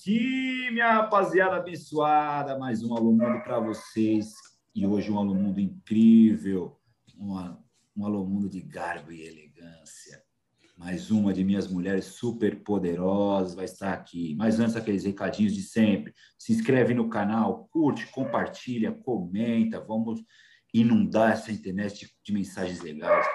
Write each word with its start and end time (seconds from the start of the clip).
aqui, 0.00 0.70
minha 0.70 0.92
rapaziada 0.92 1.56
abençoada. 1.56 2.58
Mais 2.58 2.82
um 2.82 2.96
Alô 2.96 3.12
Mundo 3.12 3.42
para 3.44 3.60
vocês. 3.60 4.32
E 4.74 4.86
hoje 4.86 5.10
um 5.10 5.18
Alô 5.18 5.34
Mundo 5.34 5.60
incrível. 5.60 6.80
Um 7.18 8.06
Alô 8.06 8.24
Mundo 8.24 8.48
de 8.48 8.62
garbo 8.62 9.12
e 9.12 9.20
elegância. 9.20 10.22
Mais 10.74 11.10
uma 11.10 11.34
de 11.34 11.44
minhas 11.44 11.68
mulheres 11.68 12.06
super 12.06 12.62
poderosas 12.62 13.54
vai 13.54 13.66
estar 13.66 13.92
aqui. 13.92 14.34
Mas 14.36 14.58
antes, 14.58 14.74
aqueles 14.74 15.04
recadinhos 15.04 15.52
de 15.52 15.62
sempre. 15.62 16.14
Se 16.38 16.50
inscreve 16.50 16.94
no 16.94 17.10
canal, 17.10 17.68
curte, 17.70 18.06
compartilha, 18.06 18.90
comenta. 18.90 19.84
Vamos 19.84 20.22
inundar 20.72 21.32
essa 21.32 21.52
internet 21.52 22.06
de, 22.06 22.12
de 22.24 22.32
mensagens 22.32 22.80
legais. 22.80 23.26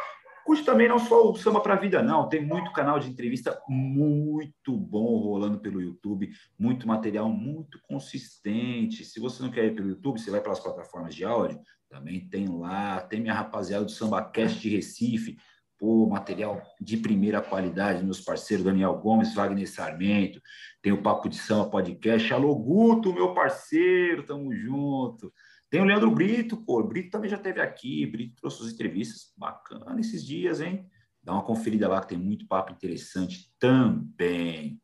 Curte 0.46 0.64
também 0.64 0.88
não 0.88 1.00
só 1.00 1.32
o 1.32 1.36
Samba 1.36 1.60
para 1.60 1.74
a 1.74 1.78
Vida, 1.78 2.04
não. 2.04 2.30
Tem 2.30 2.40
muito 2.40 2.72
canal 2.72 3.00
de 3.00 3.10
entrevista 3.10 3.60
muito 3.68 4.78
bom 4.78 5.18
rolando 5.18 5.60
pelo 5.60 5.82
YouTube, 5.82 6.30
muito 6.58 6.88
material 6.88 7.28
muito 7.28 7.80
consistente. 7.82 9.04
Se 9.04 9.20
você 9.20 9.42
não 9.42 9.50
quer 9.50 9.66
ir 9.66 9.76
pelo 9.76 9.90
YouTube, 9.90 10.20
você 10.20 10.30
vai 10.30 10.40
para 10.40 10.52
as 10.52 10.60
plataformas 10.60 11.16
de 11.16 11.26
áudio, 11.26 11.60
também 11.90 12.30
tem 12.30 12.48
lá. 12.48 13.02
Tem 13.02 13.20
minha 13.20 13.34
rapaziada 13.34 13.86
do 13.86 13.92
SambaCast 13.92 14.60
de 14.60 14.70
Recife, 14.70 15.36
pô, 15.80 16.08
material 16.08 16.62
de 16.80 16.98
primeira 16.98 17.42
qualidade, 17.42 18.06
meus 18.06 18.22
parceiros 18.22 18.64
Daniel 18.64 19.00
Gomes, 19.00 19.34
Wagner 19.34 19.68
Sarmento. 19.68 20.40
Tem 20.80 20.92
o 20.92 21.02
Papo 21.02 21.28
de 21.28 21.38
Samba 21.38 21.72
Podcast. 21.72 22.32
Alô, 22.32 22.56
Guto, 22.56 23.12
meu 23.12 23.34
parceiro, 23.34 24.22
tamo 24.22 24.54
junto. 24.54 25.34
Tem 25.70 25.82
o 25.82 25.86
Leandro 25.86 26.12
Brito, 26.12 26.58
pô, 26.58 26.84
Brito 26.84 27.10
também 27.10 27.30
já 27.30 27.38
esteve 27.38 27.60
aqui, 27.60 28.06
Brito 28.06 28.36
trouxe 28.36 28.58
suas 28.58 28.74
entrevistas 28.74 29.34
bacana 29.38 30.00
esses 30.00 30.24
dias, 30.26 30.62
hein? 30.62 30.90
Dá 31.24 31.34
uma 31.34 31.44
conferida 31.44 31.88
lá 31.88 32.02
que 32.02 32.10
tem 32.10 32.18
muito 32.18 32.48
papo 32.48 32.72
interessante 32.72 33.52
também. 33.60 34.80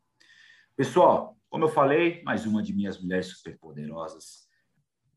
Pessoal, 0.76 1.38
como 1.50 1.66
eu 1.66 1.70
falei, 1.70 2.24
mais 2.24 2.46
uma 2.46 2.64
de 2.64 2.74
minhas 2.74 3.00
mulheres 3.00 3.28
superpoderosas. 3.28 4.48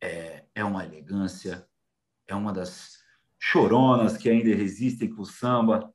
É, 0.00 0.44
é 0.54 0.64
uma 0.64 0.84
elegância, 0.84 1.66
é 2.26 2.34
uma 2.34 2.52
das 2.52 2.98
choronas 3.38 4.16
que 4.16 4.28
ainda 4.28 4.54
resistem 4.54 5.08
com 5.08 5.22
o 5.22 5.26
samba, 5.26 5.92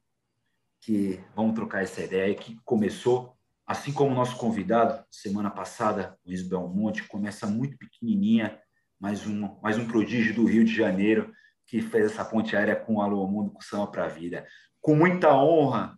que 0.81 1.19
vamos 1.35 1.53
trocar 1.53 1.83
essa 1.83 2.01
ideia 2.01 2.33
que 2.33 2.57
começou, 2.63 3.37
assim 3.67 3.91
como 3.91 4.11
o 4.11 4.15
nosso 4.15 4.37
convidado, 4.37 5.05
semana 5.11 5.51
passada, 5.51 6.17
o 6.23 6.29
Luiz 6.29 6.41
Belmonte, 6.41 7.07
começa 7.07 7.45
muito 7.45 7.77
pequenininha, 7.77 8.59
mais 8.99 9.25
um, 9.25 9.57
mais 9.61 9.77
um 9.77 9.87
prodígio 9.87 10.35
do 10.35 10.45
Rio 10.45 10.65
de 10.65 10.75
Janeiro 10.75 11.33
que 11.65 11.81
fez 11.81 12.07
essa 12.07 12.25
ponte 12.25 12.55
aérea 12.55 12.75
com 12.75 12.95
o 12.95 13.01
Alô 13.01 13.25
Mundo, 13.27 13.51
com 13.51 13.61
Samba 13.61 13.87
para 13.87 14.05
a 14.05 14.09
Vida. 14.09 14.45
Com 14.81 14.95
muita 14.95 15.33
honra, 15.35 15.97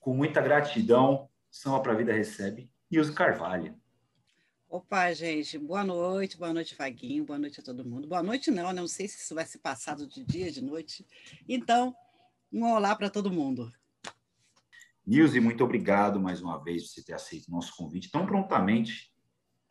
com 0.00 0.14
muita 0.14 0.40
gratidão, 0.40 1.28
Samba 1.50 1.80
para 1.80 1.92
a 1.92 1.96
Vida 1.96 2.12
recebe 2.12 2.70
Nilson 2.90 3.12
Carvalho. 3.12 3.78
Opa, 4.68 5.12
gente, 5.12 5.58
boa 5.58 5.84
noite, 5.84 6.38
boa 6.38 6.52
noite, 6.52 6.74
Vaguinho, 6.74 7.26
boa 7.26 7.38
noite 7.38 7.60
a 7.60 7.62
todo 7.62 7.84
mundo. 7.84 8.08
Boa 8.08 8.22
noite, 8.22 8.50
não, 8.50 8.72
não 8.72 8.88
sei 8.88 9.06
se 9.06 9.18
isso 9.18 9.34
vai 9.34 9.44
ser 9.44 9.58
passado 9.58 10.06
de 10.06 10.24
dia, 10.24 10.50
de 10.50 10.62
noite. 10.62 11.06
Então, 11.46 11.94
um 12.50 12.64
olá 12.64 12.96
para 12.96 13.10
todo 13.10 13.30
mundo. 13.30 13.70
Nilce, 15.06 15.40
muito 15.40 15.62
obrigado 15.62 16.18
mais 16.18 16.40
uma 16.40 16.56
vez 16.62 16.84
por 16.84 16.88
você 16.88 17.04
ter 17.04 17.12
aceito 17.12 17.48
o 17.48 17.50
nosso 17.50 17.76
convite 17.76 18.10
tão 18.10 18.24
prontamente. 18.24 19.12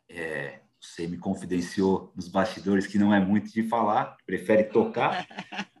É, 0.08 0.60
você 0.82 1.06
me 1.06 1.16
confidenciou 1.16 2.12
nos 2.16 2.28
bastidores 2.28 2.86
que 2.86 2.98
não 2.98 3.14
é 3.14 3.20
muito 3.20 3.52
de 3.52 3.62
falar, 3.62 4.16
prefere 4.26 4.64
tocar, 4.64 5.26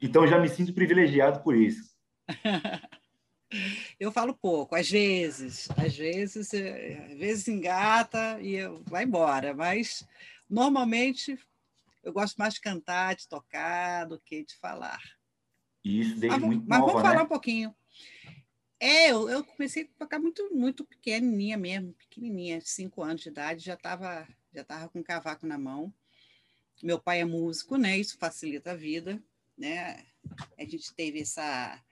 então 0.00 0.26
já 0.26 0.38
me 0.38 0.48
sinto 0.48 0.72
privilegiado 0.72 1.42
por 1.42 1.56
isso. 1.56 1.90
Eu 4.00 4.10
falo 4.10 4.34
pouco, 4.34 4.74
às 4.74 4.90
vezes, 4.90 5.68
às 5.76 5.94
vezes, 5.94 6.54
é, 6.54 7.10
às 7.12 7.18
vezes 7.18 7.48
engata 7.48 8.40
e 8.40 8.54
eu, 8.54 8.82
vai 8.86 9.04
embora, 9.04 9.52
mas 9.52 10.08
normalmente 10.48 11.38
eu 12.02 12.14
gosto 12.14 12.38
mais 12.38 12.54
de 12.54 12.62
cantar, 12.62 13.14
de 13.14 13.28
tocar, 13.28 14.06
do 14.06 14.18
que 14.18 14.42
de 14.42 14.56
falar. 14.56 15.02
Isso 15.84 16.18
desde 16.18 16.40
mas, 16.40 16.40
muito 16.40 16.66
Mas 16.66 16.78
nova, 16.78 16.92
vamos 16.92 17.06
falar 17.06 17.18
né? 17.18 17.22
um 17.24 17.28
pouquinho. 17.28 17.74
É, 18.80 19.10
eu, 19.10 19.28
eu 19.28 19.44
comecei 19.44 19.84
a 19.84 19.98
tocar 19.98 20.18
muito, 20.18 20.48
muito 20.54 20.82
pequenininha 20.84 21.58
mesmo, 21.58 21.92
pequenininha, 21.92 22.58
cinco 22.62 23.02
anos 23.02 23.20
de 23.20 23.28
idade, 23.28 23.66
já 23.66 23.74
estava 23.74 24.26
já 24.52 24.62
estava 24.62 24.88
com 24.88 25.02
cavaco 25.02 25.46
na 25.46 25.58
mão. 25.58 25.92
Meu 26.82 27.00
pai 27.00 27.20
é 27.20 27.24
músico, 27.24 27.76
né? 27.76 27.98
Isso 27.98 28.18
facilita 28.18 28.72
a 28.72 28.76
vida, 28.76 29.22
né? 29.56 30.04
A 30.58 30.64
gente 30.64 30.92
teve 30.94 31.20
essa, 31.20 31.82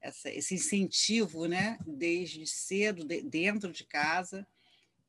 essa 0.00 0.30
esse 0.30 0.54
incentivo, 0.54 1.46
né? 1.46 1.78
Desde 1.86 2.46
cedo, 2.46 3.04
de, 3.04 3.22
dentro 3.22 3.72
de 3.72 3.84
casa. 3.84 4.46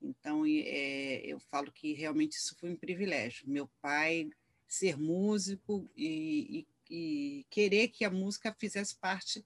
Então, 0.01 0.43
é, 0.45 1.21
eu 1.25 1.39
falo 1.39 1.71
que 1.71 1.93
realmente 1.93 2.33
isso 2.33 2.55
foi 2.59 2.71
um 2.71 2.75
privilégio. 2.75 3.49
Meu 3.49 3.69
pai 3.81 4.29
ser 4.67 4.97
músico 4.97 5.89
e, 5.95 6.67
e, 6.89 6.95
e 7.39 7.45
querer 7.49 7.87
que 7.89 8.03
a 8.03 8.11
música 8.11 8.55
fizesse 8.59 8.97
parte 8.97 9.45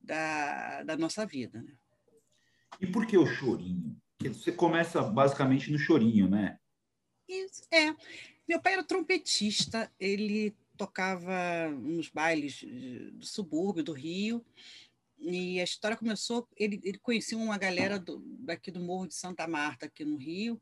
da, 0.00 0.82
da 0.82 0.96
nossa 0.96 1.26
vida. 1.26 1.62
Né? 1.62 1.72
E 2.80 2.86
por 2.86 3.06
que 3.06 3.16
o 3.16 3.26
chorinho? 3.26 3.96
Porque 4.16 4.34
você 4.34 4.52
começa 4.52 5.02
basicamente 5.02 5.70
no 5.70 5.78
chorinho, 5.78 6.28
né? 6.28 6.58
Isso, 7.30 7.62
é. 7.70 7.94
Meu 8.48 8.60
pai 8.60 8.72
era 8.72 8.82
trompetista, 8.82 9.90
ele 10.00 10.52
tocava 10.76 11.68
nos 11.70 12.08
bailes 12.08 12.64
do 13.12 13.24
subúrbio 13.24 13.84
do 13.84 13.92
Rio, 13.92 14.44
e 15.20 15.60
a 15.60 15.64
história 15.64 15.96
começou, 15.96 16.48
ele, 16.56 16.80
ele 16.82 16.98
conhecia 16.98 17.38
uma 17.38 17.56
galera 17.56 17.98
do, 17.98 18.18
daqui 18.40 18.70
do 18.70 18.80
Morro 18.80 19.06
de 19.06 19.14
Santa 19.14 19.46
Marta, 19.46 19.86
aqui 19.86 20.04
no 20.04 20.16
Rio, 20.16 20.60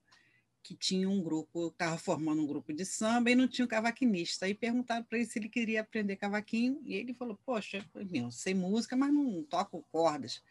que 0.63 0.75
tinha 0.75 1.09
um 1.09 1.23
grupo, 1.23 1.69
estava 1.69 1.97
formando 1.97 2.43
um 2.43 2.47
grupo 2.47 2.73
de 2.75 2.85
samba 2.85 3.31
e 3.31 3.35
não 3.35 3.49
tinha 3.49 3.65
um 3.65 3.69
cavaquinista. 3.69 4.45
Aí 4.45 4.53
perguntaram 4.53 5.05
para 5.05 5.17
ele 5.17 5.27
se 5.27 5.39
ele 5.39 5.49
queria 5.49 5.81
aprender 5.81 6.17
cavaquinho, 6.17 6.83
e 6.85 6.95
ele 6.95 7.15
falou, 7.15 7.39
poxa, 7.47 7.83
eu 8.13 8.31
sei 8.31 8.53
música, 8.53 8.95
mas 8.97 9.11
não 9.11 9.43
toco 9.45 9.87
cordas. 9.91 10.43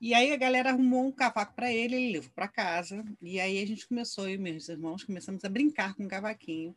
E 0.00 0.14
aí 0.14 0.32
a 0.32 0.36
galera 0.36 0.70
arrumou 0.70 1.06
um 1.06 1.12
cavaco 1.12 1.54
para 1.54 1.72
ele, 1.72 1.96
ele 1.96 2.12
levou 2.12 2.30
para 2.30 2.46
casa. 2.46 3.04
E 3.20 3.40
aí 3.40 3.60
a 3.60 3.66
gente 3.66 3.86
começou, 3.86 4.28
eu 4.28 4.34
e 4.34 4.38
meus 4.38 4.68
irmãos 4.68 5.02
começamos 5.02 5.44
a 5.44 5.48
brincar 5.48 5.94
com 5.94 6.04
o 6.04 6.08
cavaquinho. 6.08 6.76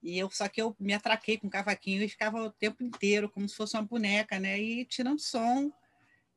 E 0.00 0.16
eu 0.16 0.30
só 0.30 0.48
que 0.48 0.62
eu 0.62 0.76
me 0.78 0.94
atraquei 0.94 1.36
com 1.36 1.48
o 1.48 1.50
cavaquinho 1.50 2.02
e 2.02 2.08
ficava 2.08 2.40
o 2.40 2.52
tempo 2.52 2.84
inteiro 2.84 3.28
como 3.28 3.48
se 3.48 3.56
fosse 3.56 3.76
uma 3.76 3.82
boneca, 3.82 4.38
né? 4.38 4.60
E 4.60 4.84
tirando 4.84 5.18
som. 5.18 5.72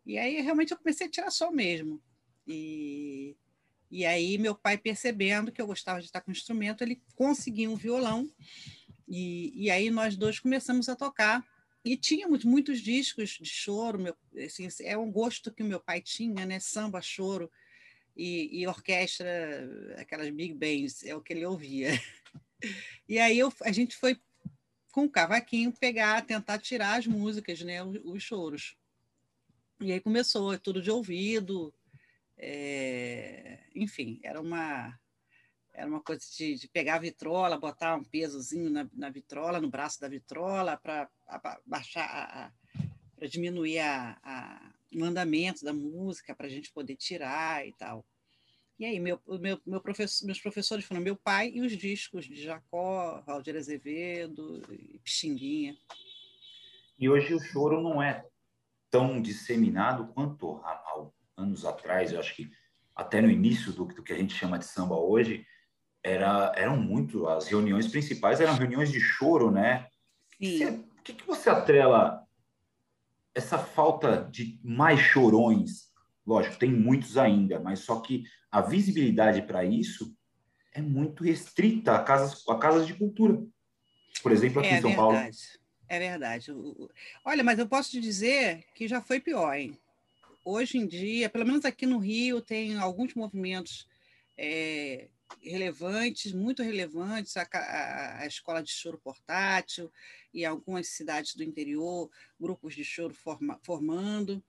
E 0.03 0.17
aí 0.17 0.41
realmente 0.41 0.71
eu 0.71 0.77
comecei 0.77 1.05
a 1.05 1.09
tirar 1.11 1.31
som 1.31 1.51
mesmo. 1.51 2.01
E 2.47 3.35
e 3.91 4.05
aí 4.05 4.37
meu 4.37 4.55
pai 4.55 4.77
percebendo 4.77 5.51
que 5.51 5.61
eu 5.61 5.67
gostava 5.67 5.99
de 5.99 6.05
estar 6.05 6.21
com 6.21 6.31
instrumento, 6.31 6.81
ele 6.81 7.01
conseguiu 7.13 7.71
um 7.71 7.75
violão. 7.75 8.31
E, 9.05 9.51
e 9.65 9.69
aí 9.69 9.91
nós 9.91 10.15
dois 10.15 10.39
começamos 10.39 10.87
a 10.87 10.95
tocar 10.95 11.45
e 11.83 11.97
tínhamos 11.97 12.43
muitos 12.45 12.79
discos 12.79 13.31
de 13.31 13.49
choro, 13.49 13.99
meu, 13.99 14.15
assim, 14.45 14.67
é 14.81 14.97
um 14.97 15.11
gosto 15.11 15.51
que 15.51 15.63
o 15.63 15.65
meu 15.65 15.79
pai 15.79 16.01
tinha, 16.01 16.45
né? 16.45 16.59
Samba, 16.59 17.01
choro 17.01 17.51
e, 18.15 18.61
e, 18.61 18.67
orquestra, 18.67 19.95
aquelas 19.97 20.29
big 20.29 20.53
bands, 20.53 21.03
é 21.03 21.15
o 21.15 21.21
que 21.21 21.33
ele 21.33 21.45
ouvia. 21.45 21.91
E 23.09 23.17
aí 23.17 23.39
eu, 23.39 23.51
a 23.63 23.71
gente 23.71 23.95
foi 23.95 24.15
com 24.91 25.05
o 25.05 25.09
cavaquinho 25.09 25.73
pegar, 25.73 26.23
tentar 26.23 26.59
tirar 26.59 26.99
as 26.99 27.07
músicas, 27.07 27.59
né? 27.61 27.83
Os, 27.83 27.99
os 28.03 28.21
choros. 28.21 28.77
E 29.79 29.91
aí 29.91 29.99
começou, 29.99 30.53
é 30.53 30.59
tudo 30.59 30.79
de 30.79 30.91
ouvido, 30.91 31.73
é, 32.37 33.59
enfim, 33.73 34.19
era 34.23 34.39
uma 34.39 34.99
era 35.73 35.87
uma 35.87 36.01
coisa 36.01 36.21
de, 36.37 36.55
de, 36.55 36.67
pegar 36.67 36.95
a 36.95 36.99
vitrola, 36.99 37.57
botar 37.57 37.95
um 37.95 38.03
pesozinho 38.03 38.69
na, 38.69 38.87
na 38.93 39.09
vitrola, 39.09 39.59
no 39.59 39.69
braço 39.69 39.99
da 39.99 40.07
vitrola, 40.07 40.77
para 40.77 41.09
baixar, 41.65 42.53
para 43.15 43.27
diminuir 43.27 43.79
a, 43.79 44.17
a, 44.23 44.73
o 44.95 45.03
andamento 45.03 45.63
da 45.63 45.73
música, 45.73 46.35
para 46.35 46.47
a 46.47 46.49
gente 46.49 46.71
poder 46.71 46.95
tirar 46.95 47.65
e 47.65 47.73
tal. 47.73 48.05
E 48.77 48.85
aí, 48.85 48.99
meu, 48.99 49.21
meu, 49.39 49.61
meu 49.65 49.79
professor, 49.79 50.25
meus 50.25 50.41
professores 50.41 50.83
foram 50.83 51.01
meu 51.01 51.15
pai 51.15 51.51
e 51.53 51.61
os 51.61 51.77
discos 51.77 52.25
de 52.25 52.41
Jacó, 52.41 53.21
Valdir 53.25 53.55
Azevedo 53.55 54.61
e 54.71 54.99
Pixinguinha. 54.99 55.77
E 56.97 57.07
hoje 57.07 57.33
o 57.33 57.39
choro 57.39 57.81
não 57.81 58.01
é 58.01 58.25
tão 58.89 59.21
disseminado 59.21 60.07
quanto 60.13 60.57
há, 60.63 60.71
há 60.71 61.07
anos 61.37 61.63
atrás, 61.63 62.11
eu 62.11 62.19
acho 62.19 62.35
que 62.35 62.51
até 62.95 63.21
no 63.21 63.29
início 63.29 63.71
do, 63.71 63.85
do 63.85 64.03
que 64.03 64.13
a 64.13 64.17
gente 64.17 64.33
chama 64.33 64.59
de 64.59 64.65
samba 64.65 64.95
hoje, 64.95 65.45
era, 66.03 66.51
eram 66.55 66.77
muito, 66.77 67.27
as 67.27 67.47
reuniões 67.47 67.87
principais 67.87 68.41
eram 68.41 68.55
reuniões 68.55 68.91
de 68.91 68.99
choro, 68.99 69.51
né? 69.51 69.87
Sim. 70.39 70.85
O 70.97 71.03
que, 71.03 71.13
que 71.13 71.25
você 71.25 71.49
atrela 71.49 72.23
essa 73.33 73.57
falta 73.57 74.27
de 74.31 74.59
mais 74.63 74.99
chorões? 74.99 75.91
Lógico, 76.25 76.57
tem 76.57 76.71
muitos 76.71 77.17
ainda, 77.17 77.59
mas 77.59 77.79
só 77.79 77.99
que 77.99 78.23
a 78.51 78.61
visibilidade 78.61 79.41
para 79.43 79.63
isso 79.63 80.15
é 80.73 80.81
muito 80.81 81.23
restrita 81.23 81.95
a 81.95 82.03
casas, 82.03 82.47
a 82.47 82.55
casas 82.57 82.87
de 82.87 82.93
cultura. 82.93 83.41
Por 84.21 84.31
exemplo, 84.31 84.59
aqui 84.59 84.69
é 84.69 84.77
em 84.77 84.81
São 84.81 84.89
verdade. 84.91 84.95
Paulo. 84.95 85.61
É 85.87 85.99
verdade. 85.99 86.51
Olha, 87.25 87.43
mas 87.43 87.59
eu 87.59 87.67
posso 87.67 87.91
te 87.91 87.99
dizer 87.99 88.63
que 88.73 88.87
já 88.87 89.01
foi 89.01 89.19
pior, 89.19 89.53
hein? 89.53 89.77
Hoje 90.43 90.77
em 90.77 90.87
dia, 90.87 91.29
pelo 91.29 91.45
menos 91.45 91.65
aqui 91.65 91.85
no 91.85 91.99
Rio, 91.99 92.41
tem 92.41 92.77
alguns 92.77 93.13
movimentos 93.13 93.87
é, 94.37 95.07
relevantes, 95.41 96.33
muito 96.33 96.63
relevantes, 96.63 97.37
a, 97.37 97.47
a, 98.19 98.25
escola 98.25 98.61
de 98.61 98.71
choro 98.71 98.97
portátil 98.97 99.91
e 100.33 100.45
algumas 100.45 100.87
cidades 100.87 101.35
do 101.35 101.43
interior, 101.43 102.09
grupos 102.39 102.75
de 102.75 102.83
choro 102.83 103.13
forma, 103.13 103.59
formando. 103.63 104.43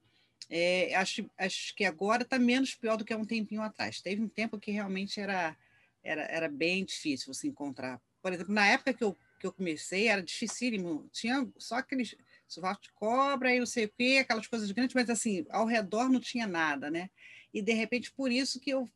É, 0.50 0.94
acho, 0.94 1.28
acho 1.38 1.74
que 1.74 1.84
agora 1.84 2.22
está 2.22 2.38
menos 2.38 2.74
pior 2.74 2.96
do 2.96 3.04
que 3.04 3.12
há 3.12 3.16
um 3.16 3.24
tempinho 3.24 3.62
atrás. 3.62 4.00
Teve 4.00 4.22
um 4.22 4.28
tempo 4.28 4.58
que 4.58 4.70
realmente 4.70 5.20
era, 5.20 5.56
era, 6.02 6.22
era 6.22 6.48
bem 6.48 6.84
difícil 6.84 7.32
você 7.32 7.48
encontrar. 7.48 8.00
Por 8.20 8.32
exemplo, 8.32 8.52
na 8.52 8.66
época 8.66 8.92
que 8.92 9.04
eu, 9.04 9.16
que 9.38 9.46
eu 9.46 9.52
comecei, 9.52 10.08
era 10.08 10.22
dificílimo, 10.22 11.08
tinha 11.12 11.48
só 11.58 11.76
aqueles 11.76 12.14
sovaco 12.46 12.82
de 12.82 12.92
cobra 12.92 13.54
e 13.54 13.58
não 13.58 13.66
sei 13.66 13.86
o 13.86 13.92
quê, 13.96 14.18
aquelas 14.20 14.46
coisas 14.46 14.70
grandes, 14.70 14.94
mas 14.94 15.08
assim, 15.08 15.46
ao 15.48 15.66
redor 15.66 16.08
não 16.10 16.20
tinha 16.20 16.46
nada, 16.46 16.90
né? 16.90 17.08
E 17.52 17.62
de 17.62 17.72
repente, 17.72 18.12
por 18.12 18.30
isso 18.30 18.60
que 18.60 18.70
eu 18.70 18.88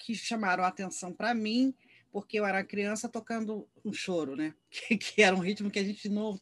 que 0.00 0.14
chamaram 0.14 0.64
a 0.64 0.68
atenção 0.68 1.12
para 1.12 1.34
mim, 1.34 1.74
porque 2.10 2.40
eu 2.40 2.46
era 2.46 2.64
criança 2.64 3.08
tocando 3.08 3.68
um 3.84 3.92
choro, 3.92 4.34
né? 4.34 4.54
Que, 4.70 4.96
que, 4.96 5.22
era 5.22 5.36
um 5.36 5.40
ritmo 5.40 5.70
que 5.70 5.78
a 5.78 5.84
gente 5.84 6.08
não 6.08 6.40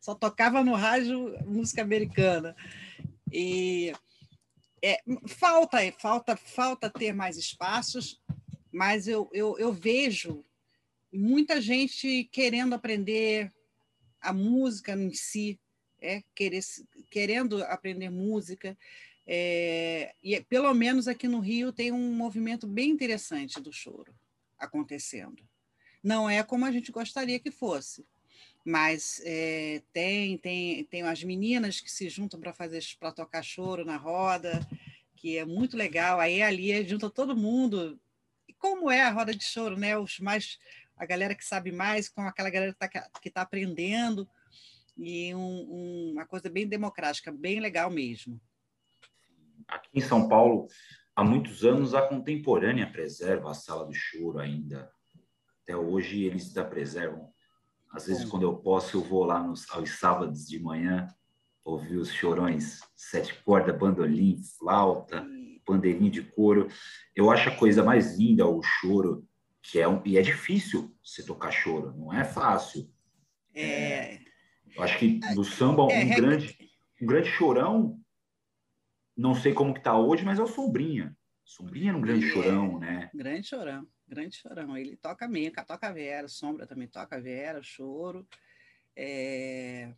só 0.00 0.14
tocava 0.14 0.62
no 0.62 0.74
rádio 0.74 1.36
música 1.46 1.82
americana. 1.82 2.54
E 3.32 3.92
é, 4.82 5.02
falta, 5.26 5.78
falta, 5.98 6.36
falta 6.36 6.90
ter 6.90 7.12
mais 7.12 7.36
espaços, 7.36 8.20
mas 8.72 9.08
eu, 9.08 9.28
eu, 9.32 9.58
eu 9.58 9.72
vejo 9.72 10.44
muita 11.12 11.60
gente 11.60 12.24
querendo 12.30 12.74
aprender 12.74 13.52
a 14.20 14.32
música 14.32 14.92
em 14.92 15.12
si, 15.12 15.58
é, 16.00 16.22
querer, 16.34 16.60
querendo 17.10 17.62
aprender 17.64 18.10
música. 18.10 18.76
É, 19.30 20.14
e 20.24 20.40
pelo 20.44 20.72
menos 20.72 21.06
aqui 21.06 21.28
no 21.28 21.38
Rio 21.38 21.70
tem 21.70 21.92
um 21.92 22.14
movimento 22.14 22.66
bem 22.66 22.88
interessante 22.88 23.60
do 23.60 23.70
choro 23.70 24.14
acontecendo. 24.58 25.46
Não 26.02 26.30
é 26.30 26.42
como 26.42 26.64
a 26.64 26.72
gente 26.72 26.90
gostaria 26.90 27.38
que 27.38 27.50
fosse, 27.50 28.06
mas 28.64 29.20
é, 29.26 29.82
tem, 29.92 30.38
tem, 30.38 30.82
tem 30.84 31.02
as 31.02 31.22
meninas 31.22 31.78
que 31.78 31.90
se 31.90 32.08
juntam 32.08 32.40
para 32.40 32.54
fazer 32.54 32.82
para 32.98 33.12
tocar 33.12 33.42
choro 33.42 33.84
na 33.84 33.98
roda, 33.98 34.66
que 35.14 35.36
é 35.36 35.44
muito 35.44 35.76
legal. 35.76 36.18
Aí 36.20 36.40
ali 36.40 36.82
junta 36.88 37.10
todo 37.10 37.36
mundo. 37.36 38.00
E 38.48 38.54
como 38.54 38.90
é 38.90 39.02
a 39.02 39.10
roda 39.10 39.34
de 39.34 39.44
choro, 39.44 39.76
né? 39.76 39.98
Os 39.98 40.18
mais 40.20 40.58
a 40.96 41.04
galera 41.04 41.34
que 41.34 41.44
sabe 41.44 41.70
mais 41.70 42.08
com 42.08 42.22
aquela 42.22 42.48
galera 42.48 42.72
que 42.72 42.82
está 42.82 43.04
tá 43.34 43.42
aprendendo 43.42 44.26
e 44.96 45.34
um, 45.34 45.38
um, 45.38 46.12
uma 46.12 46.24
coisa 46.24 46.48
bem 46.48 46.66
democrática, 46.66 47.30
bem 47.30 47.60
legal 47.60 47.90
mesmo 47.90 48.40
aqui 49.68 49.90
em 49.94 50.00
São 50.00 50.28
Paulo, 50.28 50.66
há 51.14 51.22
muitos 51.22 51.64
anos, 51.64 51.94
a 51.94 52.02
Contemporânea 52.02 52.90
preserva 52.90 53.50
a 53.50 53.54
sala 53.54 53.84
do 53.84 53.92
choro 53.92 54.38
ainda. 54.38 54.90
Até 55.62 55.76
hoje 55.76 56.24
eles 56.24 56.48
ainda 56.48 56.64
preservam. 56.64 57.30
Às 57.92 58.06
vezes, 58.06 58.24
quando 58.24 58.42
eu 58.42 58.56
posso, 58.56 58.96
eu 58.96 59.02
vou 59.02 59.24
lá 59.24 59.42
nos, 59.42 59.70
aos 59.70 59.90
sábados 59.98 60.46
de 60.46 60.58
manhã 60.58 61.06
ouvir 61.64 61.96
os 61.96 62.10
chorões, 62.10 62.80
sete 62.96 63.34
corda, 63.42 63.72
bandolim, 63.72 64.40
flauta, 64.58 65.26
pandeirinho 65.64 66.10
de 66.10 66.22
couro. 66.22 66.68
Eu 67.14 67.30
acho 67.30 67.50
a 67.50 67.56
coisa 67.56 67.82
mais 67.84 68.18
linda 68.18 68.46
o 68.46 68.62
choro, 68.62 69.26
que 69.62 69.78
é 69.78 69.86
um, 69.86 70.00
e 70.04 70.16
é 70.16 70.22
difícil 70.22 70.94
você 71.04 71.22
tocar 71.22 71.50
choro, 71.50 71.94
não 71.96 72.12
é 72.12 72.24
fácil. 72.24 72.90
É. 73.54 74.18
Eu 74.74 74.82
acho 74.82 74.98
que 74.98 75.20
no 75.34 75.44
samba 75.44 75.84
um 75.84 75.90
é, 75.90 76.04
grande 76.04 76.56
um 77.00 77.06
grande 77.06 77.28
chorão 77.28 78.00
não 79.18 79.34
sei 79.34 79.52
como 79.52 79.74
que 79.74 79.82
tá 79.82 79.98
hoje, 79.98 80.24
mas 80.24 80.38
é 80.38 80.42
o 80.42 80.46
Sombrinha. 80.46 81.12
Sombrinha 81.44 81.90
era 81.90 81.98
um 81.98 82.00
grande 82.00 82.28
é, 82.28 82.30
chorão, 82.30 82.78
né? 82.78 83.10
Grande 83.12 83.48
chorão, 83.48 83.88
grande 84.06 84.36
chorão. 84.36 84.76
Ele 84.76 84.96
toca 84.96 85.26
meca, 85.26 85.64
toca 85.64 85.92
Vera, 85.92 86.28
Sombra 86.28 86.68
também 86.68 86.86
toca 86.86 87.20
Vera, 87.20 87.60
choro. 87.60 88.24
É... 88.94 89.92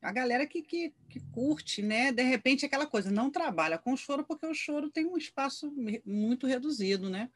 A 0.00 0.10
galera 0.10 0.46
que, 0.46 0.62
que, 0.62 0.94
que, 1.10 1.20
curte, 1.32 1.82
né? 1.82 2.12
De 2.12 2.22
repente, 2.22 2.64
aquela 2.64 2.86
coisa, 2.86 3.10
não 3.10 3.30
trabalha 3.30 3.76
com 3.76 3.94
choro, 3.94 4.24
porque 4.24 4.46
o 4.46 4.54
choro 4.54 4.90
tem 4.90 5.04
um 5.04 5.18
espaço 5.18 5.70
muito 6.06 6.46
reduzido, 6.46 7.10
né? 7.10 7.28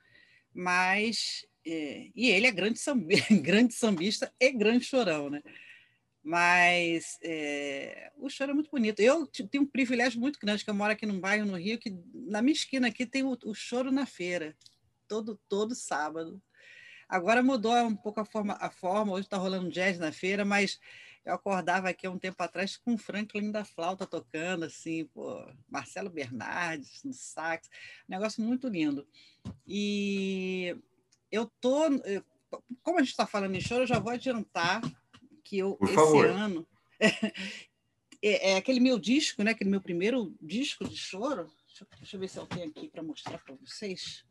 Mas. 0.54 1.46
É... 1.66 2.08
E 2.14 2.30
ele 2.30 2.46
é 2.46 2.50
grande, 2.50 2.80
grande 3.42 3.74
sambista 3.74 4.32
e 4.40 4.50
grande 4.52 4.86
chorão, 4.86 5.28
né? 5.28 5.42
Mas 6.24 7.18
é, 7.22 8.10
o 8.16 8.30
choro 8.30 8.52
é 8.52 8.54
muito 8.54 8.70
bonito. 8.70 9.00
Eu 9.00 9.26
tenho 9.26 9.64
um 9.64 9.66
privilégio 9.66 10.18
muito 10.18 10.40
grande, 10.40 10.64
que 10.64 10.70
eu 10.70 10.74
moro 10.74 10.90
aqui 10.90 11.04
num 11.04 11.20
bairro 11.20 11.44
no 11.44 11.58
Rio, 11.58 11.78
que 11.78 11.94
na 12.14 12.40
minha 12.40 12.54
esquina 12.54 12.88
aqui 12.88 13.04
tem 13.04 13.22
o, 13.22 13.36
o 13.44 13.54
choro 13.54 13.92
na 13.92 14.06
feira, 14.06 14.56
todo, 15.06 15.38
todo 15.46 15.74
sábado. 15.74 16.42
Agora 17.06 17.42
mudou 17.42 17.76
um 17.76 17.94
pouco 17.94 18.20
a 18.20 18.24
forma, 18.24 18.56
a 18.58 18.70
forma 18.70 19.12
hoje 19.12 19.26
está 19.26 19.36
rolando 19.36 19.70
jazz 19.70 19.98
na 19.98 20.10
feira, 20.10 20.46
mas 20.46 20.80
eu 21.26 21.34
acordava 21.34 21.90
aqui 21.90 22.06
há 22.06 22.10
um 22.10 22.18
tempo 22.18 22.42
atrás 22.42 22.78
com 22.78 22.94
o 22.94 22.98
Franklin 22.98 23.50
da 23.50 23.62
flauta 23.62 24.06
tocando, 24.06 24.64
assim, 24.64 25.04
pô, 25.12 25.46
Marcelo 25.68 26.08
Bernardes 26.08 27.04
no 27.04 27.12
sax, 27.12 27.68
negócio 28.08 28.42
muito 28.42 28.66
lindo. 28.66 29.06
E 29.66 30.74
eu 31.30 31.50
tô, 31.60 31.82
como 32.82 32.98
a 32.98 33.02
gente 33.02 33.10
está 33.10 33.26
falando 33.26 33.54
em 33.54 33.60
choro, 33.60 33.82
eu 33.82 33.86
já 33.86 33.98
vou 33.98 34.12
adiantar 34.12 34.80
que 35.44 35.58
eu, 35.58 35.76
Por 35.76 35.86
esse 35.86 35.94
favor. 35.94 36.26
ano. 36.26 36.66
É, 38.26 38.52
é, 38.52 38.56
aquele 38.56 38.80
meu 38.80 38.98
disco, 38.98 39.42
né? 39.42 39.50
Aquele 39.50 39.68
meu 39.68 39.82
primeiro 39.82 40.34
disco 40.40 40.88
de 40.88 40.96
choro. 40.96 41.52
Deixa, 41.66 41.86
deixa 41.98 42.16
eu 42.16 42.20
ver 42.20 42.28
se 42.28 42.38
eu 42.38 42.46
tenho 42.46 42.70
aqui 42.70 42.88
para 42.88 43.02
mostrar 43.02 43.36
para 43.36 43.54
vocês. 43.56 44.24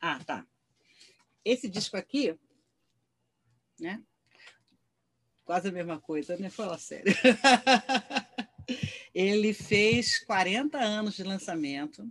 Ah, 0.00 0.18
tá. 0.24 0.44
Esse 1.44 1.68
disco 1.68 1.96
aqui, 1.96 2.36
né? 3.78 4.02
Quase 5.44 5.68
a 5.68 5.72
mesma 5.72 6.00
coisa, 6.00 6.36
né? 6.36 6.50
Fala 6.50 6.76
sério. 6.76 7.14
Ele 9.14 9.54
fez 9.54 10.18
40 10.18 10.76
anos 10.76 11.14
de 11.14 11.22
lançamento 11.22 12.10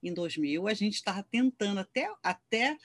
em 0.00 0.14
2000. 0.14 0.68
A 0.68 0.74
gente 0.74 0.94
estava 0.94 1.24
tentando 1.24 1.80
até, 1.80 2.08
até 2.22 2.78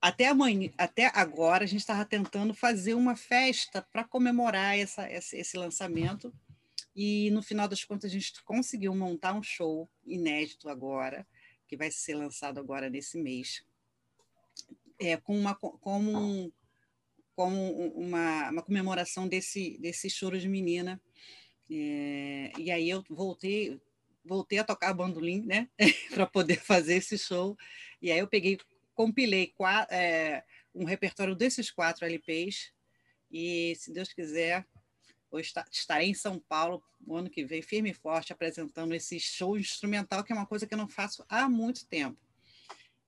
até 0.00 0.28
amanhã, 0.28 0.70
até 0.78 1.10
agora 1.14 1.64
a 1.64 1.66
gente 1.66 1.80
estava 1.80 2.04
tentando 2.06 2.54
fazer 2.54 2.94
uma 2.94 3.14
festa 3.14 3.86
para 3.92 4.02
comemorar 4.02 4.78
essa, 4.78 5.10
esse, 5.10 5.56
lançamento. 5.58 6.32
E 6.96 7.30
no 7.30 7.42
final 7.42 7.68
das 7.68 7.84
contas 7.84 8.10
a 8.10 8.14
gente 8.14 8.42
conseguiu 8.42 8.94
montar 8.94 9.34
um 9.34 9.42
show 9.42 9.88
inédito 10.04 10.68
agora 10.68 11.26
que 11.68 11.76
vai 11.76 11.90
ser 11.90 12.14
lançado 12.14 12.58
agora 12.58 12.88
nesse 12.88 13.18
mês. 13.18 13.62
É, 14.98 15.16
com 15.16 15.38
uma 15.38 15.54
como 15.54 16.10
um, 16.18 17.88
uma, 17.94 18.50
uma 18.50 18.62
comemoração 18.62 19.28
desse 19.28 19.78
desse 19.78 20.08
choro 20.08 20.38
de 20.38 20.48
menina. 20.48 21.00
É, 21.70 22.52
e 22.58 22.70
aí 22.70 22.88
eu 22.88 23.04
voltei 23.08 23.80
voltei 24.24 24.58
a 24.58 24.64
tocar 24.64 24.92
bandolim 24.92 25.42
né 25.42 25.68
para 26.12 26.26
poder 26.26 26.60
fazer 26.60 26.96
esse 26.96 27.18
show. 27.18 27.56
E 28.00 28.10
aí 28.10 28.18
eu 28.18 28.26
peguei 28.26 28.58
compilei 29.00 29.46
quatro, 29.56 29.94
é, 29.94 30.44
um 30.74 30.84
repertório 30.84 31.34
desses 31.34 31.70
quatro 31.70 32.04
LPs 32.04 32.70
e, 33.30 33.74
se 33.76 33.90
Deus 33.90 34.12
quiser, 34.12 34.66
estarei 35.72 36.10
em 36.10 36.14
São 36.14 36.38
Paulo 36.38 36.82
no 37.00 37.16
ano 37.16 37.30
que 37.30 37.42
vem, 37.42 37.62
firme 37.62 37.92
e 37.92 37.94
forte, 37.94 38.30
apresentando 38.30 38.94
esse 38.94 39.18
show 39.18 39.56
instrumental, 39.56 40.22
que 40.22 40.34
é 40.34 40.36
uma 40.36 40.44
coisa 40.44 40.66
que 40.66 40.74
eu 40.74 40.78
não 40.78 40.86
faço 40.86 41.24
há 41.30 41.48
muito 41.48 41.86
tempo, 41.86 42.18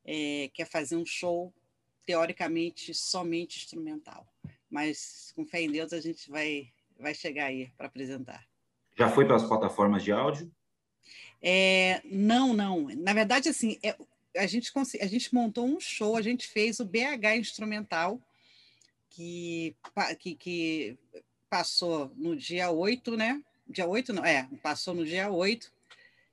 é, 0.03 0.51
que 0.55 0.63
é 0.63 0.65
fazer 0.65 0.97
um 0.97 1.05
show, 1.05 1.53
teoricamente, 2.07 2.95
somente 2.95 3.59
instrumental. 3.59 4.27
Mas, 4.71 5.31
com 5.37 5.45
fé 5.45 5.61
em 5.61 5.71
Deus, 5.71 5.93
a 5.93 6.01
gente 6.01 6.31
vai, 6.31 6.73
vai 6.99 7.13
chegar 7.13 7.49
aí 7.49 7.71
para 7.77 7.87
apresentar. 7.87 8.49
Já 8.97 9.11
foi 9.11 9.27
para 9.27 9.37
as 9.37 9.45
plataformas 9.45 10.03
de 10.03 10.11
áudio? 10.11 10.51
É, 11.43 12.01
não, 12.07 12.55
não. 12.55 12.89
Na 12.97 13.13
verdade, 13.13 13.51
assim, 13.51 13.79
é, 13.83 13.95
a 14.37 14.47
gente, 14.47 14.73
a 15.01 15.07
gente 15.07 15.35
montou 15.35 15.67
um 15.67 15.81
show, 15.81 16.17
a 16.17 16.23
gente 16.23 16.49
fez 16.49 16.81
o 16.81 16.85
BH 16.85 17.37
Instrumental, 17.39 18.21
que, 19.11 19.77
que, 20.19 20.35
que 20.35 20.99
passou 21.51 22.11
no 22.17 22.35
dia 22.37 22.71
8, 22.71 23.17
né? 23.17 23.43
Dia 23.69 23.87
8, 23.87 24.13
não, 24.13 24.25
é, 24.25 24.49
passou 24.63 24.95
no 24.95 25.05
dia 25.05 25.31
8, 25.31 25.71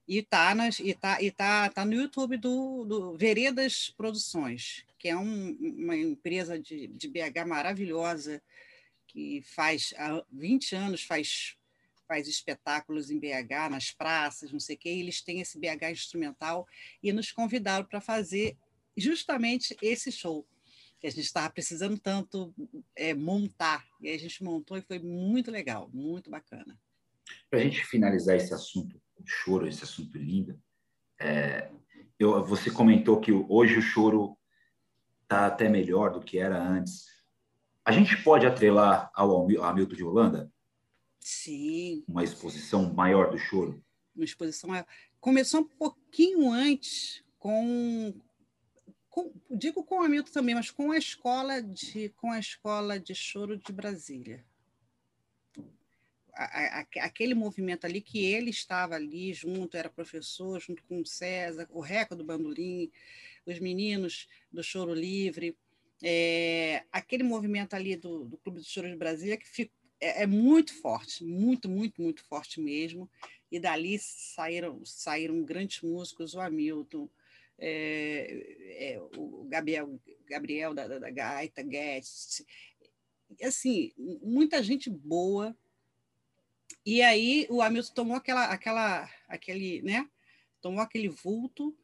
e 0.08 0.18
está 0.20 0.56
e 0.80 0.94
tá, 0.94 1.22
e 1.22 1.32
tá, 1.32 1.70
tá 1.70 1.86
no 1.86 1.94
YouTube 1.94 2.38
do, 2.38 2.84
do 2.86 3.18
Veredas 3.18 3.94
Produções, 3.96 4.86
que 4.98 5.08
é 5.08 5.16
um, 5.16 5.52
uma 5.60 5.96
empresa 5.96 6.58
de, 6.58 6.88
de 6.88 7.08
BH 7.08 7.46
maravilhosa, 7.46 8.42
que 9.08 9.42
faz 9.42 9.94
há 9.98 10.24
20 10.32 10.76
anos 10.76 11.04
faz 11.04 11.56
faz 12.10 12.28
espetáculos 12.28 13.12
em 13.12 13.20
BH, 13.20 13.70
nas 13.70 13.92
praças, 13.92 14.52
não 14.52 14.60
sei 14.60 14.76
o 14.76 14.80
quê, 14.80 14.92
e 14.92 15.00
eles 15.02 15.22
têm 15.22 15.42
esse 15.42 15.60
BH 15.60 15.92
instrumental 15.92 16.68
e 17.04 17.14
nos 17.14 17.32
convidaram 17.32 17.86
para 17.86 18.02
fazer 18.02 18.58
justamente 18.98 19.78
esse 19.80 20.12
show 20.12 20.46
que 21.00 21.06
a 21.06 21.12
gente 21.12 21.24
estava 21.24 21.50
precisando 21.52 21.98
tanto 22.00 22.54
é, 22.96 23.14
montar. 23.14 23.86
E 24.02 24.10
a 24.10 24.18
gente 24.18 24.44
montou 24.44 24.76
e 24.76 24.82
foi 24.82 25.00
muito 25.00 25.52
legal, 25.52 25.90
muito 25.94 26.30
bacana. 26.30 26.78
Para 27.50 27.60
a 27.60 27.64
gente 27.64 27.86
finalizar 27.86 28.36
esse 28.36 28.54
assunto 28.54 29.00
choro, 29.24 29.68
esse 29.68 29.84
assunto 29.84 30.18
lindo, 30.18 30.60
é, 31.22 31.70
eu, 32.18 32.44
você 32.44 32.72
comentou 32.72 33.22
que 33.22 33.32
hoje 33.32 33.78
o 33.78 33.82
choro 33.82 34.36
tá 35.28 35.46
até 35.46 35.70
melhor 35.70 36.12
do 36.12 36.20
que 36.20 36.40
era 36.40 36.60
antes. 36.60 37.06
A 37.86 37.92
gente 37.92 38.22
pode 38.24 38.46
atrelar 38.46 39.10
ao 39.14 39.48
Hamilton 39.64 39.96
de 39.96 40.04
Holanda? 40.04 40.52
Sim. 41.20 42.04
Uma 42.08 42.24
exposição 42.24 42.94
maior 42.94 43.32
do 43.32 43.38
choro? 43.38 43.84
Uma 44.16 44.26
exposição 44.26 44.70
maior. 44.70 44.86
Começou 45.20 45.62
um 45.62 45.68
pouquinho 45.68 46.52
antes 46.52 47.24
com, 47.38 48.14
com, 49.10 49.34
digo 49.50 49.84
com 49.84 50.00
o 50.00 50.04
Hamilton 50.04 50.32
também, 50.32 50.56
mas 50.56 50.72
com 50.72 50.92
a 50.92 50.98
escola 50.98 51.62
de 51.62 52.10
com 52.10 52.32
a 52.32 52.40
escola 52.40 53.00
de 53.00 53.14
choro 53.14 53.58
de 53.58 53.72
Brasília. 53.72 54.46
A, 56.34 56.80
a, 56.80 56.86
aquele 57.02 57.34
movimento 57.34 57.86
ali 57.86 58.00
que 58.00 58.24
ele 58.26 58.50
estava 58.50 58.96
ali 58.96 59.34
junto, 59.34 59.76
era 59.76 59.90
professor, 59.90 60.60
junto 60.62 60.82
com 60.84 61.02
o 61.02 61.06
César, 61.06 61.68
o 61.70 61.82
Reco 61.82 62.16
do 62.16 62.24
Bandolim, 62.24 62.90
os 63.46 63.60
meninos 63.60 64.28
do 64.50 64.64
Choro 64.64 64.94
Livre, 64.94 65.58
é, 66.02 66.84
aquele 66.92 67.24
movimento 67.24 67.74
ali 67.74 67.96
do, 67.96 68.24
do 68.24 68.38
Clube 68.38 68.62
de 68.62 68.68
Choro 68.68 68.90
de 68.90 68.96
Brasília 68.96 69.38
que 69.38 69.48
fica, 69.48 69.74
é, 70.00 70.24
é, 70.24 70.28
muito 70.28 70.74
forte, 70.74 71.24
muito, 71.24 71.70
muito, 71.70 72.02
muito 72.02 72.24
forte 72.24 72.60
mesmo. 72.60 73.10
E 73.52 73.60
dali 73.60 73.98
saíram, 74.00 74.84
saíram 74.86 75.44
grandes 75.44 75.82
músicos, 75.82 76.34
o 76.34 76.40
Hamilton, 76.40 77.10
é, 77.58 78.94
é, 78.94 79.02
o 79.18 79.46
Gabriel, 79.46 80.00
Gabriel 80.28 80.74
da, 80.74 80.88
da, 80.88 81.00
da 81.00 81.10
Gaita, 81.10 81.62
Guedes, 81.62 82.46
assim, 83.44 83.92
muita 84.22 84.64
gente 84.64 84.90
boa. 84.90 85.56
E 86.86 87.02
aí 87.02 87.46
o 87.50 87.62
Hamilton 87.62 87.94
tomou 87.94 88.16
aquela, 88.16 88.46
aquela, 88.46 89.10
aquele, 89.28 89.82
né? 89.82 90.10
Tomou 90.62 90.82
aquele 90.82 91.10
vulto 91.10 91.76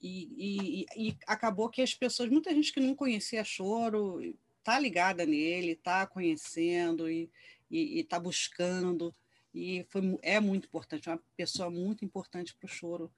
e, 0.00 0.86
e, 0.96 1.08
e, 1.08 1.16
acabou 1.26 1.68
que 1.68 1.82
as 1.82 1.94
pessoas, 1.94 2.30
muita 2.30 2.54
gente 2.54 2.72
que 2.72 2.80
não 2.80 2.94
conhecia 2.94 3.44
Choro, 3.44 4.34
tá 4.62 4.78
ligada 4.78 5.26
nele, 5.26 5.74
tá 5.74 6.06
conhecendo 6.06 7.10
e 7.10 7.30
está 7.70 8.18
buscando. 8.18 9.14
E 9.54 9.84
foi, 9.88 10.18
é 10.22 10.38
muito 10.38 10.66
importante, 10.66 11.08
é 11.08 11.12
uma 11.12 11.22
pessoa 11.36 11.70
muito 11.70 12.04
importante 12.04 12.54
para 12.54 12.66
o 12.66 12.68
Choro 12.68 13.10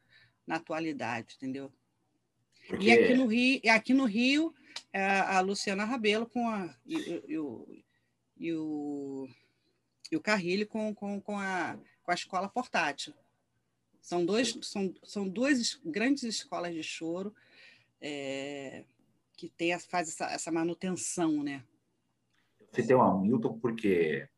na 0.46 0.56
atualidade, 0.56 1.34
entendeu? 1.36 1.72
Porque... 2.66 2.86
E 2.86 2.92
aqui 2.92 3.14
no 3.14 3.26
Rio, 3.26 3.60
aqui 3.70 3.94
no 3.94 4.04
Rio 4.04 4.54
é 4.92 5.04
a 5.04 5.40
Luciana 5.40 5.84
Rabelo 5.84 6.26
com 6.26 6.48
a, 6.48 6.74
e, 6.86 7.22
e, 7.28 7.38
o, 7.38 7.66
e, 8.36 8.52
o, 8.54 9.28
e 10.10 10.16
o 10.16 10.20
Carrilho 10.20 10.66
com, 10.66 10.94
com, 10.94 11.20
com, 11.20 11.38
a, 11.38 11.78
com 12.02 12.10
a 12.10 12.14
escola 12.14 12.48
portátil. 12.48 13.12
São, 14.00 14.24
dois, 14.24 14.56
são, 14.62 14.94
são 15.04 15.28
duas 15.28 15.80
grandes 15.84 16.22
escolas 16.22 16.74
de 16.74 16.82
choro 16.82 17.34
é, 18.00 18.84
que 19.36 19.48
tem, 19.48 19.78
faz 19.78 20.08
essa, 20.08 20.26
essa 20.26 20.50
manutenção, 20.50 21.42
né? 21.42 21.64
Você 22.70 22.86
tem 22.86 22.96
uma 22.96 23.20
Milton 23.20 23.58
porque 23.58 24.28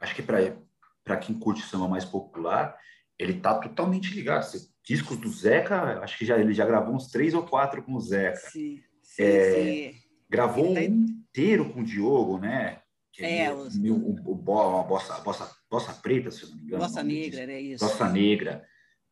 acho 0.00 0.14
que 0.14 0.22
para 0.22 1.16
quem 1.16 1.38
curte 1.38 1.62
samba 1.62 1.88
mais 1.88 2.04
popular, 2.04 2.76
ele 3.18 3.34
está 3.34 3.54
totalmente 3.58 4.14
ligado. 4.14 4.46
Discos 4.84 5.16
do 5.18 5.28
Zeca, 5.28 6.00
acho 6.00 6.16
que 6.16 6.24
já, 6.24 6.38
ele 6.38 6.54
já 6.54 6.64
gravou 6.64 6.94
uns 6.94 7.08
três 7.08 7.34
ou 7.34 7.42
quatro 7.42 7.82
com 7.82 7.94
o 7.94 8.00
Zeca. 8.00 8.36
Sim, 8.36 8.80
sim, 9.02 9.22
é, 9.22 9.92
sim. 9.92 9.98
Gravou 10.30 10.74
tá... 10.74 10.80
um 10.80 10.84
inteiro 10.84 11.72
com 11.72 11.80
o 11.80 11.84
Diogo, 11.84 12.38
né? 12.38 12.80
Que 13.12 13.24
é, 13.24 13.44
é 13.44 13.52
os... 13.52 13.74
o, 13.76 13.94
o, 13.94 14.44
o, 14.46 14.78
a 14.78 14.82
bossa, 14.82 15.18
bossa, 15.20 15.50
bossa 15.70 15.92
preta, 15.94 16.30
se 16.30 16.48
não 16.48 16.56
me 16.56 16.62
engano. 16.62 16.82
Bossa 16.82 17.02
negra, 17.02 17.52
é 17.52 17.60
isso. 17.60 17.84
Bossa 17.84 18.08
negra 18.08 18.64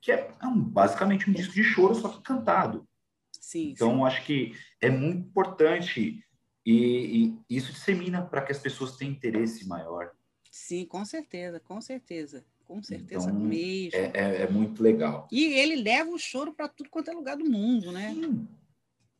que 0.06 0.12
é, 0.12 0.30
é 0.40 0.46
um, 0.46 0.62
basicamente 0.62 1.28
um 1.28 1.32
disco 1.32 1.52
de 1.52 1.64
choro, 1.64 1.92
só 1.92 2.08
que 2.08 2.22
cantado. 2.22 2.88
Sim, 3.32 3.70
então, 3.70 3.96
sim. 3.96 4.04
acho 4.04 4.24
que 4.24 4.52
é 4.80 4.88
muito 4.88 5.26
importante 5.26 6.20
e, 6.64 7.34
e 7.48 7.56
isso 7.56 7.72
dissemina 7.72 8.22
para 8.22 8.42
que 8.42 8.52
as 8.52 8.58
pessoas 8.58 8.96
tenham 8.96 9.14
interesse 9.14 9.66
maior. 9.66 10.12
Sim, 10.56 10.86
com 10.86 11.04
certeza, 11.04 11.60
com 11.60 11.80
certeza. 11.82 12.42
Com 12.64 12.82
certeza 12.82 13.28
então, 13.28 13.38
mesmo. 13.38 13.96
É, 13.96 14.10
é, 14.14 14.42
é, 14.42 14.50
muito 14.50 14.82
legal. 14.82 15.28
E 15.30 15.44
ele 15.44 15.76
leva 15.76 16.10
o 16.10 16.18
choro 16.18 16.52
para 16.52 16.66
tudo 16.66 16.88
quanto 16.88 17.10
é 17.10 17.14
lugar 17.14 17.36
do 17.36 17.44
mundo, 17.44 17.92
né? 17.92 18.12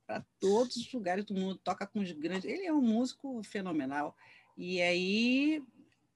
Para 0.07 0.25
todos 0.41 0.77
os 0.77 0.93
lugares 0.93 1.25
do 1.27 1.35
mundo. 1.35 1.61
Toca 1.63 1.87
com 1.87 2.01
os 2.01 2.11
grandes. 2.11 2.47
Ele 2.47 2.65
é 2.65 2.73
um 2.73 2.81
músico 2.81 3.41
fenomenal. 3.45 4.17
E 4.57 4.81
aí 4.81 5.63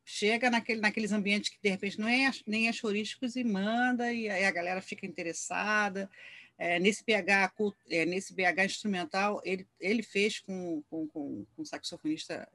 chega 0.05 0.50
naquele, 0.50 0.81
naqueles 0.81 1.12
ambientes 1.12 1.50
que 1.50 1.59
de 1.62 1.69
repente 1.69 2.00
não 2.00 2.09
é 2.09 2.31
nem 2.47 2.67
é 2.67 2.73
chorísticos 2.73 3.37
e 3.37 3.45
manda, 3.45 4.12
e 4.12 4.29
aí 4.29 4.45
a 4.45 4.50
galera 4.50 4.81
fica 4.81 5.07
interessada. 5.07 6.11
É, 6.59 6.81
nesse 6.81 7.05
BH 7.05 7.53
é, 7.91 8.05
nesse 8.07 8.35
BH 8.35 8.65
instrumental 8.65 9.41
ele, 9.45 9.67
ele 9.79 10.03
fez 10.03 10.41
com, 10.41 10.83
com, 10.91 11.07
com, 11.07 11.47
com 11.55 11.62
um 11.62 11.65
saxofonista 11.65 12.49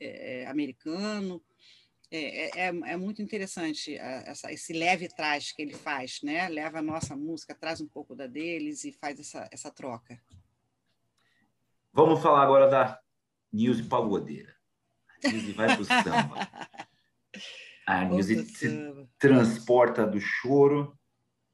é, 0.00 0.46
americano 0.46 1.42
é, 2.10 2.18
é, 2.18 2.50
é, 2.58 2.66
é 2.68 2.96
muito 2.96 3.20
interessante 3.20 3.96
essa, 3.96 4.52
esse 4.52 4.72
leve 4.72 5.08
trás 5.08 5.52
que 5.52 5.62
ele 5.62 5.74
faz 5.74 6.20
né 6.22 6.48
leva 6.48 6.78
a 6.78 6.82
nossa 6.82 7.16
música 7.16 7.54
traz 7.54 7.80
um 7.80 7.88
pouco 7.88 8.14
da 8.14 8.26
deles 8.26 8.84
e 8.84 8.92
faz 8.92 9.18
essa, 9.18 9.48
essa 9.50 9.70
troca 9.70 10.20
vamos 11.92 12.22
falar 12.22 12.42
agora 12.42 12.68
da 12.68 13.00
Nilce 13.52 13.82
Pagodeira 13.84 14.54
Nilce 15.24 15.52
vai 15.52 15.66
para 15.66 15.80
o 15.80 15.84
samba 15.84 16.48
A 17.86 18.04
Nilce 18.04 18.44
se 18.46 18.68
transporta 19.16 20.04
do 20.04 20.20
choro 20.20 20.98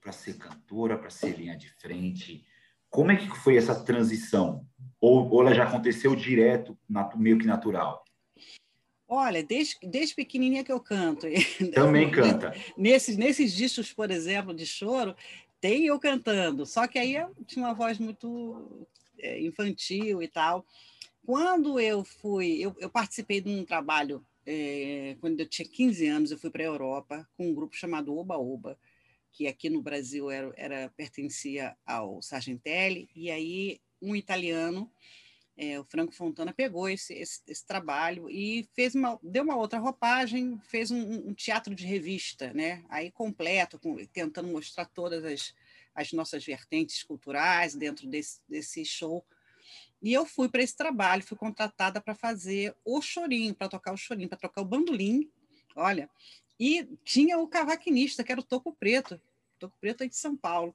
para 0.01 0.13
ser 0.13 0.39
cantora, 0.39 0.97
para 0.97 1.11
ser 1.11 1.37
linha 1.37 1.57
de 1.57 1.69
frente. 1.79 2.43
Como 2.89 3.13
é 3.13 3.17
que 3.17 3.29
foi 3.39 3.59
essa 3.59 3.85
transição? 3.85 4.67
Ou, 4.99 5.29
ou 5.31 5.43
ela 5.43 5.55
já 5.55 5.65
aconteceu 5.65 6.17
direto, 6.17 6.77
meio 7.17 7.39
que 7.39 7.47
natural? 7.47 8.03
Olha, 9.15 9.43
desde, 9.43 9.77
desde 9.83 10.15
pequenininha 10.15 10.65
que 10.65 10.73
eu 10.73 10.81
canto. 10.81 11.27
Também 11.75 12.11
canta. 12.11 12.55
Nesses, 12.79 13.15
nesses 13.15 13.53
discos, 13.53 13.93
por 13.93 14.11
exemplo, 14.11 14.55
de 14.55 14.65
choro, 14.65 15.15
tem 15.61 15.85
eu 15.85 16.01
cantando. 16.01 16.65
Só 16.65 16.87
que 16.87 16.99
aí 16.99 17.17
eu 17.17 17.31
tinha 17.47 17.67
uma 17.67 17.75
voz 17.75 17.99
muito 17.99 18.87
é, 19.19 19.39
infantil 19.43 20.23
e 20.23 20.29
tal. 20.29 20.65
Quando 21.27 21.79
eu 21.79 22.03
fui, 22.03 22.57
eu, 22.59 22.75
eu 22.79 22.89
participei 22.89 23.43
de 23.43 23.51
um 23.51 23.67
trabalho 23.67 24.25
é, 24.47 25.15
quando 25.21 25.39
eu 25.41 25.47
tinha 25.47 25.69
15 25.69 26.07
anos, 26.07 26.31
eu 26.31 26.39
fui 26.39 26.49
para 26.49 26.63
a 26.63 26.67
Europa 26.67 27.29
com 27.37 27.51
um 27.51 27.55
grupo 27.55 27.77
chamado 27.77 28.17
Oba 28.17 28.39
Oba, 28.39 28.79
que 29.31 29.47
aqui 29.47 29.69
no 29.69 29.83
Brasil 29.83 30.31
era, 30.31 30.55
era 30.57 30.89
pertencia 30.97 31.77
ao 31.85 32.23
Sargentelli, 32.23 33.11
e 33.15 33.31
aí 33.31 33.79
um 34.01 34.17
italiano, 34.17 34.91
é, 35.63 35.79
o 35.79 35.85
Franco 35.85 36.13
Fontana, 36.13 36.53
pegou 36.53 36.89
esse, 36.89 37.15
esse, 37.15 37.41
esse, 37.47 37.65
trabalho 37.67 38.29
e 38.29 38.69
fez 38.75 38.95
uma, 38.95 39.19
deu 39.23 39.45
uma 39.45 39.57
outra 39.57 39.79
roupagem, 39.79 40.59
fez 40.65 40.91
um, 40.91 41.29
um 41.29 41.35
teatro 41.35 41.75
de 41.75 41.87
revista, 41.87 42.53
né? 42.53 42.85
aí 42.89 43.11
completo, 43.11 43.79
com, 43.79 43.97
tentando 44.07 44.49
mostrar 44.49 44.87
todas 44.87 45.25
as, 45.25 45.55
as 45.95 46.13
nossas 46.13 46.45
vertentes 46.45 47.03
culturais 47.03 47.75
dentro 47.75 48.07
desse, 48.09 48.41
desse 48.49 48.85
show 48.85 49.25
e 50.03 50.13
eu 50.13 50.27
fui 50.27 50.49
para 50.49 50.63
esse 50.63 50.77
trabalho, 50.77 51.23
fui 51.23 51.37
contratada 51.37 52.01
para 52.01 52.15
fazer 52.15 52.75
o 52.85 53.01
chorinho, 53.01 53.55
para 53.55 53.69
tocar 53.69 53.93
o 53.93 53.97
chorinho, 53.97 54.29
para 54.29 54.39
tocar 54.39 54.61
o 54.61 54.65
bandolim, 54.65 55.31
olha. 55.77 56.11
E 56.59 56.85
tinha 57.05 57.39
o 57.39 57.47
cavaquinista, 57.47 58.25
que 58.25 58.33
era 58.33 58.41
o 58.41 58.45
Toco 58.45 58.75
Preto, 58.75 59.21
Toco 59.61 59.77
Preto 59.81 60.03
é 60.03 60.09
de 60.09 60.17
São 60.17 60.37
Paulo. 60.37 60.75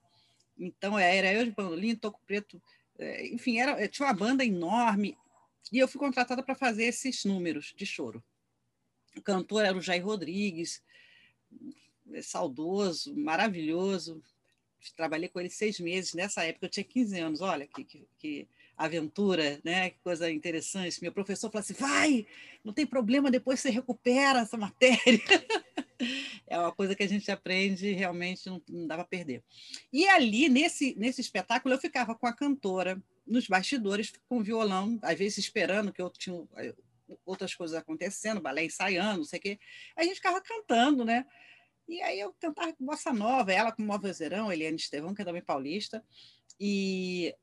Então, 0.57 0.97
era 0.97 1.33
eu 1.33 1.43
de 1.43 1.51
bandolim, 1.51 1.93
Toco 1.95 2.21
Preto, 2.25 2.61
é, 2.61 2.86
enfim, 3.31 3.59
era, 3.59 3.87
tinha 3.87 4.07
uma 4.07 4.13
banda 4.13 4.43
enorme. 4.45 5.17
E 5.71 5.77
eu 5.79 5.87
fui 5.87 5.99
contratada 5.99 6.41
para 6.41 6.55
fazer 6.55 6.85
esses 6.85 7.25
números 7.25 7.73
de 7.75 7.85
choro. 7.85 8.23
O 9.15 9.21
cantor 9.21 9.65
era 9.65 9.77
o 9.77 9.81
Jair 9.81 10.05
Rodrigues, 10.05 10.81
é 12.13 12.21
saudoso, 12.21 13.15
maravilhoso. 13.15 14.21
Trabalhei 14.95 15.27
com 15.27 15.39
ele 15.39 15.49
seis 15.49 15.79
meses. 15.79 16.13
Nessa 16.13 16.43
época 16.43 16.67
eu 16.67 16.69
tinha 16.69 16.83
15 16.83 17.19
anos. 17.19 17.41
Olha 17.41 17.67
que, 17.67 17.83
que, 17.83 18.07
que 18.17 18.47
aventura, 18.77 19.59
né? 19.63 19.89
Que 19.89 19.99
coisa 19.99 20.31
interessante. 20.31 21.01
Meu 21.01 21.11
professor 21.11 21.51
falou 21.51 21.61
assim: 21.61 21.73
vai, 21.73 22.25
não 22.63 22.71
tem 22.71 22.85
problema, 22.85 23.31
depois 23.31 23.59
você 23.59 23.69
recupera 23.69 24.39
essa 24.39 24.55
matéria. 24.55 24.99
é 26.47 26.57
uma 26.57 26.71
coisa 26.71 26.95
que 26.95 27.03
a 27.03 27.07
gente 27.07 27.29
aprende 27.31 27.91
realmente 27.91 28.47
não, 28.47 28.61
não 28.67 28.87
dá 28.87 28.95
para 28.95 29.05
perder. 29.05 29.43
E 29.91 30.07
ali, 30.07 30.49
nesse, 30.49 30.95
nesse 30.95 31.21
espetáculo, 31.21 31.73
eu 31.73 31.79
ficava 31.79 32.15
com 32.15 32.27
a 32.27 32.33
cantora 32.33 33.01
nos 33.25 33.47
bastidores, 33.47 34.13
com 34.27 34.43
violão, 34.43 34.99
às 35.01 35.17
vezes 35.17 35.37
esperando 35.37 35.91
que 35.91 36.01
eu 36.01 36.09
tinha 36.09 36.47
eh, 36.57 36.73
outras 37.25 37.53
coisas 37.53 37.77
acontecendo, 37.77 38.41
balé 38.41 38.65
ensaiando, 38.65 39.19
não 39.19 39.25
sei 39.25 39.39
o 39.39 39.41
quê. 39.41 39.59
A 39.95 40.03
gente 40.03 40.15
ficava 40.15 40.41
cantando, 40.41 41.03
né? 41.03 41.25
E 41.87 42.01
aí 42.01 42.19
eu 42.19 42.33
cantava 42.39 42.73
com 42.73 42.85
bossa 42.85 43.13
nova, 43.13 43.51
ela 43.51 43.71
com 43.71 43.83
o 43.83 43.99
vozeirão, 43.99 44.51
Eliane 44.51 44.75
Estevão, 44.75 45.13
que 45.13 45.21
é 45.21 45.25
também 45.25 45.41
paulista, 45.41 46.03
e 46.59 47.33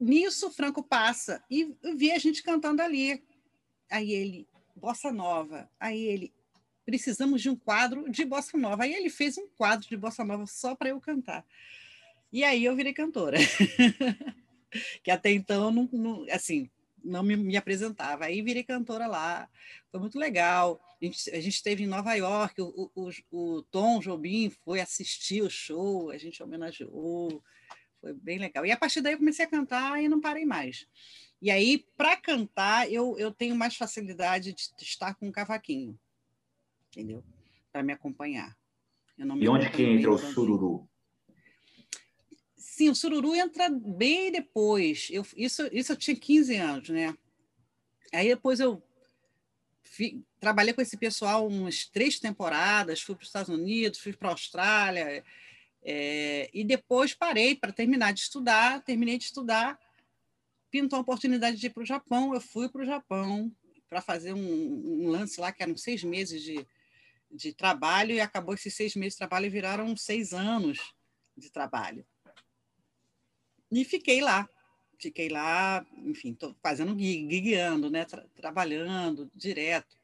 Nisso, 0.00 0.50
Franco 0.50 0.82
passa 0.82 1.44
e 1.50 1.76
vê 1.94 2.12
a 2.12 2.18
gente 2.18 2.42
cantando 2.42 2.80
ali. 2.80 3.22
Aí 3.90 4.10
ele, 4.12 4.48
bossa 4.74 5.12
nova. 5.12 5.70
Aí 5.78 6.02
ele, 6.02 6.32
precisamos 6.90 7.40
de 7.40 7.48
um 7.48 7.54
quadro 7.54 8.10
de 8.10 8.24
bossa 8.24 8.58
nova. 8.58 8.82
Aí 8.82 8.92
ele 8.92 9.08
fez 9.08 9.38
um 9.38 9.46
quadro 9.46 9.88
de 9.88 9.96
bossa 9.96 10.24
nova 10.24 10.44
só 10.44 10.74
para 10.74 10.88
eu 10.88 11.00
cantar. 11.00 11.46
E 12.32 12.42
aí 12.42 12.64
eu 12.64 12.74
virei 12.74 12.92
cantora. 12.92 13.38
que 15.04 15.10
até 15.10 15.30
então 15.30 15.70
não, 15.70 15.88
não 15.92 16.26
assim 16.32 16.68
não 17.04 17.22
me, 17.22 17.36
me, 17.36 17.56
apresentava. 17.56 18.24
Aí 18.24 18.42
virei 18.42 18.64
cantora 18.64 19.06
lá, 19.06 19.48
foi 19.88 20.00
muito 20.00 20.18
legal. 20.18 20.80
A 21.00 21.04
gente, 21.04 21.30
a 21.30 21.40
gente 21.40 21.54
esteve 21.54 21.84
em 21.84 21.86
Nova 21.86 22.12
York, 22.14 22.60
o, 22.60 22.90
o, 22.92 23.10
o 23.30 23.62
Tom 23.62 24.00
Jobim 24.00 24.50
foi 24.50 24.80
assistir 24.80 25.42
o 25.42 25.48
show, 25.48 26.10
a 26.10 26.18
gente 26.18 26.42
homenageou, 26.42 27.42
foi 28.00 28.12
bem 28.14 28.38
legal. 28.38 28.66
E 28.66 28.72
a 28.72 28.76
partir 28.76 29.00
daí 29.00 29.14
eu 29.14 29.18
comecei 29.18 29.44
a 29.44 29.48
cantar 29.48 30.02
e 30.02 30.08
não 30.08 30.20
parei 30.20 30.44
mais. 30.44 30.88
E 31.40 31.50
aí, 31.50 31.86
para 31.96 32.16
cantar, 32.18 32.92
eu, 32.92 33.16
eu 33.18 33.32
tenho 33.32 33.56
mais 33.56 33.76
facilidade 33.76 34.52
de 34.52 34.84
estar 34.84 35.14
com 35.14 35.28
um 35.28 35.32
cavaquinho, 35.32 35.98
entendeu? 36.90 37.24
Para 37.72 37.82
me 37.82 37.92
acompanhar. 37.92 38.56
e 39.18 39.48
onde 39.48 39.70
que 39.70 39.82
entra 39.82 40.10
o 40.10 40.18
sururu? 40.18 40.88
Sim, 42.56 42.90
o 42.90 42.94
sururu 42.94 43.34
entra 43.34 43.68
bem 43.68 44.32
depois. 44.32 45.08
Eu, 45.10 45.24
isso, 45.36 45.68
isso 45.72 45.92
eu 45.92 45.96
tinha 45.96 46.16
15 46.16 46.56
anos, 46.56 46.88
né? 46.88 47.16
Aí 48.12 48.28
depois 48.28 48.58
eu 48.58 48.82
fi, 49.84 50.24
trabalhei 50.38 50.72
com 50.72 50.80
esse 50.80 50.96
pessoal 50.96 51.46
umas 51.46 51.86
três 51.86 52.18
temporadas, 52.18 53.02
fui 53.02 53.14
para 53.14 53.22
os 53.22 53.28
Estados 53.28 53.50
Unidos, 53.50 53.98
fui 53.98 54.12
para 54.12 54.28
a 54.28 54.32
Austrália, 54.32 55.24
é, 55.82 56.50
e 56.52 56.64
depois 56.64 57.14
parei 57.14 57.54
para 57.54 57.72
terminar 57.72 58.12
de 58.12 58.20
estudar, 58.20 58.82
terminei 58.82 59.18
de 59.18 59.24
estudar, 59.24 59.78
pintou 60.70 60.98
a 60.98 61.02
oportunidade 61.02 61.56
de 61.56 61.66
ir 61.66 61.70
para 61.70 61.82
o 61.82 61.86
Japão, 61.86 62.34
eu 62.34 62.40
fui 62.40 62.68
para 62.68 62.82
o 62.82 62.86
Japão 62.86 63.52
para 63.88 64.00
fazer 64.00 64.32
um, 64.32 64.38
um, 65.04 65.08
lance 65.08 65.40
lá, 65.40 65.50
que 65.50 65.62
eram 65.62 65.76
seis 65.76 66.04
meses 66.04 66.42
de, 66.42 66.64
de 67.30 67.52
trabalho, 67.52 68.12
e 68.12 68.20
acabou 68.20 68.54
esses 68.54 68.74
seis 68.74 68.94
meses 68.94 69.14
de 69.14 69.18
trabalho 69.18 69.46
e 69.46 69.50
viraram 69.50 69.96
seis 69.96 70.32
anos 70.32 70.94
de 71.36 71.50
trabalho. 71.50 72.04
E 73.70 73.84
fiquei 73.84 74.20
lá. 74.20 74.48
Fiquei 74.98 75.30
lá, 75.30 75.86
enfim, 76.04 76.32
estou 76.32 76.54
fazendo 76.62 76.94
guiando, 76.94 77.88
né? 77.88 78.04
Tra 78.04 78.22
trabalhando 78.36 79.30
direto. 79.34 79.96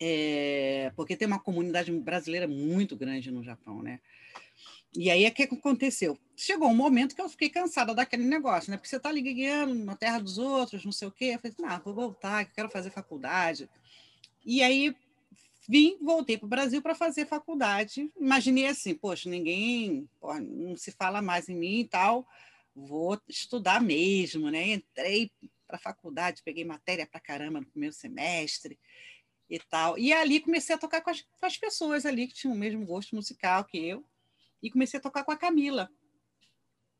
É, 0.00 0.92
porque 0.96 1.16
tem 1.16 1.26
uma 1.26 1.38
comunidade 1.38 1.92
brasileira 1.92 2.48
muito 2.48 2.96
grande 2.96 3.30
no 3.30 3.44
Japão, 3.44 3.82
né? 3.82 4.00
E 4.96 5.10
aí, 5.10 5.26
o 5.26 5.32
que 5.32 5.42
aconteceu? 5.42 6.18
Chegou 6.34 6.68
um 6.68 6.74
momento 6.74 7.14
que 7.14 7.20
eu 7.20 7.28
fiquei 7.28 7.50
cansada 7.50 7.94
daquele 7.94 8.24
negócio, 8.24 8.70
né? 8.70 8.76
Porque 8.76 8.88
você 8.88 8.96
está 8.96 9.08
ali 9.08 9.20
guiando 9.20 9.74
na 9.74 9.94
terra 9.94 10.18
dos 10.18 10.38
outros, 10.38 10.84
não 10.84 10.92
sei 10.92 11.06
o 11.06 11.12
quê. 11.12 11.32
Eu 11.34 11.38
falei, 11.38 11.56
não, 11.58 11.80
vou 11.84 11.94
voltar, 11.94 12.44
quero 12.46 12.70
fazer 12.70 12.90
faculdade. 12.90 13.68
E 14.44 14.62
aí, 14.62 14.96
vim, 15.68 15.98
voltei 16.00 16.38
para 16.38 16.46
o 16.46 16.48
Brasil 16.48 16.80
para 16.80 16.94
fazer 16.94 17.26
faculdade. 17.26 18.10
Imaginei 18.18 18.66
assim, 18.66 18.94
poxa, 18.94 19.28
ninguém, 19.28 20.08
não 20.22 20.74
se 20.76 20.90
fala 20.92 21.20
mais 21.20 21.48
em 21.48 21.54
mim 21.54 21.80
e 21.80 21.84
tal, 21.84 22.26
vou 22.74 23.20
estudar 23.28 23.80
mesmo, 23.80 24.50
né? 24.50 24.72
Entrei 24.72 25.30
para 25.66 25.76
a 25.76 25.80
faculdade, 25.80 26.42
peguei 26.42 26.64
matéria 26.64 27.06
para 27.06 27.20
caramba 27.20 27.60
no 27.60 27.66
primeiro 27.66 27.94
semestre 27.94 28.78
e 29.50 29.58
tal. 29.58 29.98
E 29.98 30.10
ali 30.12 30.40
comecei 30.40 30.74
a 30.74 30.78
tocar 30.78 31.02
com 31.02 31.10
as, 31.10 31.20
com 31.20 31.46
as 31.46 31.58
pessoas 31.58 32.06
ali 32.06 32.26
que 32.26 32.34
tinham 32.34 32.54
o 32.54 32.58
mesmo 32.58 32.86
gosto 32.86 33.14
musical 33.14 33.62
que 33.64 33.76
eu, 33.78 34.02
e 34.62 34.70
comecei 34.70 34.98
a 34.98 35.02
tocar 35.02 35.22
com 35.22 35.30
a 35.30 35.36
Camila, 35.36 35.90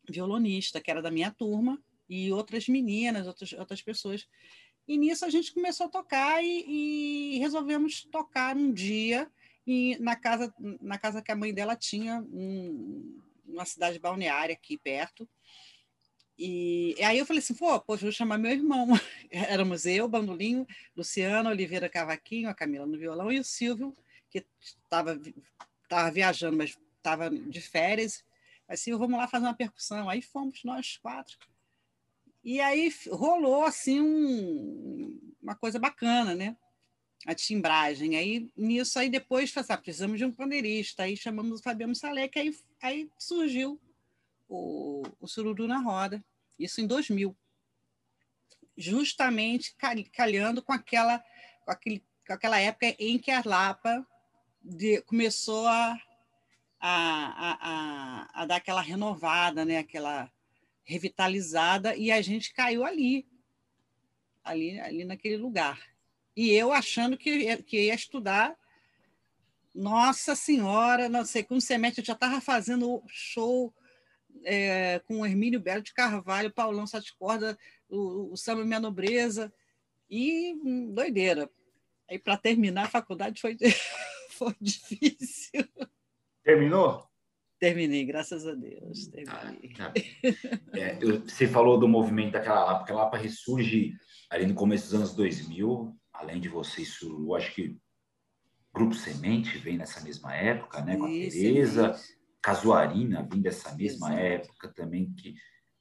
violonista, 0.09 0.81
que 0.81 0.91
era 0.91 1.01
da 1.01 1.11
minha 1.11 1.31
turma, 1.31 1.83
e 2.09 2.33
outras 2.33 2.69
meninas, 2.69 3.27
outras, 3.27 3.53
outras 3.55 3.83
pessoas 3.83 4.27
e 4.89 4.97
nisso 4.97 5.27
a 5.27 5.29
gente 5.29 5.53
começou 5.53 5.87
a 5.87 5.91
tocar 5.91 6.43
e, 6.43 7.35
e 7.35 7.39
resolvemos 7.39 8.05
tocar 8.05 8.57
um 8.57 8.73
dia 8.73 9.31
e 9.67 9.99
na 10.01 10.17
casa 10.17 10.53
na 10.81 10.97
casa 10.97 11.21
que 11.21 11.31
a 11.31 11.37
mãe 11.37 11.53
dela 11.53 11.77
tinha 11.77 12.21
um, 12.33 13.21
uma 13.47 13.67
cidade 13.67 13.99
balneária 13.99 14.55
aqui 14.55 14.79
perto. 14.79 15.29
E, 16.39 16.95
e, 16.97 17.03
aí 17.03 17.19
eu 17.19 17.27
falei 17.27 17.43
assim 17.43 17.55
pô, 17.55 17.79
pô 17.81 17.97
vou 17.97 18.11
chamar 18.11 18.39
meu 18.39 18.51
irmão. 18.51 18.89
Éramos 19.31 19.85
eu 19.85 20.09
bandolinho 20.09 20.67
Luciano 20.97 21.51
Oliveira 21.51 21.91
Cavaquinho 21.91 22.49
a 22.49 22.55
Camila 22.55 22.87
no 22.87 22.99
violão 22.99 23.31
e 23.31 23.39
o 23.39 23.45
Silvio 23.45 23.95
que 24.31 24.47
estava 24.59 25.21
estava 25.83 26.11
viajando 26.11 26.57
mas 26.57 26.79
estava 26.97 27.29
de 27.29 27.61
férias. 27.61 28.25
Assim 28.67 28.97
vamos 28.97 29.19
lá 29.19 29.29
fazer 29.29 29.45
uma 29.45 29.55
percussão. 29.55 30.09
Aí 30.09 30.23
fomos 30.23 30.65
nós 30.65 30.97
quatro 30.97 31.37
e 32.49 32.63
aí 32.63 32.91
rolou 33.11 33.63
assim 33.63 34.01
um, 34.01 35.21
uma 35.43 35.55
coisa 35.55 35.79
bacana, 35.79 36.35
né? 36.35 36.57
A 37.27 37.35
timbragem. 37.35 38.17
Aí 38.17 38.51
nisso 38.57 38.99
aí 38.99 39.11
depois 39.11 39.55
assim, 39.55 39.71
ah, 39.71 39.77
precisamos 39.77 40.17
de 40.17 40.25
um 40.25 40.33
pandeirista. 40.33 41.03
Aí 41.03 41.15
chamamos 41.15 41.61
o 41.61 41.63
Fabiano 41.63 41.95
Salek, 41.95 42.39
aí, 42.39 42.57
aí 42.81 43.11
surgiu 43.19 43.79
o, 44.49 45.03
o 45.21 45.29
Sururu 45.29 45.69
na 45.69 45.79
Roda. 45.79 46.25
Isso 46.59 46.81
em 46.81 46.87
2000. 46.87 47.37
Justamente 48.75 49.77
calhando 50.11 50.63
com 50.63 50.73
aquela, 50.73 51.23
com 51.67 51.71
aquele, 51.71 52.03
com 52.27 52.33
aquela 52.33 52.59
época 52.59 52.97
em 52.99 53.19
que 53.19 53.31
a 53.31 53.43
Lapa 53.45 54.07
de, 54.63 55.03
começou 55.03 55.67
a, 55.67 56.01
a, 56.81 57.59
a, 57.61 58.43
a, 58.43 58.47
dar 58.47 58.57
aquela 58.57 58.81
renovada, 58.81 59.67
né? 59.67 59.77
aquela 59.77 60.33
revitalizada 60.89 61.95
e 61.95 62.11
a 62.11 62.23
gente 62.23 62.55
caiu 62.55 62.83
ali, 62.83 63.29
ali, 64.43 64.81
ali 64.81 65.05
naquele 65.05 65.37
lugar. 65.37 65.79
E 66.35 66.51
eu 66.51 66.73
achando 66.73 67.17
que, 67.17 67.63
que 67.65 67.87
ia 67.87 67.95
estudar, 67.95 68.57
nossa 69.75 70.35
senhora, 70.35 71.09
não 71.09 71.27
sei, 71.27 71.43
com 71.43 71.57
o 71.57 71.61
semestre 71.61 72.01
eu 72.01 72.07
já 72.07 72.15
estava 72.15 72.41
fazendo 72.41 73.03
show 73.07 73.75
é, 74.45 75.01
com 75.01 75.21
o 75.21 75.27
Hermínio 75.27 75.61
Belo 75.61 75.83
de 75.83 75.93
Carvalho, 75.93 76.51
Paulão 76.51 76.87
Sete 76.87 77.15
Corda, 77.19 77.59
o, 77.89 78.33
o 78.33 78.37
Samba 78.37 78.65
Minha 78.65 78.81
Nobreza, 78.81 79.53
e 80.09 80.55
hum, 80.55 80.93
doideira. 80.95 81.51
Aí, 82.09 82.19
para 82.19 82.39
terminar 82.39 82.87
a 82.87 82.91
faculdade, 82.91 83.41
foi, 83.41 83.59
foi 84.31 84.55
difícil. 84.59 85.69
Terminou? 86.43 87.08
Terminei, 87.59 88.05
graças 88.05 88.47
a 88.47 88.55
Deus. 88.55 89.09
Terminei. 89.09 89.73
Ah, 89.79 89.91
tá. 89.91 89.93
é, 90.79 90.99
eu, 91.01 91.21
você 91.21 91.47
falou 91.47 91.79
do 91.79 91.89
movimento 91.89 92.33
daquela 92.33 92.65
Lapa, 92.65 92.83
aquela 92.85 93.03
Lapa 93.05 93.17
ressurge 93.17 93.95
ali 94.31 94.47
no 94.47 94.55
começo 94.55 94.85
dos 94.85 94.95
anos 94.95 95.15
2000, 95.15 95.97
além 96.13 96.41
de 96.41 96.49
você, 96.49 96.83
isso, 96.83 97.35
acho 97.35 97.55
que 97.55 97.77
Grupo 98.73 98.95
Semente 98.95 99.59
vem 99.59 99.77
nessa 99.77 100.01
mesma 100.01 100.35
época, 100.35 100.81
né? 100.83 100.97
Com 100.97 101.07
a 101.07 101.09
Tereza, 101.09 101.99
Casuarina 102.41 103.27
vem 103.29 103.41
dessa 103.41 103.75
mesma 103.75 104.09
Exato. 104.09 104.23
época 104.23 104.73
também, 104.75 105.13
que 105.15 105.35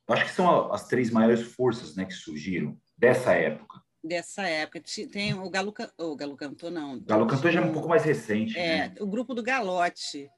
eu 0.08 0.16
acho 0.16 0.26
que 0.26 0.32
são 0.32 0.72
as 0.72 0.88
três 0.88 1.12
maiores 1.12 1.42
forças 1.42 1.96
né, 1.96 2.06
que 2.06 2.14
surgiram 2.14 2.78
dessa 2.98 3.34
época. 3.34 3.82
Dessa 4.04 4.48
época. 4.48 4.82
Tem 5.12 5.34
o 5.34 5.50
Galo, 5.50 5.74
o 5.98 6.16
Galo 6.16 6.38
Cantor, 6.38 6.72
não. 6.72 7.00
Galo 7.02 7.28
Cantor 7.28 7.52
já 7.52 7.62
é 7.62 7.64
um 7.64 7.74
pouco 7.74 7.90
mais 7.90 8.04
recente. 8.04 8.58
É, 8.58 8.90
né? 8.90 8.96
o 9.02 9.06
grupo 9.06 9.34
do 9.34 9.44
Galote 9.44 10.30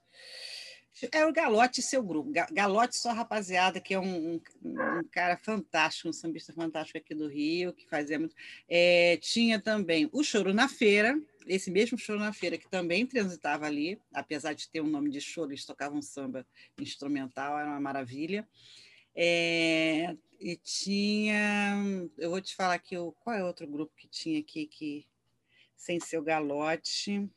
é 1.12 1.26
o 1.26 1.34
Galote 1.34 1.80
e 1.80 1.84
seu 1.84 2.04
grupo. 2.04 2.32
Galote, 2.52 2.98
só 2.98 3.12
rapaziada, 3.12 3.80
que 3.80 3.94
é 3.94 4.00
um, 4.00 4.36
um, 4.36 4.42
um, 4.64 5.04
cara 5.12 5.38
fantástico, 5.38 6.10
um 6.10 6.14
sambista 6.14 6.54
fantástico 6.54 6.98
aqui 6.98 7.14
do 7.14 7.28
Rio, 7.28 7.74
que 7.74 7.88
fazia 7.88 8.20
muito. 8.20 8.36
É, 8.68 9.18
tinha 9.18 9.60
também 9.60 10.10
o 10.12 10.24
Choro 10.24 10.54
na 10.54 10.68
Feira, 10.68 11.20
esse 11.48 11.72
mesmo 11.72 11.98
Choro 11.98 12.20
na 12.20 12.32
Feira, 12.32 12.58
que 12.58 12.68
também 12.68 13.06
transitava 13.06 13.66
ali, 13.66 14.00
apesar 14.14 14.54
de 14.54 14.70
ter 14.70 14.82
um 14.82 14.88
nome 14.88 15.10
de 15.10 15.20
choro, 15.20 15.52
eles 15.52 15.66
tocavam 15.66 16.02
samba 16.02 16.46
instrumental, 16.80 17.58
era 17.58 17.68
uma 17.68 17.80
maravilha. 17.80 18.48
É, 19.16 20.16
e 20.40 20.56
tinha. 20.56 21.76
Eu 22.18 22.30
vou 22.30 22.42
te 22.42 22.56
falar 22.56 22.76
aqui, 22.76 22.96
qual 23.20 23.36
é 23.36 23.44
outro 23.44 23.68
grupo 23.68 23.92
que 23.96 24.08
tinha 24.08 24.40
aqui 24.40 24.68
que, 24.68 25.06
sem 25.76 26.00
ser 26.00 26.18
o 26.18 26.24
Galote? 26.24 27.30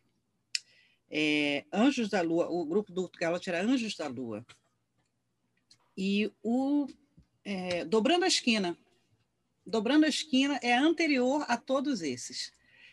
É, 1.15 1.67
Anjos 1.71 2.09
da 2.09 2.23
Lua, 2.23 2.49
o 2.49 2.65
grupo 2.65 2.91
do 2.91 3.11
Galote 3.21 3.51
era 3.51 3.63
Anjos 3.63 3.95
da 3.95 4.09
Lua. 4.09 4.47
E 5.95 6.33
o 6.43 6.89
é, 7.45 7.85
Dobrando 7.85 8.25
a 8.25 8.29
Esquina. 8.29 8.79
Dobrando 9.67 10.07
a 10.07 10.09
Esquina 10.09 10.59
é 10.63 10.73
anterior 10.73 11.45
a 11.47 11.59
todos 11.59 12.01
esses. 12.01 12.51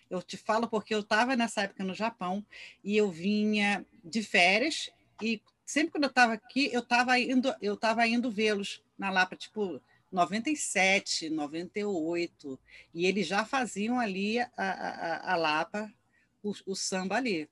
Eu 0.09 0.21
te 0.21 0.35
falo 0.35 0.67
porque 0.67 0.93
eu 0.93 0.99
estava 0.99 1.37
nessa 1.37 1.61
época 1.61 1.83
no 1.85 1.93
Japão 1.93 2.45
e 2.83 2.97
eu 2.97 3.09
vinha 3.09 3.85
de 4.03 4.21
férias 4.21 4.91
e 5.21 5.41
sempre 5.65 5.91
quando 5.91 6.03
eu 6.03 6.09
estava 6.09 6.33
aqui, 6.33 6.69
eu 6.73 6.81
estava 6.81 7.17
indo, 7.17 7.55
eu 7.61 7.75
estava 7.75 8.05
indo 8.05 8.29
vê-los 8.29 8.83
na 8.97 9.09
Lapa, 9.09 9.35
tipo 9.35 9.81
97, 10.11 11.29
98, 11.29 12.59
e 12.93 13.05
eles 13.05 13.27
já 13.27 13.45
faziam 13.45 13.99
ali 13.99 14.39
a, 14.39 14.49
a, 14.57 15.33
a 15.33 15.35
Lapa, 15.35 15.93
o, 16.41 16.53
o 16.65 16.75
samba 16.75 17.15
ali 17.15 17.47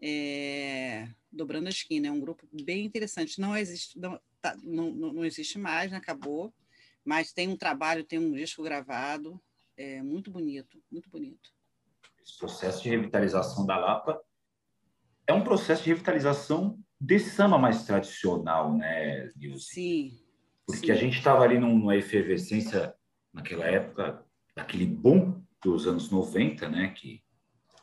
é, 0.00 1.08
Dobrando 1.30 1.66
a 1.66 1.70
Esquina. 1.70 2.08
É 2.08 2.10
um 2.10 2.20
grupo 2.20 2.46
bem 2.52 2.84
interessante. 2.84 3.40
Não 3.40 3.56
existe, 3.56 3.98
não, 3.98 4.20
tá, 4.40 4.56
não, 4.62 4.90
não 4.90 5.24
existe 5.24 5.58
mais, 5.58 5.90
né? 5.90 5.98
acabou, 5.98 6.52
mas 7.04 7.32
tem 7.32 7.48
um 7.48 7.56
trabalho, 7.56 8.04
tem 8.04 8.18
um 8.18 8.32
disco 8.32 8.62
gravado, 8.62 9.40
é 9.76 10.02
muito 10.02 10.30
bonito, 10.30 10.82
muito 10.90 11.08
bonito. 11.10 11.50
Esse 12.22 12.38
processo 12.38 12.82
de 12.82 12.88
revitalização 12.88 13.66
da 13.66 13.76
Lapa 13.78 14.20
é 15.26 15.32
um 15.32 15.44
processo 15.44 15.84
de 15.84 15.90
revitalização 15.90 16.78
desse 17.00 17.30
samba 17.30 17.58
mais 17.58 17.84
tradicional, 17.84 18.76
né, 18.76 19.30
Nilce? 19.36 19.74
Sim, 19.74 20.18
Porque 20.66 20.86
Sim. 20.86 20.92
a 20.92 20.94
gente 20.96 21.18
estava 21.18 21.44
ali 21.44 21.58
numa 21.58 21.96
efervescência 21.96 22.94
naquela 23.32 23.66
época, 23.66 24.24
daquele 24.54 24.86
boom 24.86 25.42
dos 25.62 25.86
anos 25.86 26.10
90, 26.10 26.68
né? 26.68 26.88
Que 26.88 27.22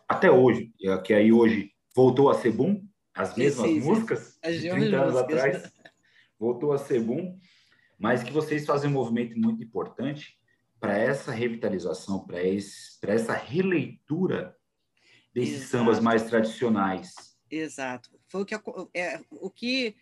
até 0.08 0.32
hoje, 0.32 0.74
que 1.06 1.14
aí 1.14 1.32
hoje 1.32 1.73
voltou 1.96 2.30
a 2.30 2.36
ser 2.36 2.52
boom, 2.52 2.86
as 3.14 3.36
mesmas 3.36 3.68
sim, 3.68 3.82
sim, 3.82 3.88
músicas, 3.88 4.40
sim. 4.44 4.70
30 4.70 5.02
anos 5.02 5.16
atrás, 5.16 5.74
voltou 6.40 6.74
a 6.74 6.78
ser 6.78 7.00
boom, 7.02 7.38
mas 7.98 8.24
que 8.24 8.32
vocês 8.32 8.66
fazem 8.66 8.90
um 8.90 8.94
movimento 8.94 9.38
muito 9.38 9.64
importante 9.64 10.38
para 10.80 10.98
essa 10.98 11.32
revitalização, 11.32 12.26
para 12.26 12.42
essa 13.14 13.34
releitura 13.34 14.58
desses 15.34 15.56
Exato. 15.56 15.72
sambas 15.72 16.00
mais 16.00 16.24
tradicionais. 16.24 17.14
Exato. 17.50 18.10
Foi 18.28 18.42
o 18.42 18.46
que, 18.46 18.56
é, 18.94 19.22
o 19.30 19.50
que 19.50 19.96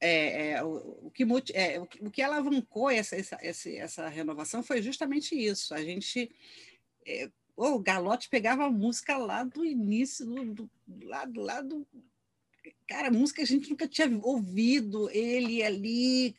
é, 0.00 0.52
é, 0.52 0.62
o, 0.62 1.10
que, 1.10 1.24
é, 1.54 1.80
o 1.80 2.10
que 2.10 2.22
alavancou 2.22 2.90
essa, 2.90 3.16
essa, 3.16 3.38
essa, 3.40 3.70
essa, 3.70 4.08
renovação 4.08 4.62
foi 4.62 4.82
justamente 4.82 5.34
isso. 5.34 5.74
A 5.74 5.82
gente. 5.82 6.30
É, 7.58 7.62
o 7.62 7.78
Galote 7.78 8.28
pegava 8.28 8.64
a 8.64 8.70
música 8.70 9.16
lá 9.16 9.44
do 9.44 9.64
início, 9.64 10.26
do, 10.26 10.44
do, 10.44 10.70
lá, 11.06 11.24
do, 11.24 11.40
lá 11.40 11.60
do. 11.60 11.86
Cara, 12.88 13.10
música 13.10 13.42
a 13.42 13.46
gente 13.46 13.70
nunca 13.70 13.88
tinha 13.88 14.08
ouvido, 14.22 15.10
ele 15.10 15.62
ali, 15.62 16.34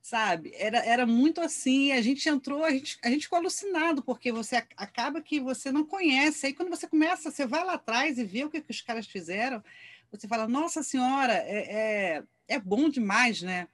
sabe? 0.00 0.52
Era, 0.54 0.78
era 0.78 1.06
muito 1.06 1.40
assim. 1.40 1.92
A 1.92 2.00
gente 2.00 2.28
entrou, 2.28 2.64
a 2.64 2.70
gente, 2.70 2.98
a 3.02 3.10
gente 3.10 3.22
ficou 3.22 3.38
alucinado, 3.38 4.02
porque 4.02 4.32
você 4.32 4.56
acaba 4.76 5.20
que 5.20 5.40
você 5.40 5.70
não 5.70 5.84
conhece. 5.84 6.46
Aí 6.46 6.52
quando 6.52 6.70
você 6.70 6.88
começa, 6.88 7.30
você 7.30 7.46
vai 7.46 7.64
lá 7.64 7.74
atrás 7.74 8.18
e 8.18 8.24
vê 8.24 8.44
o 8.44 8.50
que, 8.50 8.60
que 8.60 8.70
os 8.70 8.80
caras 8.80 9.06
fizeram, 9.06 9.62
você 10.10 10.28
fala, 10.28 10.46
nossa 10.46 10.82
senhora, 10.82 11.32
é, 11.32 12.18
é 12.18 12.24
é 12.48 12.58
bom 12.58 12.88
demais, 12.88 13.42
né? 13.42 13.68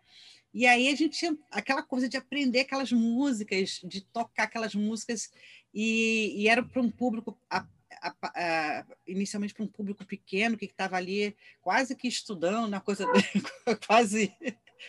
E 0.53 0.66
aí 0.66 0.88
a 0.88 0.96
gente 0.96 1.18
tinha 1.18 1.37
aquela 1.50 1.83
coisa 1.83 2.09
de 2.09 2.16
aprender 2.16 2.61
aquelas 2.61 2.90
músicas, 2.90 3.81
de 3.85 4.00
tocar 4.00 4.44
aquelas 4.44 4.74
músicas, 4.74 5.31
e, 5.72 6.35
e 6.37 6.48
era 6.48 6.62
para 6.62 6.83
um 6.83 6.90
público, 6.90 7.38
a, 7.48 7.66
a, 8.02 8.14
a, 8.22 8.87
inicialmente 9.06 9.54
para 9.54 9.64
um 9.64 9.68
público 9.68 10.04
pequeno, 10.04 10.56
que 10.56 10.64
estava 10.64 10.96
ali 10.96 11.37
quase 11.61 11.94
que 11.94 12.09
estudando, 12.09 12.68
uma 12.68 12.80
coisa 12.80 13.06
quase 13.87 14.35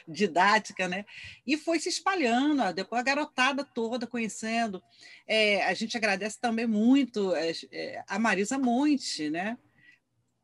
didática, 0.07 0.87
né? 0.87 1.05
E 1.45 1.57
foi 1.57 1.79
se 1.79 1.89
espalhando, 1.89 2.73
depois 2.73 2.99
a 2.99 3.03
garotada 3.03 3.63
toda 3.63 4.07
conhecendo. 4.07 4.81
É, 5.27 5.65
a 5.65 5.73
gente 5.73 5.97
agradece 5.97 6.39
também 6.39 6.65
muito 6.65 7.35
é, 7.35 7.51
é 7.71 8.03
a 8.07 8.17
Marisa 8.17 8.57
Monte, 8.57 9.29
né? 9.29 9.57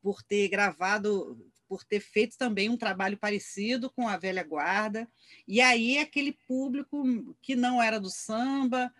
Por 0.02 0.22
ter 0.22 0.48
gravado 0.48 1.36
por 1.68 1.84
ter 1.84 2.00
feito 2.00 2.38
também 2.38 2.70
um 2.70 2.78
trabalho 2.78 3.18
parecido 3.18 3.90
com 3.90 4.08
a 4.08 4.16
velha 4.16 4.42
guarda. 4.42 5.06
E 5.46 5.60
aí 5.60 5.98
aquele 5.98 6.32
público 6.32 7.36
que 7.42 7.54
não 7.54 7.82
era 7.82 8.00
do 8.00 8.08
samba, 8.08 8.90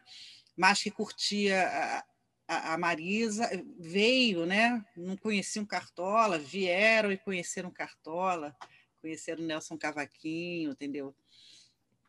mas 0.59 0.83
que 0.83 0.91
curtia 0.91 2.05
a, 2.49 2.75
a, 2.75 2.79
Marisa, 2.79 3.49
veio, 3.79 4.45
né? 4.45 4.85
Não 4.97 5.17
conheciam 5.17 5.65
Cartola, 5.65 6.37
vieram 6.37 7.13
e 7.13 7.17
conheceram 7.17 7.71
Cartola, 7.71 8.57
conheceram 9.01 9.45
Nelson 9.45 9.79
Cavaquinho, 9.79 10.73
entendeu? 10.73 11.15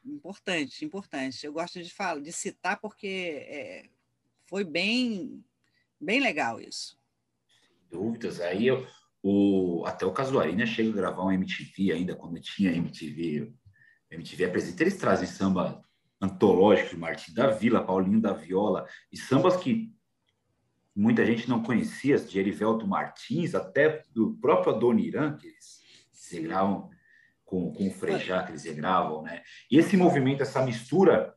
Importante, 0.04 0.84
importante. 0.84 1.46
Eu 1.46 1.54
gosto 1.54 1.84
de 1.84 1.94
falar, 1.94 2.22
de 2.22 2.32
citar 2.32 2.80
porque 2.80 3.46
é, 3.48 3.86
foi 4.48 4.64
bem, 4.64 5.46
bem 6.02 6.20
legal 6.20 6.60
isso. 6.60 6.98
Dúvidas. 7.92 8.42
Aí 8.42 8.66
eu, 8.66 8.88
o, 9.22 9.84
até 9.86 10.08
o 10.08 10.12
Casuarina 10.12 10.66
chega 10.66 10.90
a 10.90 10.94
gravar 10.94 11.24
um 11.24 11.32
MTV 11.32 11.92
ainda, 11.92 12.16
quando 12.16 12.42
tinha 12.42 12.72
MTV. 12.72 13.54
MTV 14.10 14.46
apresenta, 14.46 14.82
eles 14.82 14.98
trazem 14.98 15.28
samba 15.28 15.88
antológico 16.22 16.90
de 16.90 16.98
Martim 16.98 17.34
da 17.34 17.50
Vila, 17.50 17.84
Paulinho 17.84 18.22
da 18.22 18.34
Viola, 18.34 18.86
e 19.12 19.18
sambas 19.18 19.58
que 19.58 19.94
muita 20.96 21.26
gente 21.26 21.48
não 21.48 21.64
conhecia, 21.64 22.18
de 22.18 22.40
Erivelto 22.40 22.86
Martins, 22.88 23.56
até 23.56 24.04
do 24.14 24.34
próprio 24.36 24.76
Adoniran, 24.76 25.38
que 25.38 25.48
eles 25.48 25.82
se 26.12 26.42
gravam 26.42 26.90
com, 27.46 27.72
com 27.72 27.88
o 27.88 27.92
Frejá, 27.92 28.44
que 28.44 28.52
eles 28.52 28.66
gravam, 28.66 29.24
né? 29.24 29.42
E 29.72 29.78
esse 29.78 29.96
movimento, 29.96 30.44
essa 30.44 30.64
mistura, 30.64 31.34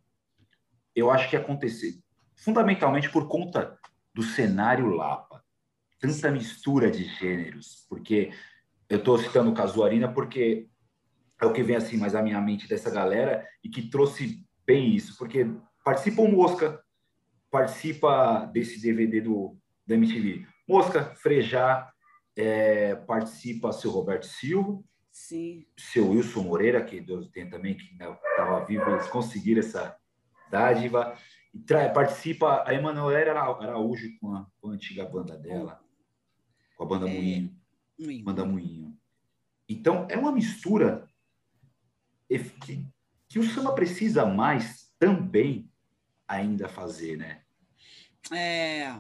eu 0.95 1.11
acho 1.11 1.31
que 1.31 1.37
aconteceu 1.37 1.93
fundamentalmente 2.37 3.09
por 3.09 3.29
conta 3.29 3.79
do 4.13 4.23
cenário 4.23 4.89
Lapa 4.89 5.43
tanta 6.03 6.33
mistura 6.33 6.91
de 6.91 7.05
gêneros, 7.05 7.87
porque 7.89 8.33
eu 8.89 8.99
estou 8.99 9.17
citando 9.17 9.55
Casuarina 9.55 10.13
porque 10.13 10.69
é 11.41 11.47
o 11.47 11.53
que 11.53 11.63
vem 11.63 11.77
assim 11.77 11.97
mais 11.97 12.17
à 12.17 12.21
minha 12.21 12.41
mente 12.41 12.69
dessa 12.69 12.91
galera 12.91 13.47
e 13.63 13.69
que 13.69 13.89
trouxe 13.89 14.45
bem 14.73 14.95
isso, 14.95 15.19
porque 15.19 15.47
participa 15.85 16.23
o 16.23 16.31
Mosca, 16.31 16.83
participa 17.51 18.47
desse 18.47 18.81
DVD 18.81 19.21
do 19.21 19.57
da 19.87 19.95
MTV. 19.95 20.47
Mosca, 20.67 21.15
Frejá, 21.17 21.93
é, 22.37 22.95
participa 22.95 23.73
seu 23.73 23.91
Roberto 23.91 24.25
Silva, 24.27 24.83
Sim. 25.11 25.67
seu 25.77 26.11
Wilson 26.11 26.45
Moreira, 26.45 26.83
que 26.83 27.01
Deus 27.01 27.29
tem 27.31 27.51
também, 27.51 27.77
que 27.77 27.85
estava 27.93 28.65
vivo, 28.65 28.89
eles 28.91 29.09
conseguiram 29.09 29.61
essa 29.61 29.95
dádiva. 30.51 31.17
E 31.53 31.59
participa 31.93 32.65
a 32.67 32.73
Emanuela 32.73 33.41
Araújo 33.41 34.09
com 34.19 34.35
a, 34.35 34.47
com 34.59 34.71
a 34.71 34.73
antiga 34.73 35.05
banda 35.05 35.37
dela 35.37 35.83
com 36.77 36.85
a 36.85 36.87
banda 36.87 37.11
é, 37.11 37.13
Moinho. 37.13 37.57
Moinho. 37.99 38.25
Banda 38.25 38.45
Moinho. 38.45 38.99
Então, 39.69 40.07
é 40.11 40.17
uma 40.17 40.33
mistura 40.33 41.07
que, 42.61 42.87
que 43.33 43.39
o 43.39 43.51
samba 43.51 43.75
precisa 43.75 44.27
mais 44.27 44.93
também 44.99 45.67
ainda 46.29 46.69
fazer, 46.69 47.17
né? 47.17 47.41
É, 48.31 48.95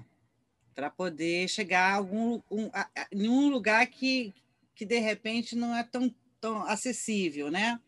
para 0.74 0.88
poder 0.88 1.46
chegar 1.48 1.92
a 1.92 1.96
algum, 1.96 2.40
um, 2.50 2.70
a, 2.72 2.88
a, 2.96 3.08
em 3.12 3.28
um 3.28 3.50
lugar 3.50 3.86
que, 3.88 4.32
que, 4.74 4.86
de 4.86 4.98
repente, 4.98 5.54
não 5.54 5.76
é 5.76 5.84
tão, 5.84 6.12
tão 6.40 6.62
acessível, 6.62 7.50
né? 7.50 7.78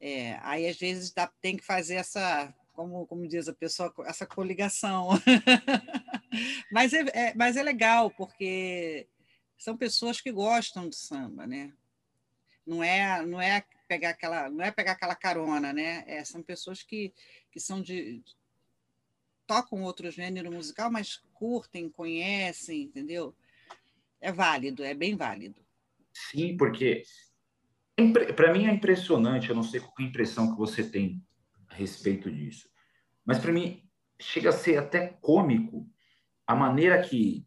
É, 0.00 0.38
aí, 0.42 0.68
às 0.68 0.76
vezes, 0.76 1.10
dá, 1.10 1.26
tem 1.42 1.56
que 1.56 1.64
fazer 1.64 1.96
essa, 1.96 2.54
como, 2.72 3.04
como 3.04 3.26
diz 3.26 3.48
a 3.48 3.52
pessoa, 3.52 3.92
essa 4.04 4.24
coligação. 4.24 5.08
mas, 6.70 6.92
é, 6.92 7.00
é, 7.12 7.34
mas 7.34 7.56
é 7.56 7.62
legal, 7.64 8.08
porque 8.12 9.08
são 9.58 9.76
pessoas 9.76 10.20
que 10.20 10.30
gostam 10.30 10.88
de 10.88 10.94
samba, 10.94 11.44
né? 11.44 11.72
Não 12.64 12.84
é, 12.84 13.26
não 13.26 13.40
é 13.40 13.64
pegar 13.86 14.10
aquela, 14.10 14.48
não 14.50 14.64
é 14.64 14.70
pegar 14.70 14.92
aquela 14.92 15.14
carona, 15.14 15.72
né? 15.72 16.04
É, 16.06 16.24
são 16.24 16.42
pessoas 16.42 16.82
que, 16.82 17.12
que 17.50 17.60
são 17.60 17.80
de 17.80 18.22
tocam 19.46 19.82
outro 19.82 20.10
gênero 20.10 20.52
musical, 20.52 20.90
mas 20.90 21.22
curtem, 21.32 21.88
conhecem, 21.88 22.82
entendeu? 22.82 23.34
É 24.20 24.32
válido, 24.32 24.82
é 24.82 24.92
bem 24.92 25.16
válido. 25.16 25.64
Sim, 26.12 26.56
porque 26.56 27.04
para 28.34 28.52
mim 28.52 28.66
é 28.66 28.72
impressionante, 28.72 29.48
eu 29.48 29.54
não 29.54 29.62
sei 29.62 29.80
qual 29.80 29.94
a 29.98 30.02
impressão 30.02 30.50
que 30.50 30.58
você 30.58 30.88
tem 30.88 31.22
a 31.68 31.74
respeito 31.74 32.30
disso, 32.30 32.68
mas 33.24 33.38
para 33.38 33.52
mim 33.52 33.82
chega 34.20 34.50
a 34.50 34.52
ser 34.52 34.78
até 34.78 35.08
cômico 35.20 35.88
a 36.46 36.54
maneira 36.54 37.02
que 37.02 37.46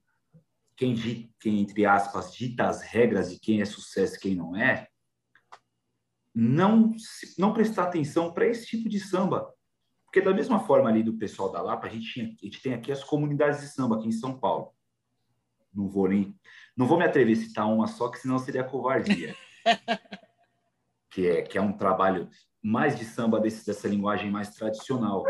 quem, 0.76 0.96
quem, 1.40 1.60
entre 1.60 1.86
aspas, 1.86 2.34
dita 2.34 2.68
as 2.68 2.82
regras 2.82 3.32
de 3.32 3.40
quem 3.40 3.62
é 3.62 3.66
sucesso 3.66 4.16
e 4.16 4.20
quem 4.20 4.36
não 4.36 4.56
é, 4.56 4.88
não, 6.34 6.94
não 7.38 7.54
prestar 7.54 7.84
atenção 7.84 8.34
para 8.34 8.48
esse 8.48 8.66
tipo 8.66 8.88
de 8.88 9.00
samba. 9.00 9.54
Porque 10.06 10.22
da 10.22 10.34
mesma 10.34 10.60
forma 10.60 10.90
ali 10.90 11.04
do 11.04 11.18
pessoal 11.18 11.52
da 11.52 11.62
Lapa, 11.62 11.88
a 11.88 11.90
gente, 11.90 12.12
tinha, 12.12 12.26
a 12.26 12.46
gente 12.46 12.62
tem 12.62 12.74
aqui 12.74 12.92
as 12.92 13.04
comunidades 13.04 13.62
de 13.62 13.68
samba 13.68 13.98
aqui 13.98 14.08
em 14.08 14.12
São 14.12 14.40
Paulo. 14.40 14.74
Não 15.74 15.88
vou 15.88 16.08
nem, 16.08 16.36
não 16.76 16.88
vou 16.88 16.98
me 16.98 17.06
atrever 17.06 17.38
a 17.38 17.40
citar 17.40 17.68
uma 17.68 17.86
só, 17.86 18.10
que 18.10 18.18
senão 18.18 18.40
seria 18.40 18.64
covardia. 18.64 19.36
que 21.12 21.28
é 21.28 21.42
que 21.42 21.58
é 21.58 21.62
um 21.62 21.74
trabalho 21.74 22.30
mais 22.62 22.98
de 22.98 23.06
samba 23.06 23.40
desse, 23.40 23.66
dessa 23.66 23.88
linguagem 23.88 24.32
mais 24.32 24.50
tradicional. 24.50 25.24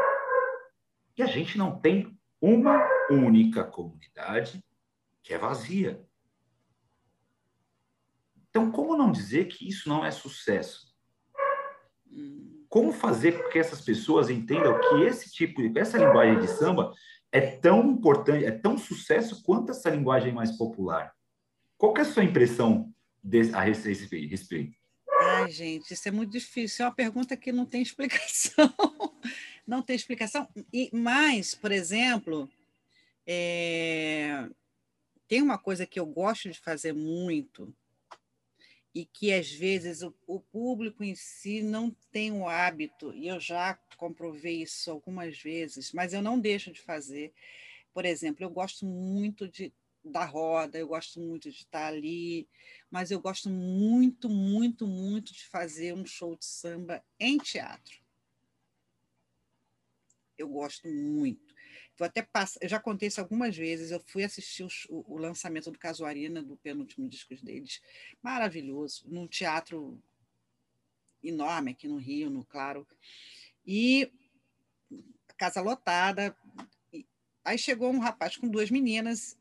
E 1.18 1.22
a 1.22 1.26
gente 1.26 1.58
não 1.58 1.80
tem 1.80 2.18
uma 2.42 2.88
única 3.10 3.64
comunidade 3.64 4.64
que 5.22 5.34
é 5.34 5.38
vazia. 5.38 6.06
Então, 8.50 8.72
como 8.72 8.98
não 8.98 9.12
dizer 9.12 9.46
que 9.46 9.68
isso 9.68 9.88
não 9.88 10.06
é 10.06 10.12
sucesso? 10.12 10.89
Como 12.68 12.92
fazer 12.92 13.32
com 13.32 13.50
que 13.50 13.60
essas 13.60 13.82
pessoas 13.82 14.30
entendam 14.30 14.80
que 14.80 15.04
esse 15.04 15.32
tipo, 15.32 15.62
essa 15.78 15.98
linguagem 15.98 16.40
de 16.40 16.48
samba 16.48 16.94
é 17.32 17.42
tão 17.42 17.92
importante, 17.92 18.46
é 18.46 18.52
tão 18.52 18.78
sucesso 18.78 19.42
quanto 19.44 19.72
essa 19.72 19.90
linguagem 19.90 20.34
mais 20.34 20.52
popular? 20.58 21.14
Qual 21.78 21.96
é 21.98 22.02
a 22.02 22.06
sua 22.06 22.24
impressão 22.24 22.94
a 23.54 23.70
esse 23.70 23.92
respeito? 24.28 24.78
Ai, 25.22 25.52
gente, 25.52 25.94
isso 25.94 26.08
é 26.08 26.12
muito 26.12 26.32
difícil. 26.32 26.86
É 26.86 26.88
uma 26.88 26.96
pergunta 26.96 27.36
que 27.36 27.52
não 27.52 27.66
tem 27.66 27.82
explicação. 27.84 28.74
não 29.66 29.82
tem 29.82 29.96
explicação. 29.96 30.48
E 30.72 30.90
mais, 30.94 31.56
por 31.56 31.72
exemplo, 31.72 32.50
é, 33.26 34.50
tem 35.28 35.42
uma 35.42 35.58
coisa 35.58 35.86
que 35.86 36.00
eu 36.00 36.06
gosto 36.06 36.50
de 36.50 36.60
fazer 36.60 36.94
muito, 36.94 37.74
e 38.94 39.06
que 39.06 39.34
às 39.34 39.52
vezes 39.52 40.02
o, 40.02 40.14
o, 40.26 40.40
público 40.40 41.04
em 41.04 41.16
si 41.16 41.62
não 41.62 41.92
tem 42.12 42.32
o 42.32 42.48
hábito, 42.48 43.14
e 43.14 43.28
eu 43.28 43.40
já 43.40 43.76
comprovei 43.98 44.64
isso 44.64 44.90
algumas 44.90 45.38
vezes, 45.40 45.92
mas 45.94 46.14
eu 46.14 46.22
não 46.22 46.40
deixo 46.40 46.72
de 46.72 46.82
fazer. 46.82 47.34
Por 47.94 48.06
exemplo, 48.06 48.44
eu 48.44 48.50
gosto 48.50 48.86
muito 48.86 49.48
de 49.48 49.72
da 50.04 50.26
roda, 50.26 50.78
eu 50.78 50.88
gosto 50.88 51.20
muito 51.20 51.52
de 51.52 51.58
estar 51.58 51.88
ali, 51.88 52.48
mas 52.90 53.12
eu 53.12 53.20
gosto 53.20 53.50
muito, 53.50 54.30
muito, 54.30 54.88
muito 54.88 55.34
de 55.34 55.46
fazer 55.46 55.94
um 55.94 56.06
show 56.06 56.36
de 56.36 56.46
samba 56.46 57.04
em 57.20 57.38
teatro. 57.38 58.00
Eu 60.38 60.48
gosto 60.48 60.88
muito. 60.88 61.49
Vou 62.00 62.06
até 62.06 62.22
passar, 62.22 62.60
eu 62.64 62.70
já 62.70 62.80
contei 62.80 63.10
isso 63.10 63.20
algumas 63.20 63.56
vezes. 63.56 63.92
Eu 63.92 64.00
fui 64.08 64.24
assistir 64.24 64.66
o, 64.90 65.16
o 65.16 65.18
lançamento 65.18 65.70
do 65.70 65.78
Casuarina, 65.78 66.42
do 66.42 66.56
penúltimo 66.56 67.10
disco 67.10 67.36
deles, 67.44 67.82
maravilhoso, 68.22 69.04
num 69.08 69.28
teatro 69.28 70.02
enorme 71.22 71.72
aqui 71.72 71.88
no 71.88 71.98
Rio, 71.98 72.30
no 72.30 72.46
Claro. 72.46 72.88
E 73.68 74.12
casa 75.38 75.62
lotada. 75.62 76.36
Aí 77.44 77.58
chegou 77.58 77.92
um 77.92 78.00
rapaz 78.00 78.38
com 78.38 78.48
duas 78.48 78.72
meninas 78.72 79.38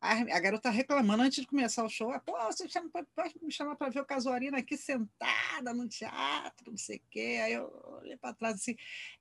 a, 0.00 0.40
garota 0.40 0.70
reclamando 0.70 1.22
antes 1.22 1.40
de 1.40 1.46
começar 1.46 1.84
o 1.84 1.88
show. 1.88 2.12
Pô, 2.20 2.32
você 2.44 2.68
chama, 2.68 2.88
pode 2.90 3.34
me 3.42 3.50
chamar 3.50 3.76
para 3.76 3.90
ver 3.90 4.00
o 4.00 4.04
Casuarina 4.04 4.58
aqui 4.58 4.76
sentada 4.76 5.74
no 5.74 5.88
teatro, 5.88 6.70
não 6.70 6.78
sei 6.78 6.98
o 6.98 7.02
quê. 7.10 7.40
Aí 7.42 7.52
eu 7.54 7.98
olhei 8.00 8.16
para 8.16 8.34
trás 8.34 8.54
assim. 8.56 8.76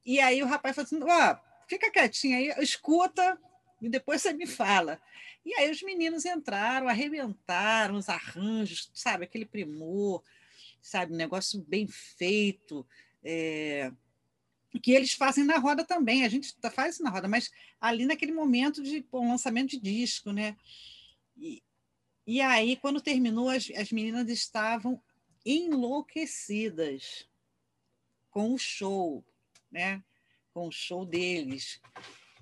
E 0.05 0.19
aí 0.19 0.41
o 0.43 0.45
rapaz 0.45 0.75
falou 0.75 0.85
assim: 0.85 1.03
ó, 1.03 1.31
oh, 1.33 1.56
fica 1.67 1.91
quietinho 1.91 2.37
aí, 2.37 2.63
escuta 2.63 3.39
e 3.81 3.89
depois 3.89 4.21
você 4.21 4.33
me 4.33 4.47
fala. 4.47 4.99
E 5.45 5.53
aí 5.55 5.69
os 5.69 5.81
meninos 5.81 6.25
entraram, 6.25 6.87
arrebentaram 6.87 7.95
os 7.95 8.09
arranjos, 8.09 8.89
sabe, 8.93 9.25
aquele 9.25 9.45
primor, 9.45 10.23
sabe, 10.81 11.13
um 11.13 11.17
negócio 11.17 11.63
bem 11.67 11.87
feito. 11.87 12.85
É 13.23 13.91
que 14.81 14.91
eles 14.91 15.13
fazem 15.13 15.43
na 15.43 15.57
roda 15.57 15.83
também, 15.83 16.23
a 16.23 16.29
gente 16.29 16.55
tá, 16.57 16.69
faz 16.69 16.99
na 16.99 17.09
roda, 17.09 17.27
mas 17.27 17.51
ali 17.79 18.05
naquele 18.05 18.31
momento 18.31 18.83
de 18.83 19.01
pô, 19.01 19.19
lançamento 19.19 19.71
de 19.71 19.79
disco, 19.79 20.31
né? 20.31 20.55
E, 21.35 21.63
e 22.25 22.41
aí, 22.41 22.75
quando 22.75 23.01
terminou, 23.01 23.49
as, 23.49 23.69
as 23.75 23.91
meninas 23.91 24.29
estavam 24.29 25.01
enlouquecidas 25.45 27.27
com 28.29 28.53
o 28.53 28.57
show, 28.57 29.25
né? 29.71 30.03
Com 30.57 30.69
o 30.69 30.71
show 30.71 31.05
deles. 31.05 31.79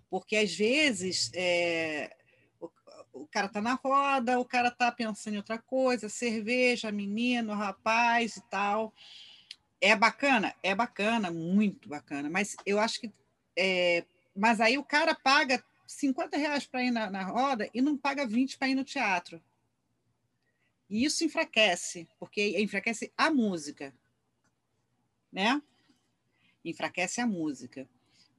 Porque 0.10 0.38
às 0.38 0.56
vezes 0.56 1.30
é, 1.34 2.16
o, 2.62 2.72
o, 3.12 3.28
cara 3.28 3.50
tá 3.50 3.62
na 3.62 3.74
roda, 3.74 4.40
o 4.40 4.46
cara 4.46 4.72
tá 4.72 4.90
pensando 4.90 5.34
em 5.34 5.38
outra 5.38 5.58
coisa, 5.58 6.08
cerveja, 6.08 6.94
menino, 6.94 7.54
rapaz 7.54 8.38
e 8.38 8.42
tal. 8.44 8.94
É 9.82 9.94
bacana? 9.98 10.56
É 10.64 10.74
bacana, 10.74 11.30
muito 11.30 11.90
bacana. 11.90 12.30
Mas 12.30 12.56
eu 12.66 12.80
acho 12.80 13.02
que. 13.02 13.12
É, 13.54 14.06
mas 14.34 14.62
aí 14.62 14.78
o 14.78 14.84
cara 14.86 15.14
paga 15.14 15.62
50 15.86 16.38
reais 16.38 16.66
para 16.66 16.86
ir 16.86 16.92
na, 16.92 17.12
na, 17.12 17.24
roda 17.24 17.70
e 17.74 17.82
não 17.82 17.98
paga 17.98 18.26
20 18.26 18.58
para 18.58 18.70
ir 18.70 18.76
no 18.76 18.86
teatro. 18.86 19.44
E 20.90 21.04
isso 21.04 21.26
enfraquece, 21.26 22.08
porque 22.18 22.62
enfraquece 22.62 23.12
a 23.18 23.30
música. 23.30 23.94
Né? 25.34 25.62
Enfraquece 26.64 27.20
a 27.20 27.28
música. 27.28 27.86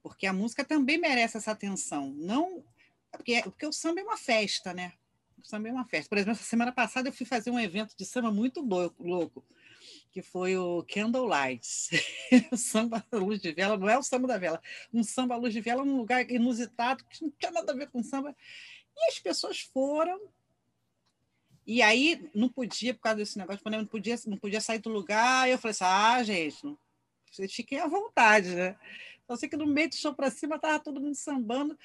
Porque 0.09 0.27
a 0.27 0.33
música 0.33 0.63
também 0.63 0.97
merece 0.97 1.37
essa 1.37 1.51
atenção. 1.51 2.13
Não. 2.15 2.63
Porque, 3.11 3.41
porque 3.43 3.65
o 3.65 3.73
samba 3.73 4.01
é 4.01 4.03
uma 4.03 4.17
festa, 4.17 4.73
né? 4.73 4.93
O 5.37 5.45
samba 5.45 5.69
é 5.69 5.71
uma 5.71 5.85
festa. 5.85 6.09
Por 6.09 6.17
exemplo, 6.17 6.43
semana 6.43 6.71
passada 6.71 7.09
eu 7.09 7.13
fui 7.13 7.25
fazer 7.25 7.51
um 7.51 7.59
evento 7.59 7.95
de 7.97 8.05
samba 8.05 8.31
muito 8.31 8.61
louco 8.61 9.45
que 10.17 10.21
foi 10.23 10.57
o 10.57 10.83
Candlelights, 10.83 11.89
o 12.51 12.57
samba 12.57 13.05
à 13.11 13.17
luz 13.17 13.39
de 13.39 13.51
vela, 13.51 13.77
não 13.77 13.87
é 13.87 13.97
o 13.97 14.01
samba 14.01 14.27
da 14.27 14.37
vela, 14.37 14.59
um 14.91 15.03
samba 15.03 15.35
à 15.35 15.37
luz 15.37 15.53
de 15.53 15.61
vela 15.61 15.85
num 15.85 15.97
lugar 15.97 16.27
inusitado, 16.31 17.03
que 17.05 17.23
não 17.23 17.31
tinha 17.31 17.51
nada 17.51 17.71
a 17.71 17.75
ver 17.75 17.87
com 17.89 18.01
samba. 18.01 18.35
E 18.95 19.11
as 19.11 19.19
pessoas 19.19 19.59
foram, 19.61 20.19
e 21.65 21.83
aí 21.83 22.29
não 22.33 22.49
podia, 22.49 22.95
por 22.95 23.01
causa 23.01 23.17
desse 23.17 23.37
negócio, 23.37 23.61
não 23.69 23.85
podia, 23.85 24.15
não 24.25 24.37
podia 24.37 24.59
sair 24.59 24.79
do 24.79 24.89
lugar, 24.89 25.47
e 25.47 25.51
eu 25.51 25.59
falei 25.59 25.71
assim, 25.71 25.83
ah, 25.83 26.23
gente, 26.23 26.77
vocês 27.31 27.53
fiquem 27.53 27.79
à 27.79 27.87
vontade, 27.87 28.55
né? 28.55 28.75
Então, 29.27 29.35
sei 29.35 29.49
que 29.49 29.57
no 29.57 29.67
meio 29.67 29.89
do 29.89 29.95
show 29.97 30.13
para 30.13 30.31
cima 30.31 30.55
estava 30.55 30.79
todo 30.79 31.01
mundo 31.01 31.15
sambando, 31.15 31.77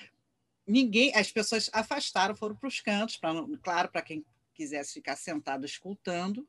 ninguém, 0.65 1.13
as 1.13 1.33
pessoas 1.33 1.69
afastaram, 1.73 2.37
foram 2.37 2.55
para 2.55 2.69
os 2.69 2.81
cantos, 2.81 3.17
pra, 3.17 3.33
claro, 3.61 3.89
para 3.89 4.01
quem 4.01 4.25
quisesse 4.55 4.95
ficar 4.95 5.17
sentado 5.17 5.67
escutando, 5.67 6.47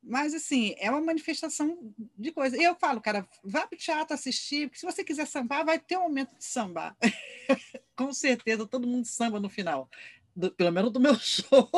mas, 0.00 0.32
assim, 0.32 0.76
é 0.78 0.88
uma 0.88 1.00
manifestação 1.00 1.92
de 2.16 2.30
coisa. 2.30 2.56
Eu 2.56 2.76
falo, 2.76 3.00
cara, 3.00 3.28
vá 3.42 3.66
para 3.66 3.74
o 3.74 3.78
teatro 3.78 4.14
assistir, 4.14 4.68
porque 4.68 4.78
se 4.78 4.86
você 4.86 5.02
quiser 5.02 5.26
sambar, 5.26 5.64
vai 5.64 5.78
ter 5.78 5.96
um 5.98 6.02
momento 6.02 6.36
de 6.36 6.44
sambar. 6.44 6.96
Com 7.96 8.12
certeza, 8.12 8.64
todo 8.64 8.86
mundo 8.86 9.06
samba 9.06 9.40
no 9.40 9.50
final, 9.50 9.90
do, 10.36 10.52
pelo 10.52 10.70
menos 10.70 10.92
do 10.92 11.00
meu 11.00 11.16
show. 11.18 11.68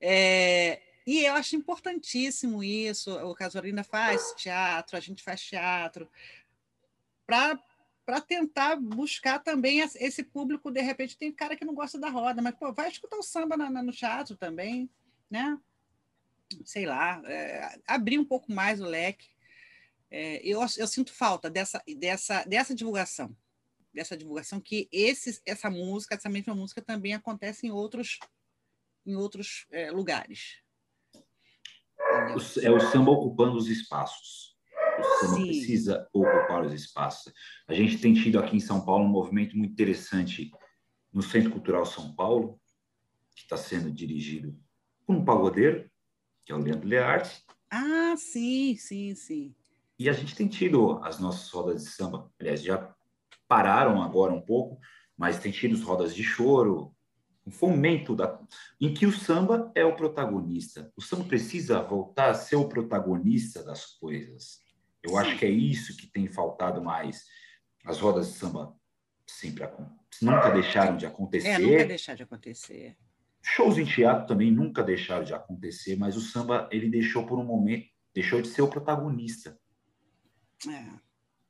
é, 0.00 0.82
e 1.06 1.24
eu 1.24 1.34
acho 1.34 1.56
importantíssimo 1.56 2.62
isso. 2.62 3.12
O 3.24 3.34
Casorina 3.34 3.82
faz 3.82 4.34
teatro, 4.36 4.96
a 4.96 5.00
gente 5.00 5.22
faz 5.22 5.40
teatro, 5.40 6.08
para 8.04 8.20
tentar 8.20 8.76
buscar 8.76 9.38
também 9.38 9.80
esse 9.80 10.22
público. 10.22 10.70
De 10.70 10.80
repente, 10.80 11.16
tem 11.16 11.32
cara 11.32 11.56
que 11.56 11.64
não 11.64 11.74
gosta 11.74 11.98
da 11.98 12.10
roda, 12.10 12.42
mas 12.42 12.54
pô, 12.54 12.72
vai 12.72 12.88
escutar 12.88 13.16
o 13.16 13.22
samba 13.22 13.56
na, 13.56 13.70
na, 13.70 13.82
no 13.82 13.92
teatro 13.92 14.36
também, 14.36 14.90
né? 15.30 15.58
sei 16.64 16.86
lá, 16.86 17.22
é, 17.26 17.78
abrir 17.86 18.18
um 18.18 18.24
pouco 18.24 18.52
mais 18.52 18.80
o 18.80 18.84
leque. 18.84 19.28
É, 20.10 20.40
eu, 20.44 20.60
eu 20.60 20.86
sinto 20.86 21.12
falta 21.12 21.48
dessa, 21.48 21.82
dessa, 21.98 22.44
dessa 22.44 22.74
divulgação, 22.74 23.36
dessa 23.94 24.16
divulgação 24.16 24.60
que 24.60 24.88
esse, 24.90 25.40
essa 25.46 25.70
música, 25.70 26.14
essa 26.14 26.28
mesma 26.28 26.54
música 26.54 26.82
também 26.82 27.14
acontece 27.14 27.66
em 27.66 27.70
outros, 27.70 28.18
em 29.06 29.14
outros 29.14 29.66
é, 29.70 29.90
lugares. 29.90 30.60
É 32.62 32.70
o 32.70 32.80
samba 32.80 33.10
ocupando 33.12 33.56
os 33.56 33.68
espaços. 33.68 34.49
O 35.00 35.18
samba 35.20 35.36
Sim. 35.36 35.46
precisa 35.46 36.08
ocupar 36.12 36.64
os 36.64 36.72
espaços. 36.72 37.32
A 37.66 37.74
gente 37.74 37.98
tem 37.98 38.14
tido 38.14 38.38
aqui 38.38 38.56
em 38.56 38.60
São 38.60 38.84
Paulo 38.84 39.04
um 39.04 39.08
movimento 39.08 39.56
muito 39.56 39.72
interessante 39.72 40.50
no 41.12 41.22
Centro 41.22 41.50
Cultural 41.50 41.84
São 41.86 42.14
Paulo, 42.14 42.60
que 43.34 43.42
está 43.42 43.56
sendo 43.56 43.90
dirigido 43.90 44.56
por 45.06 45.16
um 45.16 45.24
pagodeiro, 45.24 45.90
que 46.44 46.52
é 46.52 46.54
o 46.54 46.58
Leandro 46.58 46.88
Learte. 46.88 47.42
Ah, 47.70 48.14
sim, 48.16 48.76
sim, 48.76 49.14
sim. 49.14 49.54
E 49.98 50.08
a 50.08 50.12
gente 50.12 50.34
tem 50.34 50.48
tido 50.48 50.98
as 51.04 51.18
nossas 51.18 51.50
rodas 51.50 51.84
de 51.84 51.90
samba, 51.90 52.30
aliás, 52.40 52.62
já 52.62 52.94
pararam 53.46 54.02
agora 54.02 54.32
um 54.32 54.40
pouco, 54.40 54.80
mas 55.16 55.38
tem 55.38 55.52
tido 55.52 55.74
as 55.74 55.82
rodas 55.82 56.14
de 56.14 56.22
choro, 56.22 56.94
um 57.46 57.50
fomento 57.50 58.14
da, 58.14 58.40
em 58.80 58.94
que 58.94 59.06
o 59.06 59.12
samba 59.12 59.70
é 59.74 59.84
o 59.84 59.96
protagonista. 59.96 60.92
O 60.96 61.02
samba 61.02 61.24
precisa 61.24 61.82
voltar 61.82 62.30
a 62.30 62.34
ser 62.34 62.56
o 62.56 62.68
protagonista 62.68 63.62
das 63.62 63.86
coisas. 63.86 64.60
Eu 65.02 65.16
acho 65.16 65.38
que 65.38 65.44
é 65.44 65.50
isso 65.50 65.96
que 65.96 66.06
tem 66.06 66.28
faltado 66.28 66.82
mais. 66.82 67.24
As 67.84 67.98
rodas 67.98 68.32
de 68.32 68.38
samba 68.38 68.74
sempre 69.26 69.66
nunca 70.20 70.50
deixaram 70.50 70.96
de 70.96 71.06
acontecer. 71.06 71.48
É, 71.48 71.58
nunca 71.58 71.84
deixar 71.84 72.14
de 72.14 72.22
acontecer. 72.22 72.96
Shows 73.42 73.78
em 73.78 73.84
teatro 73.84 74.26
também 74.26 74.50
nunca 74.50 74.82
deixaram 74.82 75.24
de 75.24 75.32
acontecer, 75.32 75.96
mas 75.96 76.16
o 76.16 76.20
samba 76.20 76.68
ele 76.70 76.90
deixou 76.90 77.24
por 77.26 77.38
um 77.38 77.44
momento, 77.44 77.86
deixou 78.14 78.42
de 78.42 78.48
ser 78.48 78.62
o 78.62 78.68
protagonista. 78.68 79.58
É. 80.68 80.84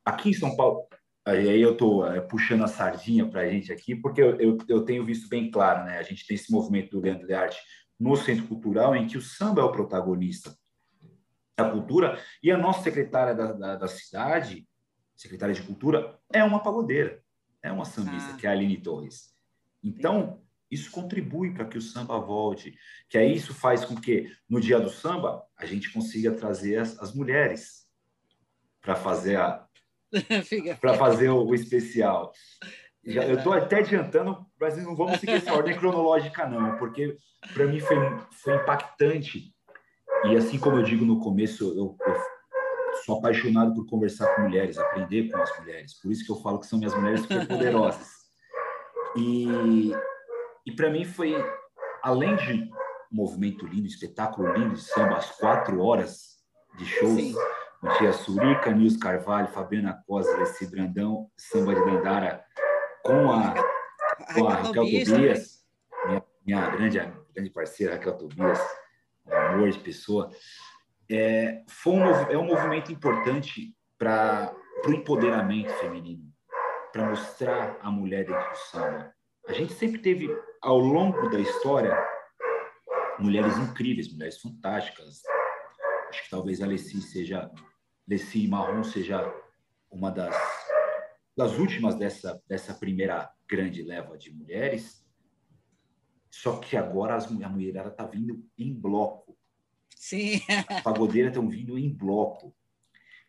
Aqui 0.04 0.30
em 0.30 0.34
São 0.34 0.54
Paulo, 0.54 0.86
aí 1.24 1.60
eu 1.60 1.72
estou 1.72 2.06
é, 2.06 2.20
puxando 2.20 2.62
a 2.62 2.68
sardinha 2.68 3.28
para 3.28 3.40
a 3.40 3.50
gente 3.50 3.72
aqui, 3.72 3.96
porque 3.96 4.22
eu, 4.22 4.40
eu, 4.40 4.58
eu, 4.68 4.84
tenho 4.84 5.04
visto 5.04 5.28
bem 5.28 5.50
claro, 5.50 5.84
né? 5.84 5.98
A 5.98 6.02
gente 6.02 6.24
tem 6.24 6.36
esse 6.36 6.52
movimento 6.52 6.92
do 6.92 7.00
Leandro 7.00 7.26
de 7.26 7.34
Arte 7.34 7.58
no 7.98 8.16
Centro 8.16 8.46
Cultural, 8.46 8.94
em 8.94 9.06
que 9.06 9.18
o 9.18 9.22
samba 9.22 9.60
é 9.60 9.64
o 9.64 9.72
protagonista 9.72 10.56
da 11.62 11.70
cultura, 11.70 12.22
e 12.42 12.50
a 12.50 12.58
nossa 12.58 12.82
secretária 12.82 13.34
da, 13.34 13.52
da, 13.52 13.76
da 13.76 13.88
cidade, 13.88 14.66
secretária 15.16 15.54
de 15.54 15.62
Cultura, 15.62 16.18
é 16.32 16.42
uma 16.42 16.62
pagodeira, 16.62 17.22
é 17.62 17.70
uma 17.70 17.84
sambista, 17.84 18.32
ah. 18.32 18.36
que 18.36 18.46
é 18.46 18.50
a 18.50 18.52
Aline 18.52 18.80
Torres. 18.80 19.34
Então, 19.82 20.42
isso 20.70 20.90
contribui 20.90 21.52
para 21.52 21.64
que 21.64 21.76
o 21.76 21.82
samba 21.82 22.18
volte, 22.18 22.74
que 23.08 23.18
aí 23.18 23.34
isso 23.34 23.52
faz 23.52 23.84
com 23.84 23.96
que 23.96 24.30
no 24.48 24.60
dia 24.60 24.78
do 24.78 24.88
samba 24.88 25.44
a 25.56 25.66
gente 25.66 25.92
consiga 25.92 26.32
trazer 26.32 26.78
as, 26.78 26.98
as 27.00 27.14
mulheres 27.14 27.86
para 28.80 28.94
fazer 28.94 29.36
a 29.36 29.66
para 30.80 30.94
fazer 30.94 31.28
o, 31.28 31.44
o 31.44 31.54
especial. 31.54 32.32
Já, 33.04 33.24
eu 33.24 33.38
estou 33.38 33.52
até 33.52 33.78
adiantando, 33.78 34.44
mas 34.60 34.76
não 34.82 34.96
vamos 34.96 35.20
seguir 35.20 35.34
essa 35.34 35.52
ordem 35.52 35.76
cronológica 35.76 36.46
não, 36.46 36.76
porque 36.78 37.16
para 37.54 37.66
mim 37.66 37.80
foi, 37.80 37.96
foi 38.32 38.56
impactante 38.56 39.54
e 40.24 40.36
assim 40.36 40.58
como 40.58 40.78
eu 40.78 40.82
digo 40.82 41.04
no 41.04 41.20
começo, 41.20 41.64
eu, 41.76 41.96
eu 42.06 42.16
sou 43.04 43.18
apaixonado 43.18 43.74
por 43.74 43.86
conversar 43.86 44.34
com 44.34 44.42
mulheres, 44.42 44.78
aprender 44.78 45.30
com 45.30 45.38
as 45.38 45.58
mulheres. 45.58 45.94
Por 46.00 46.10
isso 46.10 46.24
que 46.24 46.30
eu 46.32 46.36
falo 46.36 46.60
que 46.60 46.66
são 46.66 46.78
minhas 46.78 46.94
mulheres 46.94 47.20
super 47.20 47.46
poderosas. 47.46 48.20
E 49.16 49.92
e 50.66 50.72
para 50.72 50.90
mim 50.90 51.04
foi, 51.04 51.34
além 52.02 52.36
de 52.36 52.52
um 52.52 52.70
movimento 53.10 53.66
lindo, 53.66 53.84
um 53.84 53.86
espetáculo 53.86 54.52
lindo 54.52 54.74
de 54.74 54.82
samba, 54.82 55.16
às 55.16 55.30
quatro 55.32 55.80
horas 55.82 56.36
de 56.78 56.84
shows. 56.84 57.14
Sim. 57.14 57.34
Com 57.80 57.88
Tia 57.96 58.12
Surica, 58.12 58.70
Nils 58.70 58.96
Carvalho, 58.96 59.48
Fabiana 59.48 60.02
Cosa, 60.06 60.32
Alessi 60.34 60.70
Brandão, 60.70 61.30
Samba 61.34 61.74
de 61.74 61.80
Dandara, 61.80 62.44
com 63.02 63.32
a, 63.32 63.54
com 64.34 64.48
a 64.48 64.54
Raquel 64.54 64.84
Tobias, 64.84 65.64
minha, 66.06 66.24
minha 66.44 66.70
grande, 66.70 66.98
grande 67.34 67.50
parceira 67.50 67.94
Raquel 67.94 68.18
Tobias, 68.18 68.60
amor 69.32 69.70
de 69.70 69.78
pessoa. 69.78 70.30
É, 71.10 71.62
foi 71.68 71.94
um, 71.94 72.04
é 72.04 72.38
um 72.38 72.46
movimento 72.46 72.92
importante 72.92 73.74
para 73.98 74.54
o 74.86 74.92
empoderamento 74.92 75.72
feminino, 75.74 76.24
para 76.92 77.08
mostrar 77.08 77.78
a 77.82 77.90
mulher 77.90 78.24
dentro 78.24 78.50
do 78.50 78.56
samba. 78.56 79.12
A 79.46 79.52
gente 79.52 79.72
sempre 79.72 80.00
teve, 80.00 80.28
ao 80.62 80.78
longo 80.78 81.28
da 81.28 81.38
história, 81.38 81.96
mulheres 83.18 83.56
incríveis, 83.58 84.12
mulheres 84.12 84.40
fantásticas. 84.40 85.22
Acho 86.08 86.24
que 86.24 86.30
talvez 86.30 86.60
a 86.62 86.66
Lessie 86.66 87.00
seja, 87.00 87.50
Lessie 88.08 88.48
Marrom 88.48 88.82
seja 88.82 89.32
uma 89.90 90.10
das, 90.10 90.36
das 91.36 91.58
últimas 91.58 91.94
dessa, 91.96 92.40
dessa 92.48 92.74
primeira 92.74 93.30
grande 93.48 93.82
leva 93.82 94.16
de 94.16 94.32
mulheres. 94.32 95.04
Só 96.30 96.58
que 96.58 96.76
agora 96.76 97.14
as, 97.14 97.26
a 97.26 97.48
mulherada 97.48 97.88
está 97.88 98.04
vindo 98.04 98.44
em 98.56 98.72
bloco. 98.72 99.36
Sim. 99.96 100.40
As 100.68 100.82
pagodeiras 100.82 101.32
estão 101.32 101.48
vindo 101.48 101.78
em 101.78 101.92
bloco. 101.92 102.54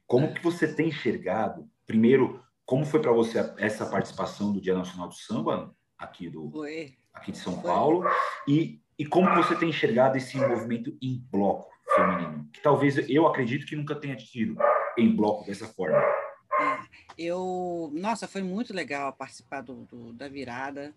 Como 0.06 0.34
que 0.34 0.44
você 0.44 0.74
tem 0.74 0.90
enxergado? 0.90 1.70
Primeiro, 1.86 2.44
como 2.66 2.86
foi 2.86 3.02
para 3.02 3.12
você 3.12 3.40
essa 3.58 3.86
participação 3.86 4.54
do 4.54 4.62
Dia 4.62 4.76
Nacional 4.76 5.08
do 5.08 5.16
Samba 5.16 5.76
aqui 5.98 6.30
do 6.30 6.50
foi. 6.52 6.96
aqui 7.14 7.32
de 7.32 7.38
São 7.38 7.56
foi. 7.56 7.64
Paulo 7.64 8.04
e 8.48 8.82
e 9.02 9.06
como 9.08 9.34
você 9.34 9.56
tem 9.56 9.70
enxergado 9.70 10.16
esse 10.16 10.38
movimento 10.38 10.96
em 11.02 11.18
bloco 11.32 11.72
feminino? 11.96 12.48
Que 12.54 12.62
talvez 12.62 13.10
eu 13.10 13.26
acredito 13.26 13.66
que 13.66 13.76
nunca 13.76 13.96
tenha 13.96 14.16
tido 14.16 14.56
em 14.96 15.16
bloco 15.16 15.44
dessa 15.44 15.66
forma. 15.66 15.98
É, 15.98 16.80
eu, 17.18 17.90
nossa, 17.96 18.28
foi 18.28 18.44
muito 18.44 18.72
legal 18.76 19.12
participar 19.12 19.62
do, 19.62 19.86
do 19.86 20.14
da 20.14 20.30
virada. 20.30 20.94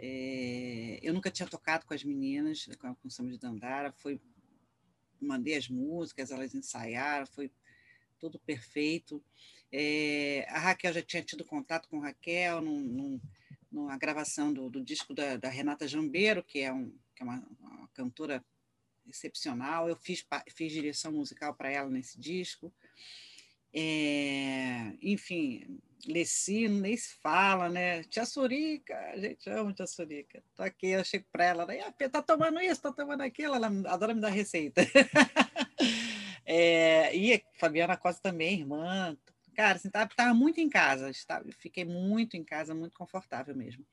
É, 0.00 1.00
eu 1.02 1.12
nunca 1.12 1.30
tinha 1.30 1.48
tocado 1.48 1.84
com 1.84 1.92
as 1.92 2.04
meninas, 2.04 2.66
com, 2.78 2.96
o 3.04 3.10
Samba 3.10 3.32
de 3.32 3.38
Dandara. 3.38 3.92
Foi, 3.92 4.20
mandei 5.20 5.56
as 5.56 5.68
músicas, 5.68 6.30
elas 6.30 6.54
ensaiaram, 6.54 7.26
foi 7.26 7.50
tudo 8.18 8.38
perfeito. 8.38 9.22
É, 9.72 10.46
a 10.48 10.58
Raquel 10.58 10.92
já 10.92 11.02
tinha 11.02 11.22
tido 11.22 11.44
contato 11.44 11.88
com 11.88 12.00
a 12.00 12.06
Raquel 12.06 12.60
num, 12.62 12.80
num, 12.80 13.20
numa 13.70 13.98
gravação 13.98 14.52
do, 14.52 14.70
do 14.70 14.82
disco 14.82 15.12
da, 15.12 15.36
da 15.36 15.48
Renata 15.48 15.86
Jambeiro, 15.86 16.42
que 16.42 16.60
é 16.60 16.72
um 16.72 16.96
que 17.18 17.24
é 17.24 17.26
uma, 17.26 17.44
uma 17.58 17.88
cantora 17.88 18.44
excepcional. 19.08 19.88
Eu 19.88 19.96
fiz, 19.96 20.24
fiz 20.54 20.72
direção 20.72 21.10
musical 21.10 21.52
para 21.52 21.70
ela 21.70 21.90
nesse 21.90 22.18
disco. 22.18 22.72
É, 23.72 24.94
enfim, 25.02 25.80
Leci, 26.06 26.68
nem 26.68 26.96
se 26.96 27.14
fala, 27.16 27.68
né? 27.68 28.02
Tia 28.04 28.24
Surica, 28.24 28.98
a 29.10 29.18
gente 29.18 29.48
ama 29.50 29.72
Tia 29.72 29.86
Surica. 29.86 30.42
Tô 30.54 30.62
aqui, 30.62 30.88
eu 30.88 31.04
chego 31.04 31.26
para 31.30 31.44
ela, 31.44 31.74
ela 31.74 31.92
tá 31.92 32.22
tomando 32.22 32.60
isso, 32.60 32.80
tá 32.80 32.92
tomando 32.92 33.22
aquilo, 33.22 33.54
ela 33.54 33.66
adora 33.86 34.14
me 34.14 34.20
dar 34.20 34.30
receita. 34.30 34.82
é, 36.46 37.14
e 37.16 37.42
Fabiana 37.58 37.96
Costa 37.96 38.30
também, 38.30 38.60
irmã. 38.60 39.16
Cara, 39.54 39.76
assim, 39.76 39.90
tava, 39.90 40.08
tava 40.14 40.32
muito 40.34 40.60
em 40.60 40.68
casa, 40.68 41.10
estava, 41.10 41.44
fiquei 41.58 41.84
muito 41.84 42.36
em 42.36 42.44
casa, 42.44 42.74
muito 42.74 42.96
confortável 42.96 43.54
mesmo. 43.56 43.84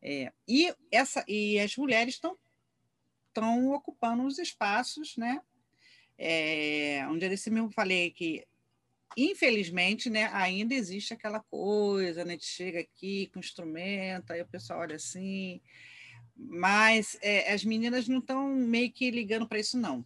É, 0.00 0.32
e, 0.48 0.72
essa, 0.90 1.24
e 1.28 1.58
as 1.58 1.76
mulheres 1.76 2.14
estão 2.14 2.38
estão 3.30 3.72
ocupando 3.72 4.24
os 4.24 4.38
espaços, 4.38 5.16
né? 5.16 5.40
É, 6.18 7.06
um 7.08 7.16
dia 7.16 7.28
desse 7.28 7.48
mesmo 7.50 7.70
falei 7.70 8.10
que, 8.10 8.46
infelizmente, 9.16 10.08
né, 10.08 10.30
ainda 10.32 10.74
existe 10.74 11.12
aquela 11.12 11.40
coisa, 11.40 12.24
né, 12.24 12.36
de 12.36 12.44
chega 12.44 12.80
aqui 12.80 13.28
com 13.32 13.40
instrumento, 13.40 14.32
aí 14.32 14.40
o 14.40 14.48
pessoal 14.48 14.80
olha 14.80 14.96
assim, 14.96 15.60
mas 16.36 17.18
é, 17.20 17.52
as 17.52 17.64
meninas 17.64 18.08
não 18.08 18.18
estão 18.18 18.48
meio 18.48 18.90
que 18.92 19.10
ligando 19.10 19.48
para 19.48 19.58
isso, 19.58 19.78
não. 19.78 20.04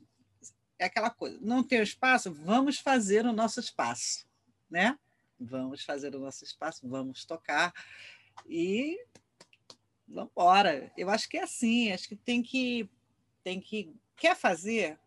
É 0.79 0.87
aquela 0.87 1.11
coisa, 1.11 1.39
não 1.41 1.63
tem 1.63 1.81
espaço, 1.83 2.33
vamos 2.33 2.79
fazer 2.79 3.25
o 3.27 3.33
nosso 3.33 3.61
espaço, 3.61 4.27
né? 4.69 4.99
Vamos 5.39 5.85
fazer 5.85 6.15
o 6.15 6.19
nosso 6.19 6.45
espaço, 6.45 6.89
vamos 6.89 7.25
tocar 7.25 7.73
e 8.49 8.99
vamos 10.09 10.31
embora. 10.33 10.93
Eu 10.97 11.11
acho 11.11 11.29
que 11.29 11.37
é 11.37 11.43
assim, 11.43 11.93
acho 11.93 12.09
que 12.09 12.17
tem 12.17 12.43
que 12.43 12.89
tem 13.43 13.61
que 13.61 13.95
quer 14.17 14.35
fazer, 14.35 14.99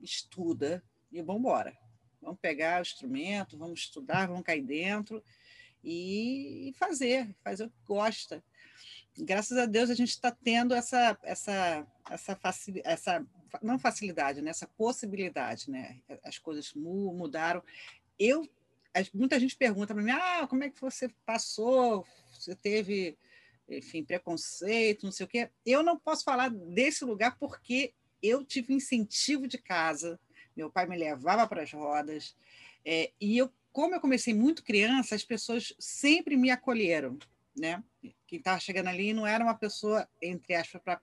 estuda 0.00 0.82
e 1.10 1.20
vamos 1.20 1.40
embora. 1.40 1.81
Vamos 2.22 2.38
pegar 2.40 2.78
o 2.78 2.82
instrumento, 2.82 3.58
vamos 3.58 3.80
estudar, 3.80 4.28
vamos 4.28 4.44
cair 4.44 4.62
dentro 4.62 5.22
e 5.84 6.72
fazer, 6.78 7.34
fazer 7.42 7.64
o 7.64 7.70
que 7.70 7.84
gosta. 7.86 8.42
Graças 9.18 9.58
a 9.58 9.66
Deus 9.66 9.90
a 9.90 9.94
gente 9.94 10.10
está 10.10 10.30
tendo 10.30 10.72
essa 10.72 11.18
essa 11.22 11.86
essa, 12.08 12.36
facil, 12.36 12.80
essa 12.84 13.26
não 13.62 13.78
facilidade, 13.78 14.40
né? 14.40 14.50
essa 14.50 14.66
possibilidade, 14.66 15.70
né? 15.70 16.00
As 16.24 16.38
coisas 16.38 16.72
mudaram. 16.74 17.62
Eu 18.18 18.48
muita 19.12 19.40
gente 19.40 19.56
pergunta 19.56 19.94
para 19.94 20.02
mim, 20.02 20.10
ah, 20.10 20.46
como 20.48 20.64
é 20.64 20.70
que 20.70 20.80
você 20.80 21.08
passou? 21.26 22.06
Você 22.30 22.54
teve 22.54 23.18
enfim, 23.68 24.04
preconceito, 24.04 25.04
não 25.04 25.12
sei 25.12 25.24
o 25.24 25.28
quê. 25.28 25.50
Eu 25.64 25.82
não 25.82 25.98
posso 25.98 26.24
falar 26.24 26.50
desse 26.50 27.04
lugar 27.04 27.36
porque 27.38 27.94
eu 28.22 28.44
tive 28.44 28.74
incentivo 28.74 29.46
de 29.48 29.58
casa, 29.58 30.18
meu 30.56 30.70
pai 30.70 30.86
me 30.86 30.96
levava 30.96 31.46
para 31.46 31.62
as 31.62 31.72
rodas, 31.72 32.36
é, 32.84 33.12
e 33.20 33.38
eu, 33.38 33.50
como 33.72 33.94
eu 33.94 34.00
comecei 34.00 34.34
muito 34.34 34.64
criança, 34.64 35.14
as 35.14 35.24
pessoas 35.24 35.74
sempre 35.78 36.36
me 36.36 36.50
acolheram, 36.50 37.18
né? 37.56 37.82
Quem 38.26 38.38
estava 38.38 38.58
chegando 38.60 38.88
ali 38.88 39.12
não 39.12 39.26
era 39.26 39.44
uma 39.44 39.54
pessoa, 39.54 40.08
entre 40.20 40.54
aspas, 40.54 40.80
para 40.82 41.00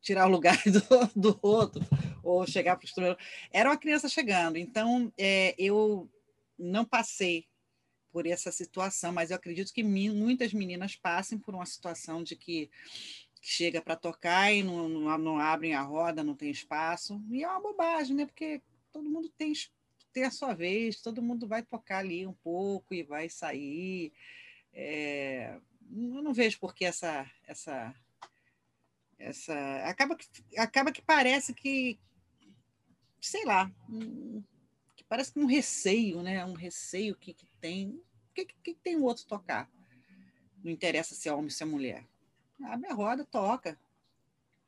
tirar 0.00 0.26
o 0.26 0.30
lugar 0.30 0.56
do, 0.64 1.20
do 1.32 1.38
outro, 1.42 1.84
ou 2.22 2.46
chegar 2.46 2.76
para 2.76 2.84
o 2.84 2.86
instrumento. 2.86 3.18
Era 3.52 3.68
uma 3.68 3.76
criança 3.76 4.08
chegando, 4.08 4.56
então 4.56 5.12
é, 5.18 5.54
eu 5.58 6.08
não 6.58 6.84
passei 6.84 7.46
por 8.10 8.26
essa 8.26 8.50
situação, 8.50 9.12
mas 9.12 9.30
eu 9.30 9.36
acredito 9.36 9.72
que 9.72 9.82
muitas 9.82 10.52
meninas 10.52 10.96
passem 10.96 11.38
por 11.38 11.54
uma 11.54 11.66
situação 11.66 12.22
de 12.22 12.34
que, 12.34 12.70
que 13.40 13.48
chega 13.48 13.80
para 13.80 13.96
tocar 13.96 14.52
e 14.52 14.62
não, 14.62 14.88
não, 14.88 15.18
não, 15.18 15.38
abrem 15.38 15.74
a 15.74 15.82
roda, 15.82 16.24
não 16.24 16.34
tem 16.34 16.50
espaço, 16.50 17.22
e 17.30 17.42
é 17.42 17.48
uma 17.48 17.60
bobagem, 17.60 18.16
né? 18.16 18.26
Porque 18.26 18.60
todo 18.92 19.08
mundo 19.08 19.28
tem, 19.36 19.52
tem 20.12 20.24
a 20.24 20.30
sua 20.30 20.54
vez, 20.54 21.00
todo 21.00 21.22
mundo 21.22 21.46
vai 21.46 21.62
tocar 21.62 21.98
ali 21.98 22.26
um 22.26 22.32
pouco 22.32 22.94
e 22.94 23.02
vai 23.02 23.28
sair. 23.28 24.12
É, 24.72 25.58
eu 25.90 26.22
não 26.22 26.34
vejo 26.34 26.58
por 26.58 26.74
que 26.74 26.84
essa, 26.84 27.30
essa, 27.46 27.94
essa 29.18 29.54
acaba 29.84 30.16
que, 30.16 30.26
acaba 30.56 30.92
que 30.92 31.02
parece 31.02 31.54
que, 31.54 31.98
sei 33.20 33.44
lá, 33.44 33.70
que 34.94 35.04
parece 35.04 35.32
que 35.32 35.38
um 35.38 35.46
receio, 35.46 36.22
né? 36.22 36.44
Um 36.44 36.54
receio 36.54 37.16
que, 37.16 37.32
que 37.32 37.46
tem. 37.60 37.90
O 37.90 38.34
que, 38.34 38.46
que, 38.46 38.74
tem 38.74 38.96
o 38.96 39.04
outro 39.04 39.26
tocar? 39.26 39.68
Não 40.62 40.70
interessa 40.70 41.14
se 41.14 41.28
é 41.28 41.32
homem 41.32 41.46
ou 41.46 41.50
se 41.50 41.62
é 41.62 41.66
mulher. 41.66 42.04
Abre 42.64 42.88
a 42.88 42.94
roda, 42.94 43.24
toca. 43.24 43.78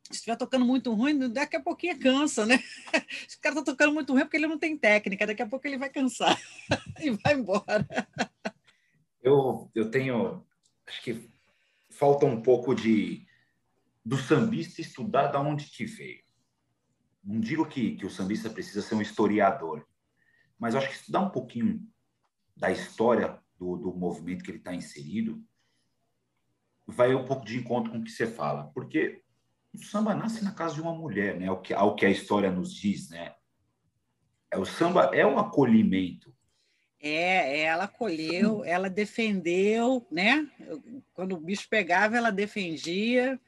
Se 0.05 0.15
estiver 0.15 0.37
tocando 0.37 0.65
muito 0.65 0.93
ruim, 0.93 1.29
daqui 1.29 1.57
a 1.57 1.61
pouquinho 1.61 1.99
cansa, 1.99 2.45
né? 2.45 2.59
Se 3.29 3.37
o 3.37 3.41
cara 3.41 3.55
está 3.55 3.73
tocando 3.73 3.93
muito 3.93 4.13
ruim 4.13 4.23
é 4.23 4.25
porque 4.25 4.37
ele 4.37 4.47
não 4.47 4.59
tem 4.59 4.77
técnica, 4.77 5.27
daqui 5.27 5.43
a 5.43 5.47
pouco 5.47 5.67
ele 5.67 5.79
vai 5.79 5.89
cansar 5.89 6.37
e 7.01 7.11
vai 7.11 7.35
embora. 7.35 7.87
Eu, 9.23 9.71
eu 9.75 9.91
tenho. 9.91 10.45
Acho 10.87 11.03
que 11.03 11.31
falta 11.91 12.27
um 12.27 12.43
pouco 12.43 12.75
de 12.75 13.27
do 14.05 14.17
sambista 14.17 14.81
estudar 14.81 15.29
da 15.29 15.41
onde 15.41 15.67
que 15.67 15.85
veio. 15.85 16.25
Não 17.23 17.39
digo 17.39 17.67
que, 17.67 17.97
que 17.97 18.07
o 18.07 18.11
sambista 18.11 18.49
precisa 18.49 18.81
ser 18.81 18.95
um 18.95 19.03
historiador, 19.03 19.87
mas 20.59 20.75
acho 20.75 20.89
que 20.89 20.95
estudar 20.95 21.21
um 21.21 21.31
pouquinho 21.31 21.87
da 22.57 22.73
história 22.73 23.39
do, 23.59 23.77
do 23.77 23.93
movimento 23.95 24.43
que 24.43 24.51
ele 24.51 24.59
está 24.59 24.75
inserido 24.75 25.45
vai 26.91 27.15
um 27.15 27.25
pouco 27.25 27.45
de 27.45 27.59
encontro 27.59 27.93
com 27.93 27.99
o 27.99 28.05
que 28.05 28.11
você 28.11 28.27
fala, 28.27 28.71
porque 28.75 29.23
o 29.73 29.79
samba 29.79 30.15
nasce 30.15 30.45
na 30.45 30.53
casa 30.53 30.75
de 30.75 30.81
uma 30.81 30.95
mulher, 30.95 31.39
né? 31.39 31.51
O 31.51 31.59
que, 31.59 31.73
ao 31.73 31.95
que 31.95 32.05
a 32.05 32.11
história 32.11 32.51
nos 32.51 32.75
diz, 32.75 33.09
né? 33.11 33.35
É, 34.53 34.59
o 34.59 34.65
samba 34.65 35.11
é 35.15 35.25
um 35.25 35.39
acolhimento. 35.39 36.35
É, 37.01 37.61
ela 37.63 37.85
acolheu, 37.85 38.65
ela 38.65 38.91
defendeu, 38.91 40.07
né? 40.11 40.47
Quando 41.15 41.35
o 41.35 41.41
bicho 41.41 41.67
pegava, 41.71 42.17
ela 42.17 42.31
defendia, 42.31 43.41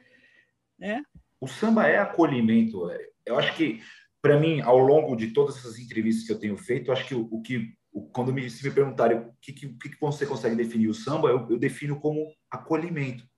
né? 0.79 1.05
O 1.41 1.49
samba 1.49 1.89
é 1.89 1.99
acolhimento. 1.99 2.89
Eu 3.27 3.39
acho 3.39 3.55
que 3.57 3.83
para 4.23 4.39
mim, 4.39 4.61
ao 4.61 4.79
longo 4.79 5.17
de 5.17 5.33
todas 5.33 5.57
essas 5.57 5.79
entrevistas 5.81 6.25
que 6.25 6.33
eu 6.33 6.39
tenho 6.39 6.57
feito, 6.57 6.93
acho 6.93 7.07
que 7.07 7.15
o, 7.15 7.29
o 7.31 7.43
que 7.43 7.77
quando 8.13 8.33
me, 8.33 8.49
se 8.49 8.67
me 8.67 8.73
perguntarem 8.73 9.19
o 9.19 9.35
que, 9.41 9.53
que, 9.53 9.69
que 9.69 10.01
você 10.01 10.25
consegue 10.25 10.55
definir 10.55 10.89
o 10.89 10.95
samba, 10.95 11.29
eu, 11.29 11.47
eu 11.51 11.59
defino 11.59 12.01
como 12.01 12.33
acolhimento. 12.51 13.29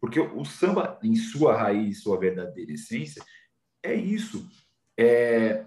Porque 0.00 0.18
o, 0.18 0.44
samba, 0.44 0.98
em 1.02 1.14
sua 1.14 1.54
raiz, 1.56 2.02
sua 2.02 2.18
verdadeira 2.18 2.72
essência, 2.72 3.22
é 3.82 3.94
isso. 3.94 4.48
É, 4.98 5.66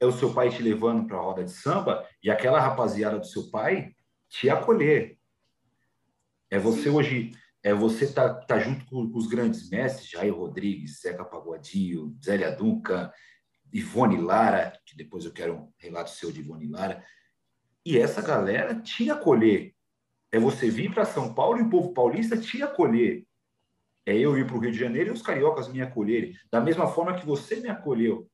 é 0.00 0.06
o 0.06 0.12
seu 0.12 0.32
pai 0.32 0.48
te 0.48 0.62
levando 0.62 1.06
para 1.06 1.18
a 1.18 1.20
roda 1.20 1.44
de 1.44 1.50
samba 1.50 2.06
e 2.22 2.30
aquela 2.30 2.58
rapaziada 2.58 3.18
do 3.18 3.26
seu 3.26 3.50
pai 3.50 3.94
te 4.28 4.48
acolher. 4.48 5.18
É 6.50 6.58
você 6.58 6.88
hoje, 6.88 7.32
é 7.62 7.74
você 7.74 8.10
tá, 8.10 8.32
tá 8.32 8.58
junto 8.58 8.86
com, 8.86 9.10
os 9.14 9.26
grandes 9.26 9.68
mestres, 9.68 10.08
Jair 10.08 10.34
Rodrigues, 10.34 11.00
Zeca 11.00 11.24
Pagodinho, 11.24 12.16
Zélia 12.24 12.52
Duncan, 12.52 13.10
Ivone 13.72 14.16
Lara, 14.16 14.72
que 14.86 14.96
depois 14.96 15.24
eu 15.24 15.32
quero 15.32 15.54
um 15.54 15.72
relato 15.78 16.10
seu 16.10 16.32
de 16.32 16.40
Ivone 16.40 16.68
Lara. 16.68 17.04
E 17.84 17.98
essa 17.98 18.22
galera 18.22 18.74
te 18.80 19.10
acolher. 19.10 19.74
É 20.32 20.38
você 20.38 20.70
vir 20.70 20.92
para 20.92 21.04
São 21.04 21.34
Paulo 21.34 21.58
e 21.58 21.62
o 21.62 21.70
povo 21.70 21.92
paulista 21.92 22.36
te 22.36 22.62
acolher. 22.62 23.26
É 24.06 24.16
eu 24.16 24.38
ir 24.38 24.46
para 24.46 24.56
o 24.56 24.60
Rio 24.60 24.70
de 24.70 24.78
Janeiro 24.78 25.10
e 25.10 25.12
os 25.12 25.20
cariocas 25.20 25.68
me 25.68 25.82
acolherem. 25.82 26.34
Da 26.50 26.60
mesma 26.60 26.86
forma 26.86 27.18
que 27.18 27.26
você 27.26 27.56
me 27.56 27.68
acolheu. 27.68 28.30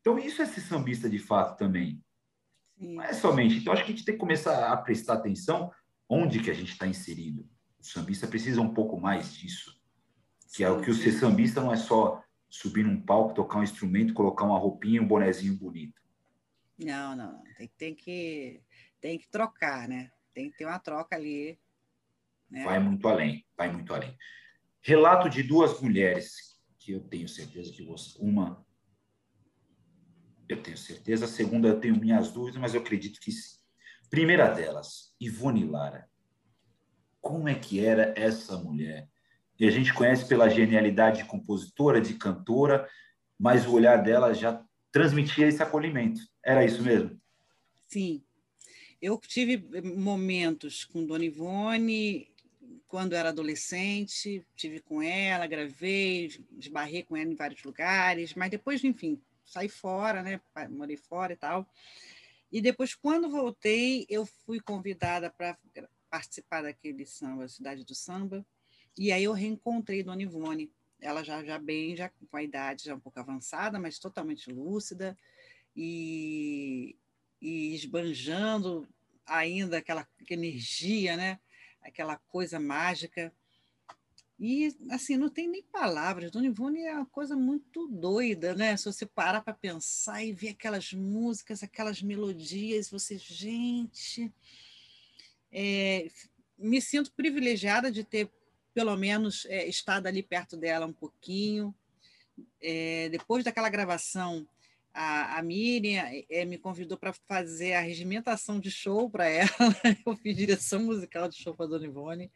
Então, 0.00 0.18
isso 0.18 0.40
é 0.40 0.46
ser 0.46 0.62
sambista 0.62 1.08
de 1.10 1.18
fato 1.18 1.58
também. 1.58 2.02
Sim. 2.78 2.94
Não 2.94 3.04
é 3.04 3.12
somente. 3.12 3.56
Então, 3.56 3.72
acho 3.72 3.84
que 3.84 3.92
a 3.92 3.94
gente 3.94 4.04
tem 4.04 4.14
que 4.14 4.20
começar 4.20 4.72
a 4.72 4.76
prestar 4.78 5.14
atenção 5.14 5.70
onde 6.08 6.40
que 6.40 6.50
a 6.50 6.54
gente 6.54 6.72
está 6.72 6.86
inserido. 6.86 7.46
O 7.78 7.84
sambista 7.84 8.26
precisa 8.26 8.62
um 8.62 8.72
pouco 8.72 8.98
mais 8.98 9.34
disso. 9.34 9.78
Que 10.54 10.64
é 10.64 10.70
o 10.70 10.80
que 10.80 10.90
o 10.90 10.94
ser 10.94 11.12
sambista 11.12 11.60
não 11.60 11.72
é 11.72 11.76
só 11.76 12.24
subir 12.48 12.84
num 12.84 13.00
palco, 13.00 13.34
tocar 13.34 13.58
um 13.58 13.62
instrumento, 13.62 14.14
colocar 14.14 14.44
uma 14.44 14.58
roupinha, 14.58 15.00
um 15.00 15.06
bonezinho 15.06 15.56
bonito. 15.56 16.00
Não, 16.76 17.14
não. 17.14 17.42
Tem, 17.56 17.70
tem, 17.78 17.94
que, 17.94 18.60
tem 19.00 19.18
que 19.18 19.28
trocar, 19.28 19.86
né? 19.86 20.10
Tem 20.34 20.50
que 20.50 20.56
ter 20.56 20.64
uma 20.64 20.78
troca 20.78 21.14
ali. 21.14 21.58
Né? 22.50 22.64
Vai 22.64 22.80
muito 22.80 23.06
além, 23.06 23.46
vai 23.56 23.70
muito 23.70 23.94
além. 23.94 24.16
Relato 24.82 25.28
de 25.28 25.42
duas 25.42 25.80
mulheres, 25.80 26.58
que 26.78 26.92
eu 26.92 27.00
tenho 27.00 27.28
certeza 27.28 27.72
que 27.72 27.82
você. 27.82 28.18
Uma 28.18 28.64
eu 30.52 30.62
tenho 30.62 30.76
certeza. 30.76 31.24
A 31.24 31.28
segunda, 31.28 31.68
eu 31.68 31.80
tenho 31.80 31.96
minhas 31.96 32.32
dúvidas, 32.32 32.60
mas 32.60 32.74
eu 32.74 32.80
acredito 32.80 33.20
que 33.20 33.30
sim. 33.30 33.58
Primeira 34.10 34.48
delas, 34.48 35.14
Ivone 35.20 35.64
Lara. 35.64 36.08
Como 37.20 37.48
é 37.48 37.54
que 37.54 37.84
era 37.84 38.12
essa 38.16 38.56
mulher? 38.58 39.08
E 39.58 39.66
a 39.66 39.70
gente 39.70 39.94
conhece 39.94 40.26
pela 40.26 40.48
genialidade 40.48 41.18
de 41.18 41.28
compositora, 41.28 42.00
de 42.00 42.14
cantora, 42.14 42.88
mas 43.38 43.66
o 43.66 43.72
olhar 43.72 44.02
dela 44.02 44.34
já 44.34 44.64
transmitia 44.90 45.46
esse 45.46 45.62
acolhimento. 45.62 46.20
Era 46.44 46.64
isso 46.64 46.82
mesmo? 46.82 47.20
Sim. 47.86 48.24
Eu 49.00 49.18
tive 49.18 49.82
momentos 49.82 50.84
com 50.84 51.06
Dona 51.06 51.24
Ivone 51.24 52.29
quando 52.90 53.12
era 53.12 53.28
adolescente, 53.28 54.44
tive 54.56 54.80
com 54.80 55.00
ela, 55.00 55.46
gravei, 55.46 56.26
esbarrei 56.58 57.04
com 57.04 57.16
ela 57.16 57.30
em 57.30 57.36
vários 57.36 57.62
lugares, 57.62 58.34
mas 58.34 58.50
depois, 58.50 58.82
enfim, 58.82 59.22
saí 59.44 59.68
fora, 59.68 60.24
né? 60.24 60.40
Morei 60.68 60.96
fora 60.96 61.32
e 61.32 61.36
tal. 61.36 61.70
E 62.50 62.60
depois, 62.60 62.92
quando 62.92 63.30
voltei, 63.30 64.06
eu 64.08 64.26
fui 64.26 64.58
convidada 64.60 65.30
para 65.30 65.56
participar 66.10 66.62
daquele 66.62 67.06
samba, 67.06 67.46
Cidade 67.46 67.84
do 67.84 67.94
Samba, 67.94 68.44
e 68.98 69.12
aí 69.12 69.22
eu 69.22 69.32
reencontrei 69.32 70.02
Dona 70.02 70.24
Ivone, 70.24 70.68
ela 71.00 71.22
já, 71.22 71.44
já 71.44 71.60
bem, 71.60 71.94
já 71.94 72.08
com 72.08 72.36
a 72.36 72.42
idade 72.42 72.86
já 72.86 72.94
um 72.96 73.00
pouco 73.00 73.20
avançada, 73.20 73.78
mas 73.78 74.00
totalmente 74.00 74.50
lúcida, 74.50 75.16
e, 75.76 76.96
e 77.40 77.72
esbanjando 77.72 78.88
ainda 79.24 79.78
aquela, 79.78 80.08
aquela 80.20 80.44
energia, 80.44 81.16
né? 81.16 81.38
Aquela 81.82 82.16
coisa 82.16 82.58
mágica. 82.58 83.32
E, 84.38 84.74
assim, 84.90 85.18
não 85.18 85.28
tem 85.28 85.46
nem 85.46 85.62
palavras. 85.62 86.30
Dona 86.30 86.46
Ivone 86.46 86.80
é 86.80 86.94
uma 86.94 87.06
coisa 87.06 87.36
muito 87.36 87.86
doida, 87.88 88.54
né? 88.54 88.74
Se 88.76 88.86
você 88.86 89.04
parar 89.04 89.42
para 89.42 89.52
pensar 89.52 90.24
e 90.24 90.32
ver 90.32 90.50
aquelas 90.50 90.94
músicas, 90.94 91.62
aquelas 91.62 92.00
melodias, 92.00 92.88
você, 92.88 93.18
gente. 93.18 94.32
É, 95.52 96.08
me 96.56 96.80
sinto 96.80 97.12
privilegiada 97.12 97.90
de 97.92 98.02
ter, 98.02 98.30
pelo 98.72 98.96
menos, 98.96 99.44
é, 99.46 99.66
estado 99.68 100.06
ali 100.06 100.22
perto 100.22 100.56
dela 100.56 100.86
um 100.86 100.92
pouquinho. 100.92 101.74
É, 102.62 103.10
depois 103.10 103.44
daquela 103.44 103.68
gravação, 103.68 104.48
a, 104.92 105.38
a 105.38 105.42
Miriam 105.42 106.02
é, 106.28 106.44
me 106.44 106.58
convidou 106.58 106.98
para 106.98 107.12
fazer 107.12 107.74
a 107.74 107.80
regimentação 107.80 108.58
de 108.58 108.70
show 108.70 109.08
para 109.08 109.26
ela. 109.28 109.48
Eu 110.06 110.16
fiz 110.16 110.36
direção 110.36 110.80
musical 110.80 111.28
de 111.28 111.36
show 111.36 111.54
para 111.54 111.66
Dona 111.66 111.86
Ivone. 111.86 112.30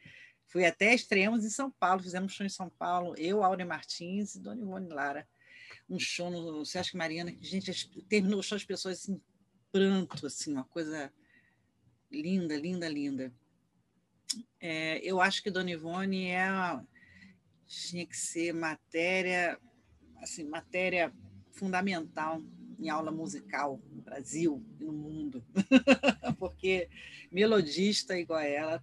Fui 0.46 0.64
até 0.64 0.94
estreamos 0.94 1.44
em 1.44 1.50
São 1.50 1.70
Paulo, 1.70 2.02
fizemos 2.02 2.32
show 2.32 2.46
em 2.46 2.50
São 2.50 2.70
Paulo, 2.70 3.14
eu, 3.18 3.42
Aure 3.42 3.64
Martins 3.64 4.36
e 4.36 4.40
Dona 4.40 4.60
Ivone 4.60 4.88
Lara. 4.88 5.26
Um 5.88 5.98
show 5.98 6.30
no 6.30 6.64
Sesc 6.64 6.96
Mariana, 6.96 7.32
que, 7.32 7.44
gente, 7.44 7.72
terminou 8.02 8.38
o 8.38 8.42
show 8.42 8.54
as 8.54 8.64
pessoas 8.64 9.00
assim, 9.00 9.20
pranto, 9.72 10.26
assim, 10.26 10.52
uma 10.52 10.64
coisa 10.64 11.12
linda, 12.10 12.56
linda, 12.56 12.88
linda. 12.88 13.34
É, 14.60 14.98
eu 14.98 15.20
acho 15.20 15.42
que 15.42 15.50
Dona 15.50 15.70
Ivone 15.72 16.26
é 16.26 16.48
tinha 17.66 18.06
que 18.06 18.16
ser 18.16 18.52
matéria, 18.52 19.58
assim, 20.22 20.44
matéria 20.44 21.12
fundamental 21.54 22.42
em 22.78 22.88
aula 22.88 23.10
musical 23.10 23.80
no 23.90 24.02
Brasil 24.02 24.62
e 24.78 24.84
no 24.84 24.92
mundo, 24.92 25.44
porque 26.38 26.88
melodista 27.30 28.18
igual 28.18 28.40
a 28.40 28.44
ela 28.44 28.82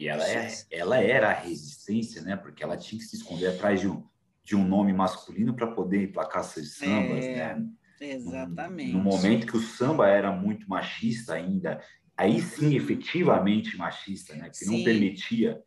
e 0.00 0.08
ela, 0.08 0.26
é, 0.26 0.50
ela 0.70 0.98
era 0.98 1.28
a 1.28 1.34
resistência, 1.34 2.22
né? 2.22 2.34
Porque 2.34 2.64
ela 2.64 2.74
tinha 2.74 2.98
que 2.98 3.04
se 3.04 3.16
esconder 3.16 3.48
atrás 3.48 3.80
de 3.80 3.86
um, 3.86 4.02
de 4.42 4.56
um 4.56 4.66
nome 4.66 4.94
masculino 4.94 5.54
para 5.54 5.66
poder 5.66 6.04
emplacar 6.04 6.42
seus 6.42 6.78
sambas, 6.78 7.22
é, 7.22 7.54
né? 7.54 7.68
Exatamente. 8.00 8.92
No, 8.92 8.98
no, 8.98 9.04
momento 9.04 9.46
que 9.46 9.58
o 9.58 9.60
samba 9.60 10.08
era 10.08 10.32
muito 10.32 10.66
machista 10.70 11.34
ainda, 11.34 11.84
aí 12.16 12.40
sim, 12.40 12.74
efetivamente 12.74 13.76
machista, 13.76 14.34
né? 14.34 14.48
Que 14.48 14.56
sim. 14.56 14.78
não 14.78 14.84
permitia 14.84 15.60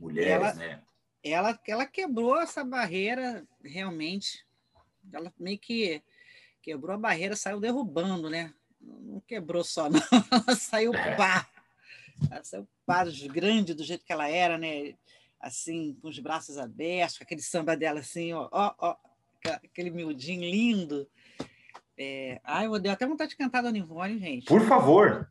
mulheres, 0.00 0.32
ela, 0.32 0.54
né? 0.54 0.82
Ela, 1.22 1.60
ela 1.64 1.86
quebrou 1.86 2.40
essa 2.40 2.64
barreira 2.64 3.46
realmente. 3.64 4.44
Ela 5.12 5.32
meio 5.38 5.58
que 5.58 6.02
quebrou 6.62 6.94
a 6.94 6.98
barreira, 6.98 7.36
saiu 7.36 7.60
derrubando, 7.60 8.28
né? 8.28 8.52
Não 8.80 9.20
quebrou 9.20 9.64
só, 9.64 9.88
não. 9.88 10.00
Ela 10.46 10.56
saiu 10.56 10.94
é. 10.94 11.16
pá 11.16 11.48
ela 12.30 12.44
saiu 12.44 12.66
grande 13.30 13.74
do 13.74 13.84
jeito 13.84 14.04
que 14.04 14.12
ela 14.12 14.28
era, 14.28 14.56
né? 14.56 14.94
Assim, 15.40 15.96
com 16.00 16.08
os 16.08 16.18
braços 16.18 16.56
abertos, 16.56 17.18
com 17.18 17.24
aquele 17.24 17.42
samba 17.42 17.76
dela 17.76 18.00
assim, 18.00 18.32
ó, 18.32 18.48
ó, 18.50 18.74
ó 18.78 18.96
aquele 19.44 19.90
miudinho 19.90 20.42
lindo. 20.42 21.08
É... 21.96 22.40
Ai, 22.42 22.66
eu 22.66 22.78
dei 22.78 22.90
até 22.90 23.06
vontade 23.06 23.30
de 23.30 23.36
cantar 23.36 23.62
Dona 23.62 23.78
Ivone, 23.78 24.18
gente. 24.18 24.46
Por 24.46 24.66
favor. 24.66 25.30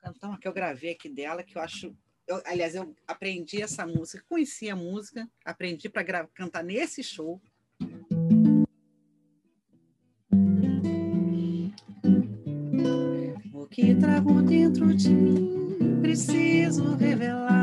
Cantar 0.00 0.28
uma 0.28 0.38
que 0.38 0.48
eu 0.48 0.52
gravei 0.52 0.92
aqui 0.92 1.08
dela, 1.08 1.42
que 1.42 1.56
eu 1.56 1.62
acho. 1.62 1.96
Eu, 2.26 2.42
aliás, 2.44 2.74
eu 2.74 2.94
aprendi 3.06 3.62
essa 3.62 3.86
música, 3.86 4.24
conheci 4.28 4.68
a 4.68 4.76
música, 4.76 5.28
aprendi 5.44 5.88
para 5.88 6.26
cantar 6.28 6.62
nesse 6.62 7.02
show. 7.02 7.40
Que 13.70 13.94
trago 13.94 14.42
dentro 14.42 14.86
de 14.86 15.08
mim 15.08 15.98
preciso 16.00 16.96
revelar. 16.96 17.61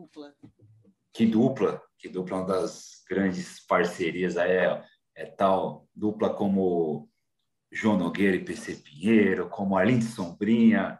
Dupla. 0.00 0.34
Que 1.12 1.26
dupla, 1.26 1.82
que 1.98 2.08
dupla, 2.08 2.38
uma 2.38 2.46
das 2.46 3.02
grandes 3.08 3.60
parcerias 3.66 4.36
aí 4.36 4.50
é, 4.52 4.84
é 5.14 5.26
tal 5.26 5.88
dupla 5.94 6.32
como 6.32 7.08
João 7.70 7.98
Nogueira 7.98 8.36
e 8.36 8.44
PC 8.44 8.76
Pinheiro, 8.76 9.48
como 9.48 9.76
Arlindo 9.76 10.04
Sombrinha, 10.04 10.98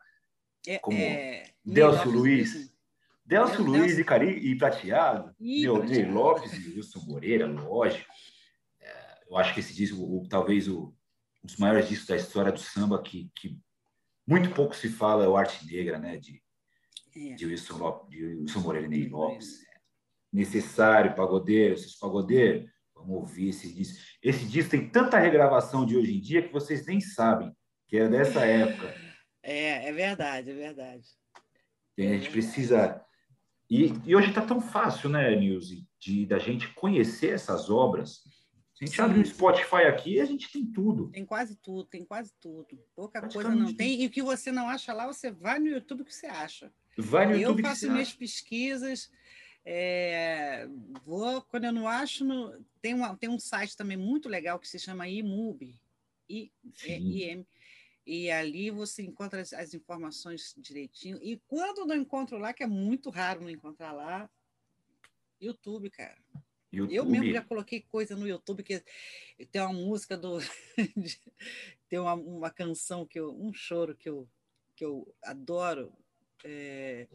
É, 0.67 0.79
como 0.79 0.97
é, 0.99 1.45
Delcio 1.65 2.11
Luiz. 2.11 2.53
Delcio 3.25 3.59
Delcio- 3.59 3.65
Luiz 3.65 3.99
e, 3.99 4.05
Cari, 4.05 4.31
e 4.31 4.57
Prateado, 4.59 5.35
Prateado. 5.79 6.13
Lopes 6.13 6.53
e 6.53 6.75
Wilson 6.75 7.01
Moreira, 7.07 7.47
lógico. 7.47 8.11
É, 8.81 9.23
eu 9.29 9.37
acho 9.37 9.55
que 9.55 9.61
esse 9.61 9.73
disco, 9.75 9.97
o- 10.03 10.29
talvez 10.29 10.67
o, 10.69 10.93
um 11.43 11.47
dos 11.47 11.57
maiores 11.57 11.89
discos 11.89 12.09
da 12.09 12.17
história 12.17 12.51
do 12.53 12.59
samba, 12.59 13.01
que, 13.03 13.31
que 13.37 13.57
muito 14.27 14.51
pouco 14.51 14.75
se 14.75 14.89
fala, 14.89 15.25
é 15.25 15.29
o 15.29 15.37
Arte 15.37 15.65
Negra, 15.67 15.99
né? 15.99 16.17
De, 16.19 16.43
é. 17.17 17.35
de 17.35 17.47
Wilson, 17.47 17.77
Lopes, 17.77 18.11
de 18.11 18.25
Wilson 18.25 18.61
Moreira 18.61 18.87
e 18.87 18.91
Ney 18.91 19.01
Ney 19.01 19.09
Lopes. 19.09 19.65
Necessário, 20.33 21.15
pagodeiro, 21.15 21.75
esses 21.75 21.97
pagodeiros, 21.97 22.71
vamos 22.95 23.17
ouvir 23.17 23.49
esse 23.49 23.73
disco. 23.73 23.99
Esse 24.23 24.45
disco 24.45 24.71
tem 24.71 24.89
tanta 24.89 25.19
regravação 25.19 25.85
de 25.85 25.97
hoje 25.97 26.17
em 26.17 26.21
dia 26.21 26.43
que 26.43 26.53
vocês 26.53 26.87
nem 26.87 27.01
sabem 27.01 27.53
que 27.91 27.97
é 27.97 28.09
dessa 28.09 28.47
época. 28.47 28.95
É, 29.43 29.89
é 29.89 29.93
verdade, 29.93 30.51
é 30.51 30.55
verdade. 30.55 31.09
E 31.99 32.07
a 32.07 32.13
gente 32.17 32.31
precisa. 32.31 33.05
E, 33.69 33.93
e 34.07 34.15
hoje 34.15 34.29
está 34.29 34.47
tão 34.47 34.61
fácil, 34.61 35.11
né, 35.11 35.35
Nilce, 35.35 35.85
de 35.99 36.25
da 36.25 36.39
gente 36.39 36.73
conhecer 36.75 37.35
essas 37.35 37.69
obras. 37.69 38.23
A 38.81 38.85
gente 38.85 38.97
Sim. 38.97 39.03
abre 39.03 39.21
o 39.21 39.27
Spotify 39.27 39.83
aqui, 39.89 40.21
a 40.21 40.25
gente 40.25 40.51
tem 40.51 40.65
tudo. 40.65 41.11
Tem 41.11 41.27
quase 41.27 41.57
tudo, 41.57 41.85
tem 41.85 42.05
quase 42.05 42.33
tudo. 42.41 42.67
Pouca 42.95 43.21
coisa 43.29 43.51
não 43.51 43.75
tem. 43.75 44.03
E 44.03 44.07
o 44.07 44.11
que 44.11 44.23
você 44.23 44.53
não 44.53 44.69
acha 44.69 44.93
lá, 44.93 45.07
você 45.07 45.31
vai 45.31 45.59
no 45.59 45.67
YouTube 45.67 46.05
que 46.05 46.15
você 46.15 46.27
acha. 46.27 46.73
Vai 46.97 47.27
no 47.27 47.33
eu 47.33 47.41
YouTube 47.41 47.63
que 47.63 47.69
faço 47.69 47.91
minhas 47.91 48.09
acha. 48.09 48.19
pesquisas. 48.19 49.11
é, 49.65 50.67
vou, 51.05 51.43
quando 51.43 51.65
eu 51.65 51.73
não 51.73 51.87
acho, 51.87 52.25
no- 52.25 52.65
tem, 52.81 52.95
uma, 52.95 53.17
tem 53.17 53.29
um 53.29 53.39
site 53.39 53.77
também 53.77 53.97
muito 53.97 54.29
legal 54.29 54.59
que 54.59 54.69
se 54.69 54.79
chama 54.79 55.09
iMUB, 55.09 55.79
I, 56.29 56.51
é. 56.85 56.99
IM, 56.99 57.47
e 58.07 58.31
ali 58.31 58.71
você 58.71 59.03
encontra 59.03 59.41
as, 59.41 59.53
as 59.53 59.75
informações 59.75 60.55
direitinho. 60.59 61.19
E 61.23 61.41
quando 61.47 61.87
não 61.87 61.95
encontro 61.95 62.39
lá, 62.39 62.53
que 62.53 62.63
é 62.63 62.67
muito 62.67 63.11
raro 63.11 63.43
não 63.43 63.51
encontrar 63.51 63.93
lá, 63.93 64.29
YouTube, 65.41 65.91
cara. 65.91 66.17
YouTube. 66.73 66.95
Eu 66.95 67.05
mesmo 67.05 67.33
já 67.33 67.43
coloquei 67.43 67.81
coisa 67.81 68.17
no 68.17 68.29
YouTube 68.29 68.63
que 68.63 68.83
tem 69.51 69.61
uma 69.61 69.73
música 69.73 70.17
do 70.17 70.39
tem 71.89 71.99
uma, 71.99 72.15
uma 72.15 72.51
canção 72.51 73.05
que 73.05 73.19
eu 73.19 73.35
um 73.35 73.53
choro 73.53 73.97
que 73.97 74.09
eu 74.09 74.29
que 74.77 74.85
eu 74.85 75.13
adoro 75.23 75.93
é, 76.45 77.07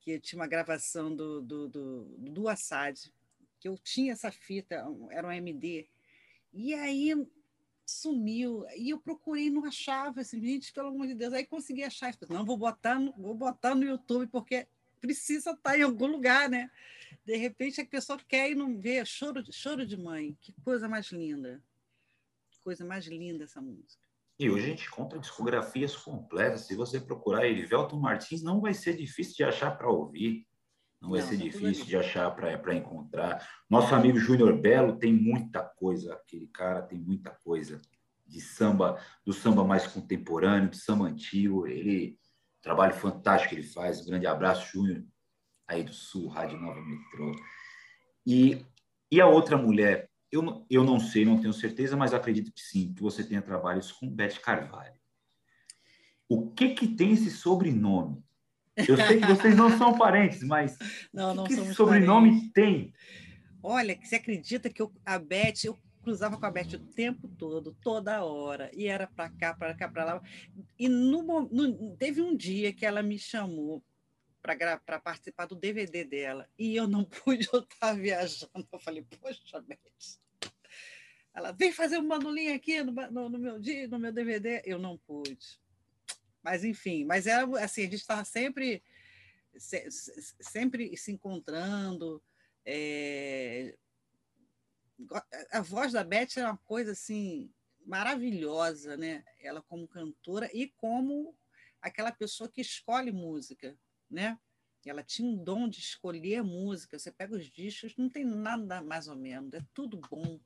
que 0.00 0.18
tinha 0.18 0.40
uma 0.40 0.46
gravação 0.46 1.14
do 1.14 1.40
do, 1.40 1.68
do, 1.68 2.04
do 2.18 2.48
Assad 2.48 2.98
que 3.58 3.68
eu 3.68 3.76
tinha 3.78 4.12
essa 4.12 4.30
fita 4.30 4.84
era 5.10 5.26
um 5.26 5.32
MD 5.32 5.88
e 6.52 6.74
aí 6.74 7.14
sumiu 7.84 8.64
e 8.76 8.90
eu 8.90 8.98
procurei 8.98 9.50
não 9.50 9.64
achava 9.64 10.20
assim 10.20 10.40
gente 10.40 10.72
pelo 10.72 10.88
amor 10.88 11.06
de 11.06 11.14
Deus 11.14 11.32
aí 11.32 11.44
consegui 11.44 11.82
achar 11.82 12.14
não 12.28 12.44
vou 12.44 12.56
botar 12.56 12.98
no, 12.98 13.12
vou 13.12 13.34
botar 13.34 13.74
no 13.74 13.84
YouTube 13.84 14.28
porque 14.28 14.66
precisa 15.00 15.50
estar 15.50 15.78
em 15.78 15.82
algum 15.82 16.06
lugar 16.06 16.48
né 16.48 16.70
de 17.24 17.36
repente 17.36 17.80
a 17.80 17.86
pessoa 17.86 18.18
quer 18.18 18.50
e 18.50 18.54
não 18.54 18.78
vê. 18.78 19.04
Choro, 19.04 19.42
choro 19.52 19.86
de 19.86 19.96
mãe. 19.96 20.36
Que 20.40 20.52
coisa 20.64 20.88
mais 20.88 21.06
linda. 21.06 21.62
Que 22.50 22.60
coisa 22.60 22.84
mais 22.84 23.06
linda 23.06 23.44
essa 23.44 23.60
música. 23.60 24.09
E 24.40 24.48
hoje 24.48 24.64
a 24.64 24.68
gente 24.68 24.88
compra 24.88 25.18
discografias 25.18 25.94
completas. 25.94 26.62
Se 26.62 26.74
você 26.74 26.98
procurar 26.98 27.46
Erivelton 27.46 28.00
Martins, 28.00 28.42
não 28.42 28.58
vai 28.58 28.72
ser 28.72 28.96
difícil 28.96 29.36
de 29.36 29.44
achar 29.44 29.76
para 29.76 29.90
ouvir. 29.90 30.46
Não 30.98 31.10
vai 31.10 31.20
Não, 31.20 31.28
ser 31.28 31.36
tá 31.36 31.42
difícil 31.42 31.84
de 31.84 31.94
achar 31.94 32.34
para 32.34 32.74
encontrar. 32.74 33.46
Nosso 33.68 33.94
amigo 33.94 34.18
Júnior 34.18 34.58
Belo 34.58 34.96
tem 34.96 35.12
muita 35.12 35.62
coisa. 35.62 36.14
Aquele 36.14 36.46
cara 36.46 36.80
tem 36.80 36.98
muita 36.98 37.30
coisa 37.44 37.82
de 38.26 38.40
samba, 38.40 38.98
do 39.26 39.34
samba 39.34 39.62
mais 39.62 39.86
contemporâneo, 39.86 40.70
do 40.70 40.76
samba 40.76 41.04
antigo. 41.04 41.66
Ele 41.66 42.18
trabalho 42.62 42.94
fantástico 42.94 43.54
que 43.54 43.60
ele 43.60 43.68
faz. 43.68 44.00
Um 44.00 44.06
grande 44.06 44.26
abraço, 44.26 44.72
Júnior, 44.72 45.04
aí 45.68 45.84
do 45.84 45.92
Sul, 45.92 46.28
Rádio 46.28 46.58
Nova 46.58 46.80
Metrô. 46.80 47.36
E, 48.26 48.64
e 49.10 49.20
a 49.20 49.26
outra 49.26 49.58
mulher, 49.58 50.09
eu, 50.30 50.42
não- 50.42 50.66
eu 50.70 50.84
não 50.84 50.98
sei, 51.00 51.24
não 51.24 51.40
tenho 51.40 51.52
certeza, 51.52 51.96
mas 51.96 52.14
acredito 52.14 52.52
que 52.52 52.60
sim, 52.60 52.92
que 52.94 53.02
você 53.02 53.24
tenha 53.24 53.42
trabalhos 53.42 53.90
com 53.92 54.08
Beth 54.08 54.38
Carvalho. 54.42 54.94
O 56.28 56.50
que 56.52 56.70
que 56.74 56.86
tem 56.86 57.12
esse 57.12 57.30
sobrenome? 57.30 58.22
Eu 58.76 58.96
sei 58.96 59.18
que 59.18 59.26
vocês 59.26 59.56
não 59.56 59.76
são 59.76 59.98
parentes, 59.98 60.42
mas 60.42 60.78
Não, 61.12 61.32
o 61.32 61.34
não 61.34 61.44
que, 61.44 61.54
esse 61.54 61.74
sobrenome 61.74 62.30
parentes. 62.30 62.52
tem? 62.52 62.92
Olha, 63.62 63.98
você 64.02 64.16
acredita 64.16 64.70
que 64.70 64.80
eu, 64.80 64.92
a 65.04 65.18
Beth, 65.18 65.64
eu 65.64 65.76
cruzava 66.02 66.38
com 66.38 66.46
a 66.46 66.50
Beth 66.50 66.74
o 66.74 66.78
tempo 66.78 67.28
todo, 67.28 67.76
toda 67.82 68.24
hora, 68.24 68.70
e 68.72 68.86
era 68.86 69.06
para 69.06 69.28
cá, 69.28 69.52
para 69.52 69.74
cá, 69.74 69.88
para 69.88 70.04
lá. 70.04 70.22
E 70.78 70.88
no, 70.88 71.22
no- 71.50 71.96
teve 71.96 72.22
um 72.22 72.34
dia 72.34 72.72
que 72.72 72.86
ela 72.86 73.02
me 73.02 73.18
chamou 73.18 73.82
para 74.42 74.98
participar 75.00 75.46
do 75.46 75.54
DVD 75.54 76.04
dela, 76.04 76.48
e 76.58 76.74
eu 76.74 76.86
não 76.88 77.04
pude, 77.04 77.48
eu 77.52 77.60
estava 77.60 77.98
viajando. 77.98 78.68
Eu 78.72 78.78
falei, 78.78 79.02
poxa, 79.20 79.60
Beth. 79.60 79.78
Ela 81.32 81.52
vem 81.52 81.72
fazer 81.72 81.98
um 81.98 82.06
manulinho 82.06 82.54
aqui 82.54 82.82
no, 82.82 82.92
no, 82.92 83.28
no 83.28 83.38
meu 83.38 83.58
dia, 83.58 83.86
no 83.86 83.98
meu 83.98 84.12
DVD. 84.12 84.62
Eu 84.64 84.78
não 84.78 84.98
pude. 84.98 85.60
Mas, 86.42 86.64
enfim, 86.64 87.04
mas 87.04 87.26
era 87.26 87.44
assim, 87.62 87.82
a 87.82 87.84
gente 87.84 87.94
estava 87.96 88.24
sempre, 88.24 88.82
se- 89.56 89.90
se- 89.90 90.34
sempre 90.40 90.96
se 90.96 91.12
encontrando. 91.12 92.22
é, 92.64 93.76
a 95.50 95.60
voz 95.60 95.92
da 95.92 96.04
Beth 96.04 96.36
era 96.36 96.48
uma 96.50 96.58
coisa 96.58 96.92
assim 96.92 97.50
maravilhosa, 97.86 98.96
né? 98.96 99.24
Ela 99.40 99.62
como 99.62 99.88
cantora 99.88 100.50
e 100.52 100.68
como 100.76 101.34
aquela 101.80 102.12
pessoa 102.12 102.50
que 102.50 102.60
escolhe 102.60 103.10
música, 103.10 103.76
né? 104.10 104.38
Ela 104.84 105.02
tinha 105.02 105.28
um 105.28 105.36
dom 105.36 105.68
de 105.68 105.78
escolher 105.78 106.42
música. 106.42 106.98
Você 106.98 107.12
pega 107.12 107.34
os 107.36 107.50
discos, 107.50 107.94
não 107.96 108.08
tem 108.08 108.24
nada 108.24 108.80
mais 108.82 109.08
ou 109.08 109.16
menos, 109.16 109.52
é 109.52 109.62
tudo 109.74 110.00
bom. 110.10 110.40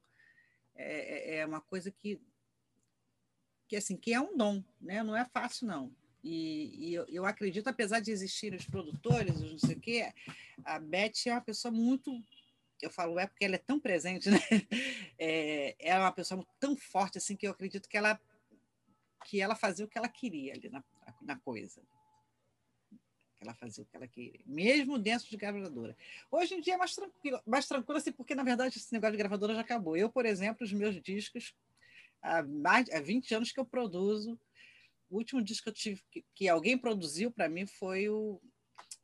É, 0.74 1.36
é- 1.36 1.36
é 1.38 1.46
uma 1.46 1.60
coisa 1.60 1.90
que 1.90 2.20
que 3.66 3.76
assim 3.76 3.96
que 3.96 4.12
é 4.12 4.20
um 4.20 4.36
dom, 4.36 4.62
né? 4.80 5.02
Não 5.02 5.16
é 5.16 5.24
fácil 5.24 5.66
não. 5.66 5.94
E, 6.22 6.88
e 6.90 6.94
eu, 6.94 7.06
eu 7.08 7.26
acredito, 7.26 7.68
apesar 7.68 8.00
de 8.00 8.10
existirem 8.10 8.58
os 8.58 8.66
produtores, 8.66 9.36
os 9.36 9.52
não 9.52 9.58
sei 9.58 9.76
o 9.76 9.80
quê, 9.80 10.12
a 10.64 10.78
Beth 10.78 11.26
é 11.26 11.32
uma 11.32 11.40
pessoa 11.40 11.72
muito 11.72 12.12
eu 12.82 12.90
falo 12.90 13.18
é 13.18 13.26
porque 13.26 13.44
ela 13.44 13.54
é 13.54 13.58
tão 13.58 13.80
presente, 13.80 14.28
né? 14.30 14.38
É, 15.18 15.74
ela 15.78 16.04
é 16.04 16.06
uma 16.06 16.12
pessoa 16.12 16.44
tão 16.60 16.76
forte 16.76 17.18
assim 17.18 17.36
que 17.36 17.46
eu 17.46 17.52
acredito 17.52 17.88
que 17.88 17.96
ela 17.96 18.20
que 19.24 19.40
ela 19.40 19.54
fazia 19.56 19.86
o 19.86 19.88
que 19.88 19.96
ela 19.96 20.08
queria 20.08 20.52
ali 20.52 20.68
na, 20.68 20.84
na 21.22 21.38
coisa. 21.38 21.82
Ela 23.44 23.54
fazia 23.54 23.84
o 23.84 23.86
que 23.86 23.96
ela 23.96 24.08
queria, 24.08 24.40
mesmo 24.46 24.98
dentro 24.98 25.28
de 25.28 25.36
gravadora. 25.36 25.96
Hoje 26.30 26.54
em 26.54 26.60
dia 26.60 26.74
é 26.74 26.76
mais 26.76 26.94
tranquilo, 26.94 27.40
mais 27.46 27.66
tranquilo 27.66 27.98
assim, 27.98 28.12
porque 28.12 28.34
na 28.34 28.42
verdade 28.42 28.78
esse 28.78 28.92
negócio 28.92 29.12
de 29.12 29.18
gravadora 29.18 29.54
já 29.54 29.60
acabou. 29.60 29.96
Eu, 29.96 30.08
por 30.08 30.24
exemplo, 30.24 30.64
os 30.64 30.72
meus 30.72 31.00
discos 31.02 31.54
há 32.22 32.42
mais 32.42 32.90
há 32.90 33.00
20 33.00 33.34
anos 33.34 33.52
que 33.52 33.60
eu 33.60 33.64
produzo. 33.64 34.40
O 35.10 35.18
último 35.18 35.42
disco 35.42 35.70
que 35.70 35.78
tive 35.78 36.02
que, 36.10 36.24
que 36.34 36.48
alguém 36.48 36.78
produziu 36.78 37.30
para 37.30 37.48
mim 37.48 37.66
foi 37.66 38.08
o 38.08 38.40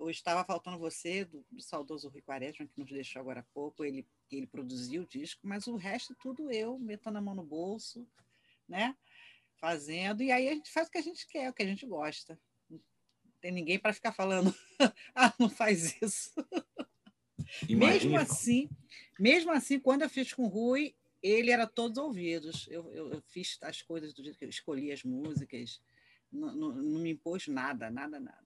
ou 0.00 0.10
Estava 0.10 0.42
Faltando 0.44 0.78
Você, 0.78 1.26
do, 1.26 1.44
do 1.50 1.62
saudoso 1.62 2.08
Rui 2.08 2.22
Quaresma, 2.22 2.66
que 2.66 2.78
nos 2.78 2.90
deixou 2.90 3.20
agora 3.20 3.40
há 3.40 3.44
pouco. 3.54 3.84
Ele, 3.84 4.06
ele 4.30 4.46
produziu 4.46 5.02
o 5.02 5.06
disco, 5.06 5.46
mas 5.46 5.66
o 5.66 5.76
resto 5.76 6.14
tudo 6.14 6.50
eu, 6.50 6.78
metendo 6.78 7.18
a 7.18 7.20
mão 7.20 7.34
no 7.34 7.42
bolso, 7.42 8.08
né? 8.66 8.96
Fazendo. 9.56 10.22
E 10.22 10.32
aí 10.32 10.48
a 10.48 10.54
gente 10.54 10.72
faz 10.72 10.88
o 10.88 10.90
que 10.90 10.98
a 10.98 11.02
gente 11.02 11.26
quer, 11.26 11.50
o 11.50 11.52
que 11.52 11.62
a 11.62 11.66
gente 11.66 11.84
gosta. 11.84 12.40
Não 13.40 13.48
tem 13.48 13.52
ninguém 13.52 13.78
para 13.78 13.94
ficar 13.94 14.12
falando, 14.12 14.54
ah, 15.16 15.32
não 15.38 15.48
faz 15.48 15.96
isso. 16.02 16.30
Mesmo 17.62 17.84
Imagina, 17.84 18.20
assim, 18.20 18.68
mesmo 19.18 19.50
assim, 19.50 19.80
quando 19.80 20.02
eu 20.02 20.10
fiz 20.10 20.34
com 20.34 20.44
o 20.44 20.46
Rui, 20.48 20.94
ele 21.22 21.50
era 21.50 21.66
todos 21.66 21.96
ouvidos. 21.96 22.68
Eu, 22.70 22.92
eu, 22.92 23.12
eu 23.14 23.22
fiz 23.22 23.56
as 23.62 23.80
coisas 23.80 24.12
do 24.12 24.22
jeito 24.22 24.38
que 24.38 24.44
eu 24.44 24.48
escolhi 24.50 24.92
as 24.92 25.02
músicas, 25.02 25.80
não, 26.30 26.54
não, 26.54 26.72
não 26.74 27.00
me 27.00 27.12
impôs 27.12 27.48
nada, 27.48 27.90
nada, 27.90 28.20
nada. 28.20 28.44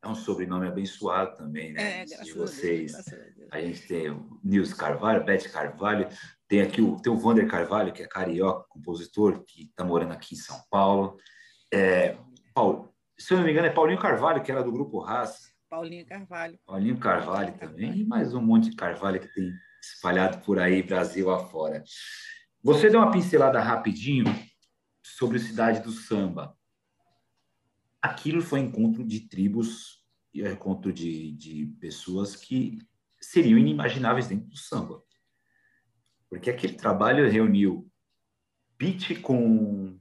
é 0.00 0.06
um 0.06 0.14
sobrenome 0.14 0.68
abençoado 0.68 1.36
também, 1.36 1.72
né? 1.72 2.02
É, 2.02 2.04
de 2.04 2.32
vocês. 2.32 2.94
a 2.94 2.98
Deus. 2.98 3.08
Graças 3.08 3.26
a 3.26 3.36
Deus. 3.36 3.48
A 3.50 3.60
gente 3.60 3.88
tem 3.88 4.08
o 4.08 4.40
Nils 4.44 4.72
Carvalho, 4.72 5.24
Beth 5.24 5.50
Carvalho, 5.50 6.08
tem 6.46 6.62
aqui 6.62 6.80
o, 6.80 6.94
tem 7.00 7.12
o 7.12 7.18
Vander 7.18 7.48
Carvalho, 7.48 7.92
que 7.92 8.04
é 8.04 8.06
carioca, 8.06 8.68
compositor, 8.68 9.42
que 9.42 9.64
está 9.64 9.84
morando 9.84 10.12
aqui 10.12 10.36
em 10.36 10.38
São 10.38 10.62
Paulo. 10.70 11.18
É, 11.72 12.16
Paulo, 12.54 12.93
se 13.18 13.32
eu 13.32 13.38
não 13.38 13.44
me 13.44 13.50
engano, 13.50 13.66
é 13.66 13.70
Paulinho 13.70 13.98
Carvalho, 13.98 14.42
que 14.42 14.50
era 14.50 14.62
do 14.62 14.72
grupo 14.72 15.00
Raça. 15.00 15.52
Paulinho 15.68 16.06
Carvalho. 16.06 16.58
Paulinho 16.66 16.98
Carvalho 16.98 17.56
também, 17.58 17.98
e 17.98 18.04
mais 18.04 18.34
um 18.34 18.40
monte 18.40 18.70
de 18.70 18.76
Carvalho 18.76 19.20
que 19.20 19.28
tem 19.28 19.52
espalhado 19.82 20.38
por 20.44 20.58
aí, 20.58 20.82
Brasil 20.82 21.30
afora. 21.30 21.82
Você 22.62 22.88
deu 22.88 23.00
uma 23.00 23.10
pincelada 23.10 23.60
rapidinho 23.60 24.24
sobre 25.02 25.38
Cidade 25.38 25.80
do 25.80 25.90
Samba. 25.90 26.56
aquilo 28.00 28.42
foi 28.42 28.60
encontro 28.60 29.04
de 29.04 29.20
tribos 29.28 30.04
e 30.32 30.42
encontro 30.42 30.92
de, 30.92 31.32
de 31.32 31.66
pessoas 31.80 32.34
que 32.34 32.78
seriam 33.20 33.58
inimagináveis 33.58 34.26
dentro 34.26 34.48
do 34.48 34.56
samba. 34.56 35.02
Porque 36.28 36.50
aquele 36.50 36.74
trabalho 36.74 37.30
reuniu 37.30 37.90
Pete 38.76 39.14
com. 39.14 39.98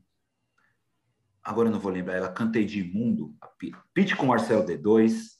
Agora 1.43 1.67
eu 1.67 1.73
não 1.73 1.79
vou 1.79 1.91
lembrar, 1.91 2.15
ela 2.15 2.31
Cantei 2.31 2.65
de 2.65 2.79
Imundo, 2.79 3.35
Pete 3.93 4.15
com 4.15 4.25
Marcelo 4.25 4.65
D2, 4.65 5.33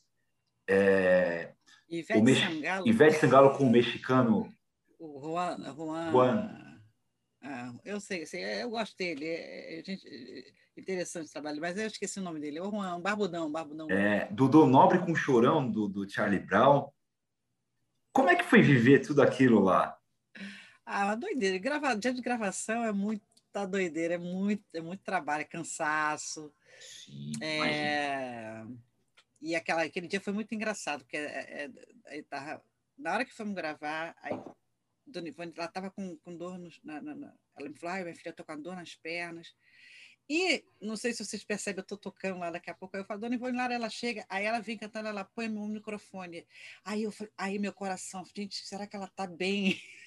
é, 0.67 1.53
Ivete, 1.89 2.19
o 2.19 2.23
Mex... 2.23 2.39
Sangalo. 2.39 2.87
Ivete 2.87 3.19
Sangalo 3.19 3.57
com 3.57 3.65
o 3.65 3.69
mexicano. 3.69 4.53
O 4.99 5.19
Juan. 5.21 5.57
Juan, 5.75 6.11
Juan. 6.11 6.79
Ah, 7.43 7.73
eu 7.83 7.99
sei, 7.99 8.25
sei, 8.25 8.63
eu 8.63 8.69
gosto 8.69 8.97
dele. 8.97 9.25
É, 9.25 9.79
é, 9.79 9.83
gente, 9.83 10.07
é 10.07 10.79
interessante 10.79 11.27
o 11.27 11.31
trabalho, 11.31 11.61
mas 11.61 11.77
eu 11.77 11.87
esqueci 11.87 12.19
o 12.19 12.23
nome 12.23 12.39
dele. 12.39 12.57
É 12.57 12.61
o 12.61 12.71
Juan, 12.71 12.95
um 12.95 13.01
Barbudão, 13.01 13.51
Barbudão. 13.51 13.91
É, 13.91 14.27
Dudu 14.31 14.65
Nobre 14.65 14.99
com 14.99 15.13
Chorão, 15.13 15.69
do, 15.69 15.87
do 15.87 16.09
Charlie 16.09 16.39
Brown. 16.39 16.89
Como 18.13 18.29
é 18.29 18.35
que 18.35 18.43
foi 18.43 18.61
viver 18.61 18.99
tudo 18.99 19.21
aquilo 19.21 19.59
lá? 19.59 19.97
Ah, 20.85 21.05
uma 21.05 21.15
doideira. 21.15 21.57
Grava... 21.57 21.95
Dia 21.95 22.13
de 22.13 22.21
gravação 22.21 22.83
é 22.83 22.91
muita 23.53 23.65
doideira, 23.67 24.15
é 24.15 24.17
muito, 24.17 24.63
é 24.73 24.81
muito 24.81 25.03
trabalho, 25.03 25.41
é 25.41 25.45
cansaço. 25.45 26.53
Sim, 26.79 27.31
é... 27.41 28.65
E 29.39 29.55
aquela, 29.55 29.83
aquele 29.83 30.07
dia 30.07 30.21
foi 30.21 30.33
muito 30.33 30.55
engraçado, 30.55 31.03
porque 31.03 31.17
é, 31.17 31.69
é, 32.05 32.21
tava, 32.23 32.63
na 32.97 33.13
hora 33.13 33.25
que 33.25 33.33
fomos 33.33 33.53
gravar, 33.53 34.15
aí 34.21 34.33
Dona 35.05 35.27
Ivone, 35.27 35.53
ela 35.55 35.65
estava 35.65 35.91
com, 35.91 36.17
com 36.17 36.35
dor 36.35 36.57
nos, 36.57 36.79
na, 36.81 37.01
na, 37.01 37.13
na, 37.13 37.33
ela 37.57 37.69
me 37.69 37.75
falou, 37.77 38.03
minha 38.03 38.15
filha, 38.15 38.29
estou 38.29 38.45
com 38.45 38.61
dor 38.61 38.75
nas 38.75 38.95
pernas. 38.95 39.53
E 40.29 40.63
não 40.81 40.95
sei 40.95 41.11
se 41.11 41.23
vocês 41.23 41.43
percebem, 41.43 41.79
eu 41.79 41.83
estou 41.83 41.97
tocando 41.97 42.39
lá 42.39 42.49
daqui 42.49 42.69
a 42.69 42.73
pouco. 42.73 42.95
Aí 42.95 43.01
eu 43.01 43.05
falo, 43.05 43.19
Dona 43.19 43.35
Ivone 43.35 43.57
Lara, 43.57 43.73
ela 43.73 43.89
chega, 43.89 44.25
aí 44.29 44.45
ela 44.45 44.61
vem 44.61 44.77
cantando, 44.77 45.09
ela 45.09 45.25
põe 45.25 45.49
meu 45.49 45.67
microfone. 45.67 46.47
Aí, 46.85 47.03
eu, 47.03 47.13
aí 47.37 47.59
meu 47.59 47.73
coração, 47.73 48.23
gente, 48.33 48.65
será 48.65 48.87
que 48.87 48.95
ela 48.95 49.07
está 49.07 49.27
bem? 49.27 49.77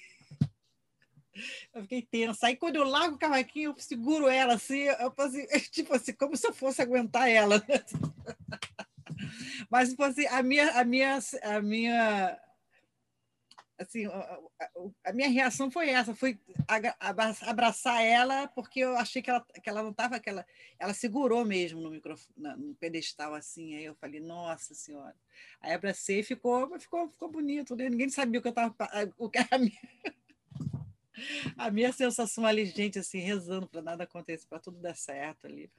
Eu 1.73 1.81
fiquei 1.83 2.01
tensa. 2.01 2.47
Aí 2.47 2.55
quando 2.55 2.77
eu 2.77 2.83
largo 2.83 3.15
o 3.15 3.19
cavaquinho, 3.19 3.71
eu 3.71 3.77
seguro 3.77 4.27
ela 4.27 4.55
assim, 4.55 4.83
eu 4.83 5.13
assim, 5.17 5.45
tipo 5.71 5.93
assim, 5.93 6.13
como 6.13 6.35
se 6.35 6.47
eu 6.47 6.53
fosse 6.53 6.81
aguentar 6.81 7.29
ela. 7.29 7.63
Mas 9.69 9.89
tipo 9.89 10.03
assim, 10.03 10.25
a 10.27 10.43
minha, 10.43 10.71
a 10.71 10.83
minha, 10.83 11.19
a 11.43 11.61
minha 11.61 12.39
assim, 13.77 14.05
a 15.03 15.13
minha 15.13 15.29
reação 15.29 15.69
foi 15.69 15.89
essa, 15.89 16.15
foi 16.15 16.39
abraçar 17.41 18.03
ela, 18.03 18.47
porque 18.47 18.79
eu 18.79 18.97
achei 18.97 19.21
que 19.21 19.29
ela, 19.29 19.45
que 19.61 19.69
ela 19.69 19.83
não 19.83 19.91
estava, 19.91 20.19
ela, 20.25 20.45
ela 20.79 20.93
segurou 20.93 21.45
mesmo 21.45 21.79
no 21.79 21.91
microfone, 21.91 22.33
no 22.57 22.75
pedestal 22.75 23.35
assim, 23.35 23.75
aí 23.75 23.85
eu 23.85 23.95
falei, 23.95 24.19
nossa 24.19 24.73
senhora. 24.73 25.15
Aí 25.61 25.73
abracei 25.73 26.19
e 26.19 26.23
ficou, 26.23 26.79
ficou, 26.79 27.09
ficou 27.09 27.29
bonito, 27.29 27.75
né? 27.75 27.89
ninguém 27.89 28.09
sabia 28.09 28.39
o 28.39 28.41
que 28.41 28.47
eu 28.47 28.51
estava, 28.51 28.75
o 29.17 29.29
que 29.29 29.37
a 29.37 29.57
minha, 29.57 29.79
a 31.57 31.69
minha 31.71 31.91
sensação 31.91 32.45
ali, 32.45 32.65
gente, 32.65 32.99
assim, 32.99 33.19
rezando 33.19 33.67
para 33.67 33.81
nada 33.81 34.03
acontecer, 34.03 34.47
para 34.47 34.59
tudo 34.59 34.79
dar 34.79 34.95
certo 34.95 35.47
ali. 35.47 35.69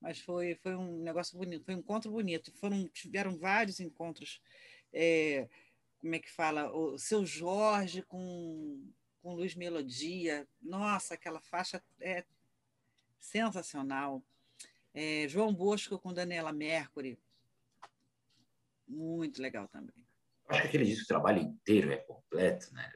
Mas 0.00 0.20
foi, 0.20 0.54
foi 0.56 0.74
um 0.76 1.02
negócio 1.02 1.36
bonito, 1.36 1.64
foi 1.64 1.74
um 1.74 1.78
encontro 1.78 2.10
bonito. 2.10 2.52
Foram, 2.58 2.86
tiveram 2.88 3.36
vários 3.38 3.80
encontros 3.80 4.40
é, 4.92 5.48
como 5.98 6.14
é 6.14 6.18
que 6.18 6.30
fala, 6.30 6.70
o 6.70 6.98
seu 6.98 7.24
Jorge 7.24 8.02
com, 8.02 8.86
com 9.22 9.34
Luiz 9.34 9.54
Melodia. 9.54 10.46
Nossa, 10.60 11.14
aquela 11.14 11.40
faixa 11.40 11.82
é 11.98 12.24
sensacional. 13.18 14.22
É, 14.92 15.26
João 15.28 15.52
Bosco 15.52 15.98
com 15.98 16.12
Daniela 16.12 16.52
Mercury. 16.52 17.18
Muito 18.86 19.40
legal 19.40 19.66
também. 19.68 19.94
Acho 20.46 20.60
que 20.60 20.68
aquele 20.68 20.84
disco, 20.84 21.04
o 21.04 21.08
trabalho 21.08 21.40
inteiro 21.40 21.90
é 21.90 21.96
completo, 21.96 22.72
né? 22.74 22.92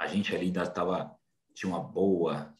A 0.00 0.06
gente 0.06 0.34
ali 0.34 0.46
ainda 0.46 0.62
estava 0.62 1.14
tinha 1.54 1.68
uma 1.68 1.82
boa, 1.82 2.56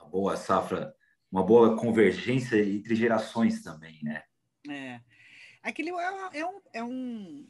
uma 0.00 0.08
boa 0.08 0.34
safra, 0.34 0.96
uma 1.30 1.44
boa 1.44 1.76
convergência 1.76 2.56
entre 2.56 2.94
gerações 2.94 3.62
também, 3.62 4.02
né? 4.02 4.24
É. 4.70 5.00
Aquele 5.62 5.90
é, 5.90 6.38
é 6.38 6.46
um, 6.46 6.60
é 6.72 6.82
um 6.82 7.46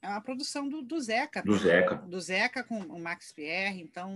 é 0.00 0.08
uma 0.08 0.22
produção 0.22 0.66
do, 0.66 0.80
do 0.80 0.98
Zeca. 0.98 1.42
Do 1.42 1.58
Zeca. 1.58 1.96
Do 1.96 2.18
Zeca 2.18 2.64
com 2.64 2.78
o 2.78 2.98
Max 2.98 3.32
Pierre, 3.32 3.82
então 3.82 4.10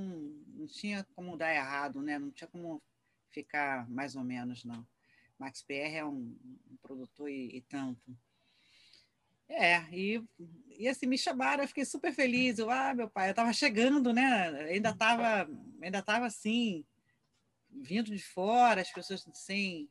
não 0.48 0.66
tinha 0.66 1.06
como 1.14 1.36
dar 1.36 1.54
errado, 1.54 2.00
né? 2.00 2.18
Não 2.18 2.30
tinha 2.30 2.48
como 2.48 2.82
ficar 3.30 3.86
mais 3.90 4.16
ou 4.16 4.24
menos, 4.24 4.64
não. 4.64 4.86
Max 5.38 5.62
Pierre 5.62 5.96
é 5.96 6.04
um, 6.06 6.34
um 6.70 6.76
produtor 6.80 7.28
e, 7.28 7.58
e, 7.58 7.60
tanto. 7.60 8.16
É, 9.48 9.82
e, 9.92 10.22
e 10.78 10.88
assim, 10.88 11.06
me 11.06 11.16
chamaram, 11.16 11.62
eu 11.62 11.68
fiquei 11.68 11.84
super 11.84 12.12
feliz. 12.12 12.58
Eu, 12.58 12.70
ah, 12.70 12.94
meu 12.94 13.08
pai, 13.08 13.28
eu 13.28 13.30
estava 13.30 13.52
chegando, 13.52 14.12
né? 14.12 14.48
Ainda 14.70 14.90
estava 14.90 15.48
ainda 15.80 16.02
tava 16.02 16.26
assim, 16.26 16.84
vindo 17.70 18.10
de 18.10 18.22
fora, 18.22 18.80
as 18.80 18.90
pessoas 18.90 19.26
sem, 19.34 19.88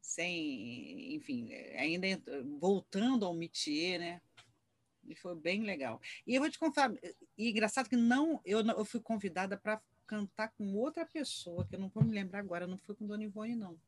sem 0.00 1.14
enfim, 1.14 1.52
ainda 1.76 2.06
voltando 2.58 3.26
ao 3.26 3.34
métier, 3.34 3.98
né? 3.98 4.20
E 5.06 5.14
foi 5.14 5.34
bem 5.34 5.62
legal. 5.62 6.00
E 6.26 6.34
eu 6.34 6.40
vou 6.40 6.50
te 6.50 6.58
contar, 6.58 6.92
e 7.36 7.50
engraçado 7.50 7.88
que 7.88 7.96
não 7.96 8.40
eu, 8.44 8.60
eu 8.60 8.84
fui 8.84 9.00
convidada 9.00 9.56
para 9.56 9.80
cantar 10.06 10.48
com 10.52 10.74
outra 10.74 11.06
pessoa, 11.06 11.64
que 11.66 11.76
eu 11.76 11.80
não 11.80 11.88
vou 11.88 12.04
me 12.04 12.12
lembrar 12.12 12.40
agora, 12.40 12.66
não 12.66 12.78
foi 12.78 12.94
com 12.94 13.06
Dona 13.06 13.24
Ivone, 13.24 13.54
não. 13.54 13.78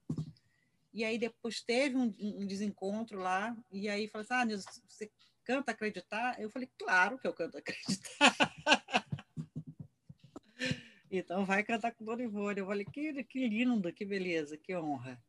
E 0.92 1.04
aí 1.04 1.18
depois 1.18 1.62
teve 1.62 1.96
um, 1.96 2.12
um 2.20 2.46
desencontro 2.46 3.18
lá, 3.18 3.56
e 3.70 3.88
aí 3.88 4.08
falou 4.08 4.22
assim, 4.22 4.34
ah, 4.34 4.44
Nilson, 4.44 4.70
você 4.86 5.10
canta 5.44 5.72
acreditar? 5.72 6.40
Eu 6.40 6.50
falei, 6.50 6.68
claro 6.78 7.18
que 7.18 7.26
eu 7.26 7.32
canto 7.32 7.56
acreditar. 7.56 8.52
então 11.10 11.46
vai 11.46 11.62
cantar 11.62 11.92
com 11.92 12.04
Dona. 12.04 12.22
Eu 12.22 12.66
falei, 12.66 12.84
que, 12.84 13.24
que 13.24 13.48
lindo, 13.48 13.92
que 13.92 14.04
beleza, 14.04 14.58
que 14.58 14.76
honra. 14.76 15.22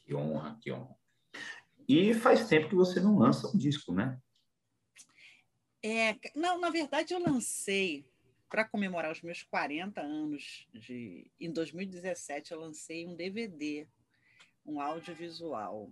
Que 0.00 0.14
honra, 0.14 0.58
que 0.60 0.70
honra. 0.70 0.96
E 1.88 2.12
faz 2.12 2.46
tempo 2.46 2.68
que 2.68 2.74
você 2.74 3.00
não 3.00 3.18
lança 3.18 3.48
um 3.48 3.56
disco, 3.56 3.94
né? 3.94 4.20
É, 5.82 6.16
não, 6.34 6.60
na 6.60 6.68
verdade, 6.68 7.14
eu 7.14 7.20
lancei, 7.20 8.06
para 8.48 8.64
comemorar 8.64 9.10
os 9.10 9.22
meus 9.22 9.42
40 9.42 10.00
anos, 10.00 10.68
de, 10.74 11.30
em 11.40 11.50
2017, 11.50 12.52
eu 12.52 12.60
lancei 12.60 13.06
um 13.06 13.16
DVD, 13.16 13.88
um 14.70 14.80
audiovisual, 14.80 15.90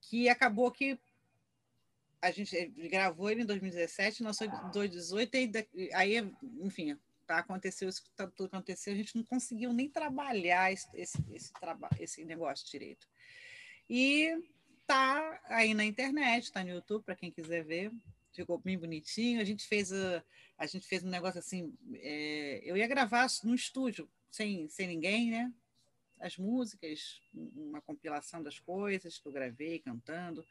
que 0.00 0.28
acabou 0.28 0.70
que 0.70 0.98
a 2.20 2.30
gente 2.30 2.66
gravou 2.88 3.30
ele 3.30 3.42
em 3.42 3.46
2017, 3.46 4.22
lançou 4.22 4.46
em 4.46 4.50
2018, 4.72 5.34
e 5.74 5.94
aí, 5.94 6.16
enfim, 6.60 6.98
tá, 7.26 7.38
aconteceu 7.38 7.88
isso 7.88 8.02
que 8.02 8.10
tá, 8.10 8.26
tudo 8.26 8.46
aconteceu, 8.46 8.92
a 8.92 8.96
gente 8.96 9.14
não 9.14 9.22
conseguiu 9.22 9.72
nem 9.72 9.88
trabalhar 9.88 10.72
esse, 10.72 10.88
esse, 10.94 11.24
esse, 11.30 11.52
traba 11.52 11.88
esse 12.00 12.24
negócio 12.24 12.68
direito. 12.68 13.06
E 13.88 14.36
tá 14.86 15.40
aí 15.44 15.74
na 15.74 15.84
internet, 15.84 16.50
tá 16.50 16.64
no 16.64 16.70
YouTube, 16.70 17.04
para 17.04 17.14
quem 17.14 17.30
quiser 17.30 17.64
ver 17.64 17.92
ficou 18.40 18.58
bem 18.58 18.78
bonitinho. 18.78 19.40
A 19.40 19.44
gente 19.44 19.66
fez, 19.66 19.92
a, 19.92 20.22
a 20.56 20.66
gente 20.66 20.86
fez 20.86 21.02
um 21.04 21.08
negócio 21.08 21.38
assim. 21.38 21.74
É, 21.94 22.60
eu 22.64 22.76
ia 22.76 22.86
gravar 22.86 23.26
no 23.44 23.54
estúdio, 23.54 24.08
sem, 24.30 24.68
sem 24.68 24.86
ninguém, 24.86 25.30
né? 25.30 25.52
As 26.20 26.36
músicas, 26.36 27.20
uma 27.32 27.80
compilação 27.80 28.42
das 28.42 28.58
coisas 28.58 29.18
que 29.18 29.26
eu 29.28 29.32
gravei 29.32 29.78
cantando. 29.78 30.44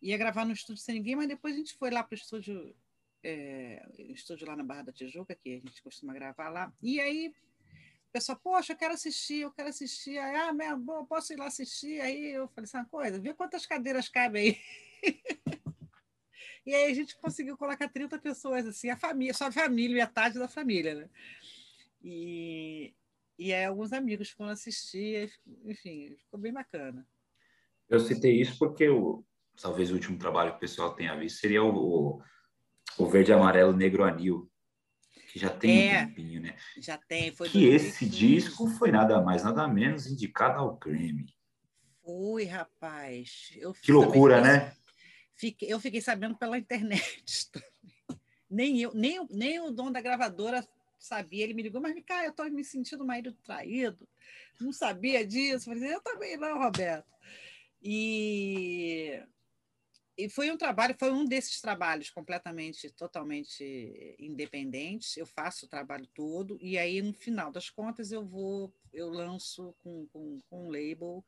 Ia 0.00 0.16
gravar 0.16 0.44
no 0.44 0.52
estúdio 0.52 0.82
sem 0.82 0.96
ninguém, 0.96 1.16
mas 1.16 1.28
depois 1.28 1.54
a 1.54 1.58
gente 1.58 1.74
foi 1.74 1.90
lá 1.90 2.02
para 2.02 2.14
o 2.14 2.18
estúdio, 2.18 2.74
é, 3.22 3.86
estúdio 3.98 4.46
lá 4.46 4.56
na 4.56 4.64
Barra 4.64 4.84
da 4.84 4.92
Tijuca, 4.92 5.34
que 5.34 5.56
a 5.56 5.68
gente 5.68 5.82
costuma 5.82 6.14
gravar 6.14 6.48
lá. 6.48 6.72
E 6.82 7.00
aí 7.00 7.28
o 7.28 8.12
pessoal, 8.12 8.40
poxa, 8.42 8.72
eu 8.72 8.76
quero 8.76 8.94
assistir, 8.94 9.42
eu 9.42 9.52
quero 9.52 9.68
assistir. 9.68 10.18
Aí, 10.18 10.34
ah, 10.34 10.52
meu, 10.52 11.06
posso 11.06 11.32
ir 11.32 11.36
lá 11.36 11.46
assistir? 11.46 12.00
Aí 12.00 12.32
eu 12.32 12.48
falei 12.48 12.64
assim, 12.64 12.78
uma 12.78 12.86
coisa, 12.86 13.20
vê 13.20 13.32
quantas 13.32 13.64
cadeiras 13.66 14.08
cabem 14.08 14.42
aí. 14.42 14.60
E 16.66 16.74
aí 16.74 16.92
a 16.92 16.94
gente 16.94 17.16
conseguiu 17.16 17.56
colocar 17.56 17.88
30 17.88 18.18
pessoas, 18.18 18.66
assim, 18.66 18.90
a 18.90 18.96
família, 18.96 19.32
só 19.32 19.46
a 19.46 19.52
família, 19.52 20.04
metade 20.04 20.38
da 20.38 20.46
família, 20.46 20.94
né? 20.94 21.10
E, 22.04 22.94
e 23.40 23.54
aí 23.54 23.64
alguns 23.64 23.90
amigos 23.94 24.28
foram 24.28 24.50
assistir, 24.50 25.32
enfim, 25.64 26.14
ficou 26.14 26.38
bem 26.38 26.52
bacana. 26.52 27.08
Eu 27.88 27.98
citei 27.98 28.38
isso 28.38 28.58
porque 28.58 28.86
o, 28.86 29.24
talvez 29.58 29.90
o 29.90 29.94
último 29.94 30.18
trabalho 30.18 30.50
que 30.50 30.58
o 30.58 30.60
pessoal 30.60 30.94
tenha 30.94 31.16
visto 31.16 31.40
seria 31.40 31.64
o, 31.64 32.22
o 32.98 33.06
Verde 33.06 33.32
Amarelo 33.32 33.72
Negro 33.72 34.04
Anil, 34.04 34.52
que 35.32 35.38
já 35.38 35.48
tem 35.48 35.90
é, 35.90 36.02
um 36.02 36.06
tempinho, 36.08 36.42
né? 36.42 36.54
Já 36.76 36.98
tem, 36.98 37.32
foi 37.32 37.48
Que 37.48 37.66
esse 37.66 38.06
disco 38.06 38.68
foi 38.68 38.92
nada 38.92 39.22
mais, 39.22 39.42
nada 39.42 39.66
menos 39.66 40.06
indicado 40.06 40.58
ao 40.58 40.76
Grammy. 40.76 41.34
Foi, 42.02 42.44
rapaz. 42.44 43.56
que 43.80 43.90
loucura, 43.90 44.42
né? 44.42 44.76
Fiquei, 45.34 45.72
eu 45.72 45.80
fiquei 45.80 46.02
sabendo 46.02 46.36
pela 46.36 46.58
internet. 46.58 47.50
nem 48.50 48.82
eu, 48.82 48.92
nem, 48.92 49.26
nem 49.30 49.60
o 49.60 49.70
dono 49.70 49.92
da 49.92 50.02
gravadora 50.02 50.62
sabia. 51.00 51.44
Ele 51.44 51.54
me 51.54 51.62
ligou, 51.62 51.80
mas 51.80 51.94
cara, 52.04 52.26
eu 52.26 52.30
estou 52.30 52.48
me 52.50 52.64
sentindo 52.64 53.04
marido 53.04 53.32
traído. 53.42 54.08
Não 54.60 54.72
sabia 54.72 55.26
disso. 55.26 55.70
Eu 55.70 55.74
falei, 55.74 55.94
eu 55.94 56.00
também 56.00 56.36
não, 56.36 56.58
Roberto. 56.58 57.10
E, 57.82 59.22
e 60.16 60.28
foi 60.28 60.50
um 60.50 60.56
trabalho, 60.56 60.94
foi 60.98 61.10
um 61.10 61.24
desses 61.24 61.60
trabalhos 61.60 62.10
completamente, 62.10 62.90
totalmente 62.90 64.16
independentes. 64.18 65.16
Eu 65.16 65.26
faço 65.26 65.66
o 65.66 65.68
trabalho 65.68 66.06
todo 66.14 66.58
e 66.60 66.76
aí 66.76 67.00
no 67.00 67.14
final 67.14 67.50
das 67.50 67.70
contas 67.70 68.12
eu 68.12 68.24
vou, 68.24 68.72
eu 68.92 69.08
lanço 69.08 69.74
com, 69.82 70.06
com, 70.08 70.40
com 70.48 70.66
um 70.66 70.70
label 70.70 71.24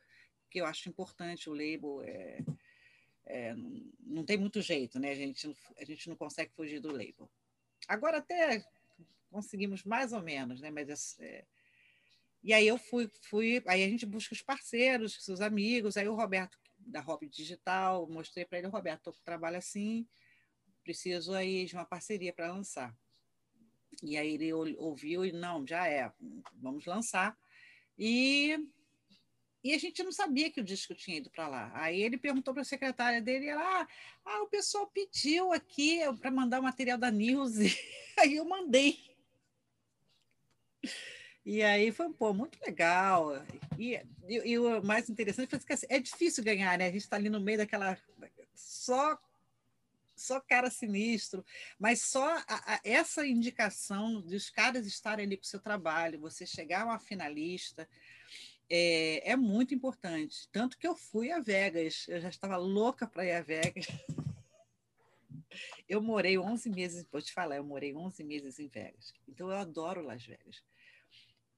que 0.50 0.60
eu 0.60 0.66
acho 0.66 0.90
importante. 0.90 1.48
O 1.48 1.54
label 1.54 2.02
é, 2.04 2.44
é, 3.24 3.54
não 4.00 4.24
tem 4.24 4.36
muito 4.36 4.60
jeito, 4.60 4.98
né? 4.98 5.10
A 5.10 5.14
gente, 5.14 5.56
a 5.78 5.84
gente 5.84 6.08
não 6.08 6.16
consegue 6.16 6.52
fugir 6.52 6.80
do 6.80 6.92
label. 6.92 7.30
Agora 7.88 8.18
até 8.18 8.64
conseguimos 9.32 9.82
mais 9.82 10.12
ou 10.12 10.22
menos, 10.22 10.60
né? 10.60 10.70
Mas 10.70 11.18
é, 11.18 11.44
e 12.42 12.52
aí 12.52 12.66
eu 12.66 12.78
fui, 12.78 13.10
fui, 13.22 13.62
aí 13.66 13.82
a 13.82 13.88
gente 13.88 14.04
busca 14.04 14.34
os 14.34 14.42
parceiros, 14.42 15.26
os 15.28 15.40
amigos, 15.40 15.96
aí 15.96 16.06
o 16.08 16.14
Roberto 16.14 16.58
da 16.78 17.00
Hobby 17.00 17.28
Digital, 17.28 18.08
mostrei 18.08 18.44
para 18.44 18.58
ele, 18.58 18.66
Roberto, 18.66 18.98
estou 18.98 19.12
com 19.12 19.22
trabalho 19.24 19.56
assim, 19.56 20.06
preciso 20.82 21.32
aí 21.34 21.64
de 21.64 21.74
uma 21.74 21.84
parceria 21.84 22.32
para 22.32 22.52
lançar. 22.52 22.96
E 24.02 24.16
aí 24.16 24.34
ele 24.34 24.52
ouviu 24.52 25.24
e 25.24 25.32
não, 25.32 25.66
já 25.66 25.88
é, 25.88 26.12
vamos 26.54 26.84
lançar. 26.84 27.38
E 27.96 28.58
e 29.64 29.72
a 29.72 29.78
gente 29.78 30.02
não 30.02 30.10
sabia 30.10 30.50
que 30.50 30.60
o 30.60 30.64
disco 30.64 30.92
tinha 30.92 31.18
ido 31.18 31.30
para 31.30 31.46
lá. 31.46 31.70
Aí 31.74 32.02
ele 32.02 32.18
perguntou 32.18 32.52
para 32.52 32.62
a 32.62 32.64
secretária 32.64 33.22
dele, 33.22 33.48
ah, 33.50 33.86
ah, 34.24 34.42
o 34.42 34.48
pessoal 34.48 34.88
pediu 34.88 35.52
aqui 35.52 36.00
para 36.20 36.32
mandar 36.32 36.58
o 36.58 36.64
material 36.64 36.98
da 36.98 37.12
News, 37.12 37.52
aí 38.18 38.34
eu 38.34 38.44
mandei. 38.44 39.11
E 41.44 41.62
aí 41.62 41.90
foi 41.90 42.12
pô, 42.12 42.32
muito 42.32 42.58
legal. 42.64 43.32
E, 43.78 44.00
e, 44.28 44.52
e, 44.52 44.58
o 44.58 44.82
mais 44.82 45.10
interessante 45.10 45.50
foi 45.50 45.58
que 45.58 45.72
assim, 45.72 45.86
é 45.88 45.98
difícil 45.98 46.44
ganhar, 46.44 46.78
né? 46.78 46.86
A 46.86 46.92
gente 46.92 47.02
está 47.02 47.16
ali 47.16 47.28
no 47.28 47.40
meio 47.40 47.58
daquela. 47.58 47.98
Só 48.54 49.18
só 50.14 50.40
cara 50.40 50.70
sinistro, 50.70 51.44
mas 51.78 52.02
só 52.02 52.36
a, 52.46 52.74
a, 52.74 52.80
essa 52.84 53.26
indicação 53.26 54.20
dos 54.20 54.50
caras 54.50 54.86
estarem 54.86 55.26
ali 55.26 55.36
com 55.36 55.42
o 55.42 55.46
seu 55.46 55.58
trabalho, 55.58 56.20
você 56.20 56.46
chegar 56.46 56.82
a 56.82 56.84
uma 56.84 56.98
finalista, 56.98 57.88
é, 58.70 59.32
é, 59.32 59.36
muito 59.36 59.74
importante. 59.74 60.48
Tanto 60.52 60.78
que 60.78 60.86
eu 60.86 60.94
fui 60.94 61.30
a 61.32 61.40
Vegas, 61.40 62.06
eu 62.08 62.20
já 62.20 62.28
estava 62.28 62.56
louca 62.56 63.06
para 63.06 63.24
ir 63.24 63.32
a 63.32 63.42
Vegas. 63.42 63.86
Eu 65.86 66.00
morei 66.00 66.38
11 66.38 66.70
meses, 66.70 67.06
vou 67.12 67.20
te 67.20 67.32
falar, 67.32 67.56
eu 67.56 67.64
morei 67.64 67.94
11 67.94 68.24
meses 68.24 68.58
em 68.58 68.68
Vegas. 68.68 69.12
Então 69.28 69.50
eu 69.50 69.56
adoro 69.56 70.02
Las 70.02 70.24
Vegas. 70.24 70.62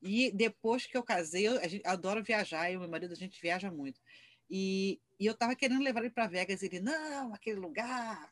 E 0.04 0.30
depois 0.30 0.84
que 0.86 0.96
eu 0.96 1.02
casei, 1.02 1.48
eu, 1.48 1.54
eu 1.54 1.80
adoro 1.86 2.22
viajar, 2.22 2.70
e 2.70 2.76
o 2.76 2.80
meu 2.80 2.88
marido, 2.88 3.12
a 3.12 3.16
gente 3.16 3.40
viaja 3.40 3.70
muito. 3.70 3.98
E, 4.50 5.00
e 5.18 5.24
eu 5.24 5.32
estava 5.32 5.56
querendo 5.56 5.82
levar 5.82 6.00
ele 6.00 6.10
para 6.10 6.26
Vegas, 6.26 6.60
e 6.60 6.66
ele, 6.66 6.80
não, 6.80 7.32
aquele 7.32 7.58
lugar, 7.58 8.30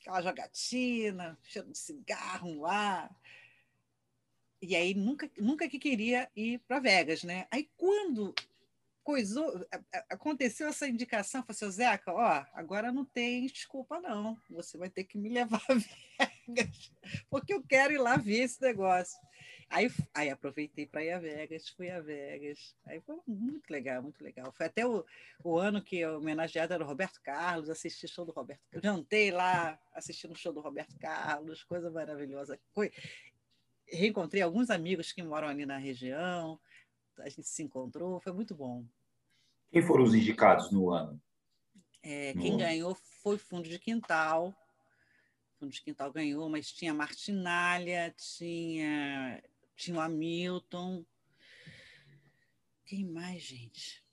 aquela 0.00 0.22
jogatina, 0.22 1.38
cheiro 1.42 1.70
de 1.70 1.76
cigarro 1.76 2.62
lá. 2.62 3.14
E 4.62 4.74
aí 4.74 4.94
nunca, 4.94 5.30
nunca 5.36 5.68
que 5.68 5.78
queria 5.78 6.30
ir 6.34 6.58
para 6.60 6.80
Vegas, 6.80 7.22
né? 7.22 7.46
Aí 7.50 7.68
quando 7.76 8.34
coisou, 9.02 9.66
aconteceu 10.08 10.68
essa 10.68 10.88
indicação, 10.88 11.42
eu 11.42 11.54
falei 11.54 11.68
assim, 11.68 11.76
Zeca, 11.76 12.12
ó, 12.14 12.46
agora 12.54 12.90
não 12.90 13.04
tem 13.04 13.44
desculpa 13.44 14.00
não, 14.00 14.40
você 14.48 14.78
vai 14.78 14.88
ter 14.88 15.04
que 15.04 15.18
me 15.18 15.28
levar 15.28 15.62
a 15.68 15.74
Vegas, 16.48 16.90
porque 17.28 17.52
eu 17.52 17.62
quero 17.62 17.92
ir 17.92 17.98
lá 17.98 18.16
ver 18.16 18.44
esse 18.44 18.62
negócio. 18.62 19.18
Aí, 19.70 19.90
aí 20.14 20.30
aproveitei 20.30 20.86
para 20.86 21.04
ir 21.04 21.12
a 21.12 21.18
Vegas, 21.18 21.68
fui 21.68 21.90
a 21.90 22.00
Vegas. 22.00 22.74
Aí 22.86 23.00
foi 23.00 23.16
muito 23.26 23.70
legal, 23.70 24.02
muito 24.02 24.22
legal. 24.22 24.52
Foi 24.52 24.66
até 24.66 24.86
o, 24.86 25.04
o 25.42 25.58
ano 25.58 25.82
que 25.82 26.04
o 26.04 26.18
homenageado 26.18 26.72
era 26.74 26.84
o 26.84 26.86
Roberto 26.86 27.20
Carlos, 27.22 27.70
assisti 27.70 28.06
show 28.06 28.24
do 28.24 28.32
Roberto 28.32 28.62
Jantei 28.82 29.30
lá, 29.30 29.78
assistindo 29.94 30.32
o 30.32 30.38
show 30.38 30.52
do 30.52 30.60
Roberto 30.60 30.96
Carlos, 30.98 31.64
coisa 31.64 31.90
maravilhosa. 31.90 32.58
Foi, 32.72 32.92
reencontrei 33.86 34.42
alguns 34.42 34.70
amigos 34.70 35.12
que 35.12 35.22
moram 35.22 35.48
ali 35.48 35.66
na 35.66 35.76
região, 35.76 36.58
a 37.18 37.28
gente 37.28 37.46
se 37.46 37.62
encontrou, 37.62 38.20
foi 38.20 38.32
muito 38.32 38.54
bom. 38.54 38.84
Quem 39.70 39.82
foram 39.82 40.04
os 40.04 40.14
indicados 40.14 40.70
no 40.70 40.90
ano? 40.90 41.20
É, 42.02 42.34
no 42.34 42.42
quem 42.42 42.50
ano. 42.52 42.60
ganhou 42.60 42.94
foi 43.22 43.38
Fundo 43.38 43.68
de 43.68 43.78
Quintal. 43.78 44.54
Fundo 45.58 45.72
de 45.72 45.82
Quintal 45.82 46.12
ganhou, 46.12 46.48
mas 46.48 46.70
tinha 46.70 46.92
Martinalha, 46.92 48.14
tinha 48.16 49.42
tinha 49.76 49.96
o 49.96 50.00
Hamilton. 50.00 51.04
Quem 52.86 53.04
mais, 53.04 53.42
gente? 53.42 54.04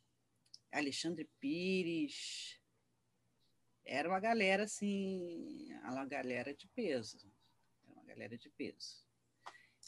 Alexandre 0.71 1.29
Pires. 1.39 2.59
Era 3.85 4.07
uma 4.07 4.19
galera, 4.19 4.63
assim, 4.63 5.67
uma 5.83 6.05
galera 6.05 6.53
de 6.53 6.67
peso. 6.69 7.17
Era 7.83 7.93
uma 7.93 8.05
galera 8.05 8.37
de 8.37 8.49
peso. 8.49 9.05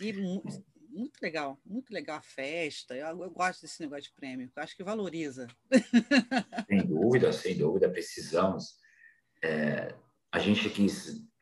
E 0.01 0.11
muito, 0.11 1.21
legal, 1.21 1.59
muito 1.65 1.91
legal 1.91 2.17
a 2.17 2.21
festa. 2.21 2.95
Eu, 2.95 3.07
eu, 3.21 3.31
gosto 3.31 3.61
desse 3.61 3.81
negócio 3.81 4.03
de 4.03 4.13
prêmio, 4.13 4.51
acho 4.55 4.75
que 4.75 4.83
valoriza. 4.83 5.47
Sem 6.67 6.85
dúvida, 6.85 7.31
sem 7.31 7.57
dúvida, 7.57 7.89
precisamos. 7.89 8.77
É, 9.43 9.95
a 10.31 10.39
gente 10.39 10.67
aqui 10.67 10.87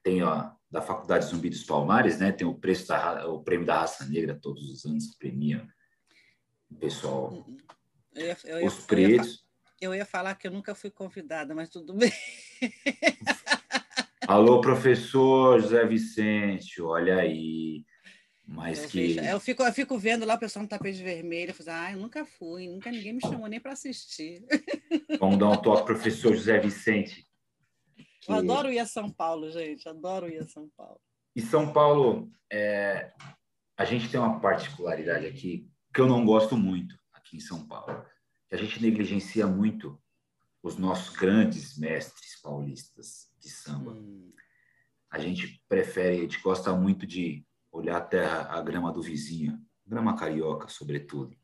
tem 0.04 0.22
ó, 0.24 0.51
da 0.72 0.82
Faculdade 0.82 1.26
Zumbi 1.26 1.50
dos 1.50 1.64
Palmares, 1.64 2.18
né? 2.18 2.32
Tem 2.32 2.48
o 2.48 2.56
preço 2.56 2.88
da, 2.88 3.28
o 3.28 3.44
prêmio 3.44 3.66
da 3.66 3.82
raça 3.82 4.06
negra 4.06 4.40
todos 4.42 4.70
os 4.70 4.86
anos 4.86 5.08
que 5.08 5.18
premia 5.18 5.68
o 6.70 6.76
pessoal. 6.76 7.46
Eu 8.16 8.26
ia, 8.26 8.38
eu 8.46 8.60
ia, 8.62 8.66
os 8.66 8.86
pretos. 8.86 9.46
Eu 9.82 9.94
ia, 9.94 9.96
eu 9.96 9.96
ia, 9.96 10.06
falar 10.06 10.34
que 10.36 10.48
eu 10.48 10.52
nunca 10.52 10.74
fui 10.74 10.90
convidada, 10.90 11.54
mas 11.54 11.70
tudo 11.70 11.94
bem. 11.94 12.12
Alô, 14.26 14.62
professor 14.62 15.60
José 15.60 15.86
Vicente, 15.86 16.82
olha 16.82 17.18
aí. 17.18 17.84
Mas 18.48 18.84
eu 18.84 18.90
que. 18.90 19.14
Vejo, 19.14 19.30
eu, 19.30 19.40
fico, 19.42 19.64
eu 19.64 19.74
fico 19.74 19.98
vendo 19.98 20.26
lá 20.26 20.36
o 20.36 20.40
pessoal 20.40 20.64
no 20.64 20.70
tapete 20.70 21.04
vermelho, 21.04 21.52
eu 21.52 21.56
falo, 21.56 21.70
ah, 21.72 21.92
eu 21.92 21.98
nunca 21.98 22.26
fui, 22.26 22.70
nunca 22.70 22.90
ninguém 22.92 23.14
me 23.14 23.22
chamou 23.22 23.48
nem 23.48 23.60
para 23.60 23.74
assistir. 23.74 24.46
Vamos 25.20 25.38
dar 25.38 25.50
um 25.50 25.58
toque, 25.58 25.86
professor 25.86 26.34
José 26.34 26.60
Vicente. 26.60 27.28
Que... 28.22 28.32
Eu 28.32 28.36
adoro 28.36 28.72
ir 28.72 28.80
a 28.80 28.86
São 28.86 29.10
Paulo, 29.10 29.50
gente. 29.52 29.90
Adoro 29.90 30.30
ir 30.30 30.38
a 30.38 30.48
São 30.48 30.70
Paulo. 30.78 31.02
E 31.36 31.42
São 31.42 31.74
Paulo, 31.74 32.32
é... 32.52 33.12
a 33.76 33.84
gente 33.84 34.10
tem 34.10 34.20
uma 34.20 34.40
particularidade 34.40 35.26
aqui 35.26 35.68
que 35.94 36.00
eu 36.00 36.08
não 36.08 36.24
gosto 36.24 36.56
muito 36.56 36.96
aqui 37.12 37.38
em 37.38 37.42
São 37.42 37.68
Paulo. 37.68 38.06
Que 38.48 38.56
a 38.56 38.58
gente 38.58 38.82
negligencia 38.82 39.48
muito 39.48 40.00
os 40.62 40.78
nossos 40.78 41.16
grandes 41.16 41.78
mestres 41.78 42.40
paulistas 42.42 43.32
de 43.40 43.50
samba. 43.50 43.94
Hum. 43.94 44.32
A 45.10 45.20
gente 45.20 45.62
prefere, 45.68 46.18
a 46.18 46.22
gente 46.22 46.40
gosta 46.42 46.72
muito 46.74 47.08
de 47.08 47.46
olhar 47.72 47.98
a 47.98 48.02
terra, 48.02 48.48
a 48.52 48.62
grama 48.62 48.92
do 48.92 49.02
vizinho, 49.02 49.60
grama 49.86 50.16
carioca, 50.16 50.68
sobretudo. 50.68 51.36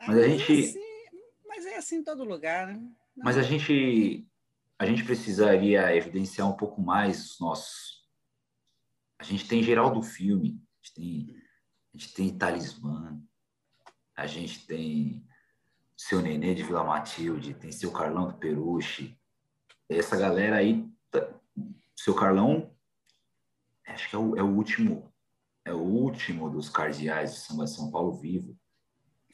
Mas 0.00 0.18
a 0.18 0.20
ah, 0.20 0.28
gente. 0.28 0.52
É 0.52 0.68
assim, 0.68 0.80
mas 1.46 1.66
é 1.66 1.76
assim 1.76 1.96
em 1.96 2.04
todo 2.04 2.24
lugar, 2.24 2.66
né? 2.66 2.74
Não. 2.74 3.24
Mas 3.24 3.38
a 3.38 3.42
gente 3.42 4.26
a 4.78 4.84
gente 4.84 5.04
precisaria 5.04 5.94
evidenciar 5.94 6.48
um 6.48 6.56
pouco 6.56 6.80
mais 6.80 7.32
os 7.32 7.40
nossos. 7.40 8.06
A 9.18 9.24
gente 9.24 9.48
tem 9.48 9.62
geral 9.62 9.90
do 9.90 10.02
filme, 10.02 10.60
a 10.60 10.86
gente 10.86 10.94
tem, 10.94 11.36
a 11.94 11.98
gente 11.98 12.14
tem 12.14 12.38
Talismã, 12.38 13.18
a 14.14 14.26
gente 14.26 14.66
tem 14.66 15.26
seu 15.96 16.20
Nenê 16.20 16.54
de 16.54 16.62
Vila 16.62 16.84
Matilde, 16.84 17.54
tem 17.54 17.72
seu 17.72 17.90
Carlão 17.90 18.28
do 18.28 18.34
Peruche. 18.34 19.18
Essa 19.88 20.16
galera 20.16 20.56
aí, 20.56 20.86
tá, 21.10 21.32
seu 21.94 22.14
Carlão, 22.14 22.70
acho 23.86 24.10
que 24.10 24.16
é 24.16 24.18
o, 24.18 24.36
é 24.36 24.42
o 24.42 24.54
último, 24.54 25.10
é 25.64 25.72
o 25.72 25.80
último 25.80 26.50
dos 26.50 26.68
cardeais 26.68 27.32
de 27.32 27.40
Samba 27.40 27.66
São 27.66 27.90
Paulo 27.90 28.12
vivo. 28.12 28.58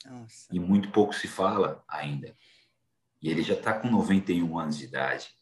Nossa. 0.04 0.46
E 0.52 0.60
muito 0.60 0.90
pouco 0.92 1.12
se 1.12 1.26
fala 1.26 1.82
ainda. 1.88 2.36
E 3.22 3.30
ele 3.30 3.42
já 3.42 3.54
está 3.54 3.78
com 3.78 3.88
91 3.88 4.58
anos 4.58 4.78
de 4.78 4.84
idade. 4.84 5.32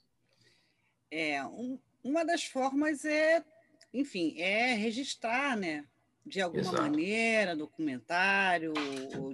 É, 1.11 1.43
um, 1.45 1.79
uma 2.05 2.25
das 2.25 2.45
formas 2.45 3.05
é, 3.05 3.45
enfim, 3.93 4.39
é 4.39 4.75
registrar, 4.75 5.57
né? 5.57 5.87
De 6.25 6.41
alguma 6.41 6.63
Exato. 6.63 6.83
maneira, 6.83 7.57
documentário, 7.57 8.75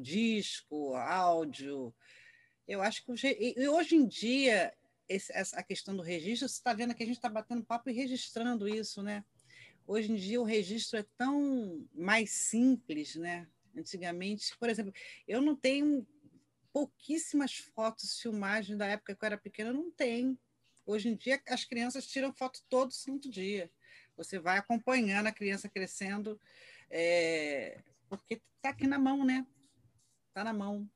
disco, 0.00 0.94
áudio. 0.94 1.92
Eu 2.66 2.80
acho 2.80 3.04
que 3.04 3.12
e 3.56 3.68
hoje 3.68 3.96
em 3.96 4.06
dia 4.06 4.72
esse, 5.08 5.32
essa, 5.32 5.58
a 5.58 5.62
questão 5.62 5.96
do 5.96 6.02
registro, 6.02 6.48
você 6.48 6.54
está 6.54 6.72
vendo 6.72 6.94
que 6.94 7.02
a 7.02 7.06
gente 7.06 7.16
está 7.16 7.28
batendo 7.28 7.64
papo 7.64 7.90
e 7.90 7.92
registrando 7.92 8.68
isso, 8.68 9.02
né? 9.02 9.24
Hoje 9.86 10.12
em 10.12 10.16
dia 10.16 10.40
o 10.40 10.44
registro 10.44 10.98
é 10.98 11.04
tão 11.16 11.86
mais 11.94 12.30
simples, 12.30 13.14
né? 13.16 13.46
Antigamente, 13.76 14.56
por 14.58 14.68
exemplo, 14.68 14.92
eu 15.28 15.40
não 15.40 15.54
tenho 15.54 16.06
pouquíssimas 16.76 17.56
fotos, 17.56 18.20
filmagens 18.20 18.76
da 18.76 18.84
época 18.84 19.16
que 19.16 19.24
eu 19.24 19.26
era 19.26 19.38
pequena, 19.38 19.72
não 19.72 19.90
tem. 19.90 20.38
Hoje 20.84 21.08
em 21.08 21.16
dia, 21.16 21.40
as 21.48 21.64
crianças 21.64 22.06
tiram 22.06 22.34
foto 22.34 22.62
todo 22.68 22.92
santo 22.92 23.30
dia. 23.30 23.72
Você 24.14 24.38
vai 24.38 24.58
acompanhando 24.58 25.26
a 25.26 25.32
criança 25.32 25.70
crescendo, 25.70 26.38
é, 26.90 27.82
porque 28.10 28.42
está 28.56 28.68
aqui 28.68 28.86
na 28.86 28.98
mão, 28.98 29.24
né? 29.24 29.46
Está 30.28 30.44
na 30.44 30.52
mão. 30.52 30.86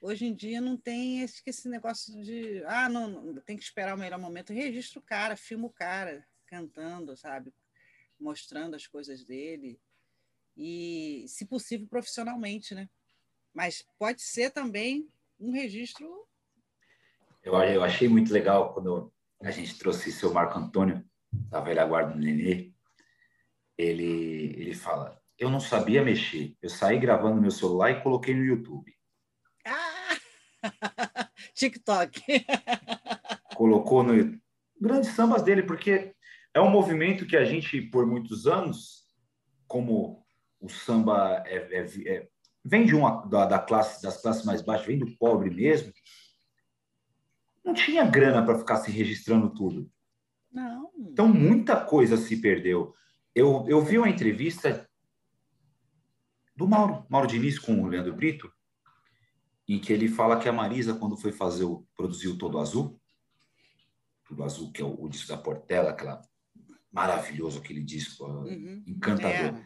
Hoje 0.00 0.26
em 0.26 0.34
dia 0.34 0.60
não 0.60 0.76
tem 0.76 1.22
esse, 1.22 1.40
esse 1.46 1.68
negócio 1.68 2.20
de 2.20 2.64
ah, 2.66 2.88
não, 2.88 3.08
não, 3.08 3.42
tem 3.42 3.56
que 3.56 3.62
esperar 3.62 3.94
o 3.94 4.00
melhor 4.00 4.18
momento. 4.18 4.52
Registra 4.52 4.98
o 4.98 5.02
cara, 5.04 5.36
filma 5.36 5.68
o 5.68 5.72
cara 5.72 6.26
cantando, 6.46 7.16
sabe? 7.16 7.54
Mostrando 8.18 8.74
as 8.74 8.88
coisas 8.88 9.24
dele. 9.24 9.80
E, 10.56 11.24
se 11.28 11.44
possível, 11.44 11.86
profissionalmente, 11.86 12.74
né? 12.74 12.90
Mas 13.52 13.84
pode 13.98 14.22
ser 14.22 14.50
também 14.50 15.08
um 15.38 15.52
registro. 15.52 16.26
Eu, 17.42 17.54
eu 17.54 17.82
achei 17.82 18.08
muito 18.08 18.32
legal 18.32 18.72
quando 18.72 19.12
a 19.40 19.50
gente 19.50 19.78
trouxe 19.78 20.12
seu 20.12 20.32
Marco 20.32 20.58
Antônio, 20.58 21.04
da 21.32 21.60
velha 21.60 21.84
guarda 21.84 22.12
do 22.12 22.18
Nenê. 22.18 22.72
Ele, 23.76 24.54
ele 24.56 24.74
fala: 24.74 25.20
Eu 25.38 25.50
não 25.50 25.60
sabia 25.60 26.04
mexer. 26.04 26.56
Eu 26.62 26.68
saí 26.68 26.98
gravando 26.98 27.40
meu 27.40 27.50
celular 27.50 27.90
e 27.90 28.02
coloquei 28.02 28.34
no 28.34 28.44
YouTube. 28.44 28.96
TikTok. 31.54 32.22
Colocou 33.56 34.02
no 34.02 34.40
grandes 34.80 35.10
sambas 35.10 35.42
dele, 35.42 35.62
porque 35.62 36.14
é 36.52 36.60
um 36.60 36.70
movimento 36.70 37.26
que 37.26 37.36
a 37.36 37.44
gente, 37.44 37.80
por 37.80 38.04
muitos 38.04 38.46
anos, 38.46 39.06
como 39.68 40.26
o 40.60 40.68
samba 40.68 41.42
é, 41.46 41.56
é, 41.56 41.86
é, 42.06 42.28
vem 42.64 42.86
de 42.86 42.94
uma 42.94 43.26
da, 43.26 43.46
da, 43.46 43.58
classe 43.58 44.02
das 44.02 44.20
classes 44.20 44.44
mais 44.44 44.62
baixas, 44.62 44.86
vem 44.86 44.98
do 44.98 45.16
pobre 45.16 45.50
mesmo, 45.50 45.92
não 47.64 47.74
tinha 47.74 48.04
grana 48.04 48.44
para 48.44 48.58
ficar 48.58 48.76
se 48.76 48.90
registrando 48.90 49.50
tudo. 49.50 49.90
Não. 50.50 50.90
Então 50.98 51.28
muita 51.28 51.76
coisa 51.76 52.16
se 52.16 52.36
perdeu. 52.40 52.94
Eu, 53.34 53.64
eu 53.68 53.80
vi 53.80 53.98
uma 53.98 54.08
entrevista 54.08 54.88
do 56.54 56.68
Mauro, 56.68 57.06
Mauro 57.08 57.26
Diniz 57.26 57.58
com 57.58 57.82
o 57.82 57.86
Leandro 57.86 58.14
Brito, 58.14 58.52
em 59.68 59.78
que 59.78 59.92
ele 59.92 60.08
fala 60.08 60.38
que 60.38 60.48
a 60.48 60.52
Marisa, 60.52 60.94
quando 60.94 61.16
foi 61.16 61.32
fazer 61.32 61.64
o, 61.64 61.86
produzir 61.96 62.28
o 62.28 62.36
Todo 62.36 62.58
Azul, 62.58 63.00
Todo 64.28 64.44
Azul, 64.44 64.70
que 64.72 64.82
é 64.82 64.84
o, 64.84 65.02
o 65.02 65.08
disco 65.08 65.28
da 65.28 65.38
Portela, 65.38 65.90
aquela 65.90 66.20
maravilhoso 66.92 67.58
aquele 67.58 67.82
disco, 67.82 68.26
uhum. 68.26 68.84
encantador. 68.86 69.58
É. 69.58 69.64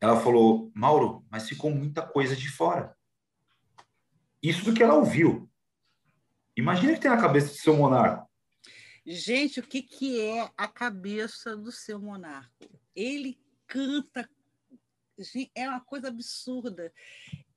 Ela 0.00 0.20
falou, 0.20 0.70
Mauro, 0.74 1.24
mas 1.30 1.48
ficou 1.48 1.70
muita 1.70 2.02
coisa 2.02 2.36
de 2.36 2.48
fora. 2.48 2.96
Isso 4.42 4.64
do 4.64 4.74
que 4.74 4.82
ela 4.82 4.94
ouviu. 4.94 5.50
Imagina 6.56 6.94
que 6.94 7.00
tem 7.00 7.10
na 7.10 7.20
cabeça 7.20 7.48
do 7.48 7.58
seu 7.58 7.76
monarca. 7.76 8.26
Gente, 9.04 9.60
o 9.60 9.62
que, 9.62 9.82
que 9.82 10.20
é 10.20 10.50
a 10.56 10.68
cabeça 10.68 11.56
do 11.56 11.72
seu 11.72 11.98
monarca? 12.00 12.68
Ele 12.94 13.40
canta. 13.66 14.28
É 15.54 15.68
uma 15.68 15.80
coisa 15.80 16.08
absurda 16.08 16.92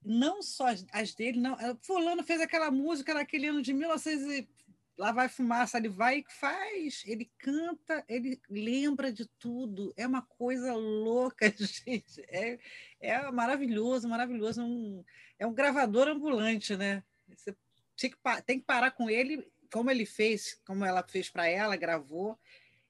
não 0.03 0.41
só 0.41 0.67
as 0.91 1.13
dele, 1.13 1.39
não. 1.39 1.53
Eh, 1.59 1.75
fulano 1.81 2.23
fez 2.23 2.41
aquela 2.41 2.71
música 2.71 3.13
naquele 3.13 3.47
ano 3.47 3.61
de 3.61 3.73
1900 3.73 4.25
e 4.33 4.49
lá 4.97 5.11
vai 5.11 5.29
fumaça, 5.29 5.77
ele 5.77 5.89
vai 5.89 6.19
e 6.19 6.25
faz, 6.27 7.03
ele 7.05 7.31
canta, 7.37 8.03
ele 8.07 8.39
lembra 8.49 9.11
de 9.11 9.25
tudo, 9.39 9.93
é 9.97 10.05
uma 10.05 10.21
coisa 10.21 10.73
louca, 10.73 11.51
gente, 11.57 12.21
é, 12.27 12.59
é 12.99 13.31
maravilhoso, 13.31 14.07
maravilhoso, 14.07 14.61
é 14.61 14.63
um, 14.63 15.03
é 15.39 15.47
um 15.47 15.53
gravador 15.53 16.07
ambulante, 16.07 16.75
né? 16.75 17.03
Você 17.27 17.55
tem 17.97 18.11
que, 18.11 18.41
tem 18.43 18.59
que 18.59 18.65
parar 18.65 18.91
com 18.91 19.09
ele, 19.09 19.47
como 19.71 19.89
ele 19.89 20.05
fez, 20.05 20.61
como 20.65 20.85
ela 20.85 21.03
fez 21.03 21.29
para 21.29 21.47
ela, 21.47 21.75
gravou, 21.75 22.37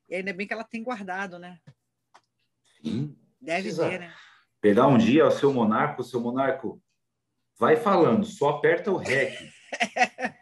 e 0.09 0.15
ainda 0.15 0.33
bem 0.33 0.47
que 0.47 0.53
ela 0.53 0.63
tem 0.63 0.83
guardado, 0.83 1.39
né? 1.39 1.59
Sim. 2.81 3.15
Deve 3.39 3.63
Precisa 3.63 3.89
ter, 3.89 3.99
né? 3.99 4.13
Pegar 4.59 4.87
um 4.87 4.97
dia 4.97 5.25
o 5.25 5.31
seu 5.31 5.53
monarco, 5.53 6.01
o 6.01 6.05
seu 6.05 6.19
monarco, 6.19 6.81
vai 7.57 7.75
falando, 7.77 8.25
só 8.25 8.49
aperta 8.49 8.91
o 8.91 8.97
REC. 8.97 9.37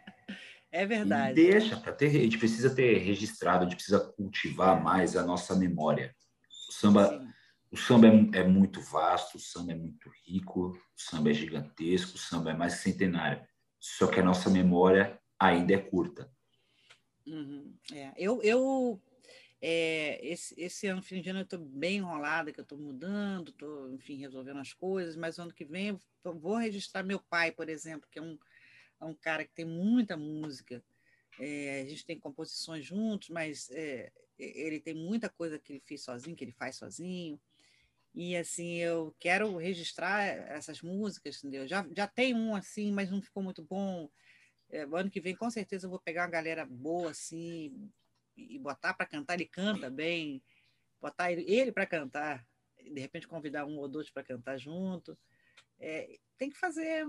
É 0.72 0.86
verdade. 0.86 1.40
E 1.40 1.50
deixa, 1.50 1.76
para 1.76 1.92
ter, 1.92 2.06
a 2.06 2.10
gente 2.10 2.38
precisa 2.38 2.74
ter 2.74 2.98
registrado, 2.98 3.64
a 3.64 3.68
gente 3.68 3.76
precisa 3.76 4.00
cultivar 4.00 4.82
mais 4.82 5.16
a 5.16 5.24
nossa 5.24 5.56
memória. 5.56 6.14
O 6.68 6.72
samba, 6.72 7.34
o 7.70 7.76
samba 7.76 8.06
é, 8.06 8.40
é, 8.40 8.44
muito 8.44 8.80
vasto, 8.80 9.36
o 9.36 9.40
samba 9.40 9.72
é 9.72 9.74
muito 9.74 10.10
rico, 10.24 10.70
o 10.70 11.00
samba 11.00 11.30
é 11.30 11.34
gigantesco, 11.34 12.16
o 12.16 12.18
samba 12.18 12.52
é 12.52 12.54
mais 12.54 12.74
centenário. 12.74 13.44
Só 13.80 14.06
que 14.06 14.20
a 14.20 14.24
nossa 14.24 14.48
memória 14.48 15.18
ainda 15.38 15.74
é 15.74 15.78
curta. 15.78 16.30
Uhum. 17.26 17.74
É. 17.92 18.12
Eu, 18.16 18.40
eu 18.42 19.02
é, 19.60 20.24
esse, 20.26 20.54
esse 20.58 20.86
ano, 20.86 21.02
fim 21.02 21.20
de 21.20 21.30
ano, 21.30 21.40
eu 21.40 21.44
estou 21.44 21.58
bem 21.58 21.98
enrolada, 21.98 22.52
que 22.52 22.60
eu 22.60 22.62
estou 22.62 22.78
mudando, 22.78 23.50
estou, 23.50 23.92
enfim, 23.92 24.16
resolvendo 24.16 24.58
as 24.58 24.72
coisas, 24.72 25.16
mas 25.16 25.38
ano 25.38 25.52
que 25.52 25.64
vem 25.64 25.98
eu 26.24 26.38
vou 26.38 26.56
registrar 26.56 27.02
meu 27.02 27.18
pai, 27.18 27.50
por 27.50 27.68
exemplo, 27.68 28.08
que 28.10 28.18
é 28.18 28.22
um, 28.22 28.38
é 29.00 29.04
um 29.04 29.14
cara 29.14 29.44
que 29.44 29.54
tem 29.54 29.64
muita 29.64 30.16
música. 30.16 30.82
É, 31.38 31.82
a 31.82 31.88
gente 31.88 32.04
tem 32.04 32.18
composições 32.18 32.84
juntos, 32.84 33.30
mas 33.30 33.70
é, 33.70 34.12
ele 34.38 34.80
tem 34.80 34.94
muita 34.94 35.28
coisa 35.28 35.58
que 35.58 35.72
ele 35.72 35.80
fez 35.80 36.02
sozinho, 36.02 36.36
que 36.36 36.44
ele 36.44 36.52
faz 36.52 36.76
sozinho. 36.76 37.40
E 38.14 38.36
assim, 38.36 38.76
eu 38.76 39.14
quero 39.18 39.56
registrar 39.56 40.22
essas 40.22 40.82
músicas, 40.82 41.38
entendeu? 41.38 41.66
Já, 41.66 41.86
já 41.96 42.06
tem 42.06 42.34
um 42.34 42.54
assim, 42.54 42.92
mas 42.92 43.10
não 43.10 43.22
ficou 43.22 43.42
muito 43.42 43.62
bom. 43.62 44.10
É, 44.68 44.82
ano 44.82 45.10
que 45.10 45.20
vem, 45.20 45.34
com 45.34 45.50
certeza, 45.50 45.86
eu 45.86 45.90
vou 45.90 46.00
pegar 46.00 46.22
uma 46.22 46.30
galera 46.30 46.66
boa, 46.66 47.10
assim, 47.10 47.90
e 48.36 48.58
botar 48.58 48.94
para 48.94 49.06
cantar, 49.06 49.34
ele 49.34 49.46
canta 49.46 49.90
bem, 49.90 50.42
botar 51.00 51.32
ele, 51.32 51.44
ele 51.50 51.72
para 51.72 51.86
cantar, 51.86 52.46
de 52.78 53.00
repente 53.00 53.28
convidar 53.28 53.64
um 53.64 53.78
ou 53.78 53.88
dois 53.88 54.10
para 54.10 54.24
cantar 54.24 54.58
junto. 54.58 55.18
É, 55.78 56.18
tem 56.36 56.50
que 56.50 56.58
fazer, 56.58 57.06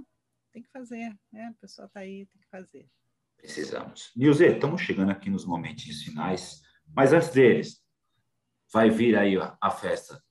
tem 0.51 0.61
que 0.61 0.69
fazer, 0.69 1.17
né? 1.31 1.45
A 1.45 1.61
pessoa 1.61 1.85
está 1.85 2.01
aí, 2.01 2.25
tem 2.25 2.41
que 2.41 2.49
fazer. 2.49 2.89
Precisamos. 3.37 4.11
Nilze, 4.15 4.45
estamos 4.45 4.81
chegando 4.81 5.11
aqui 5.11 5.29
nos 5.29 5.45
momentinhos 5.45 6.03
finais, 6.03 6.61
mas 6.87 7.13
antes 7.13 7.29
deles, 7.29 7.83
vai 8.71 8.89
vir 8.89 9.17
aí 9.17 9.35
a 9.59 9.71
festa 9.71 10.21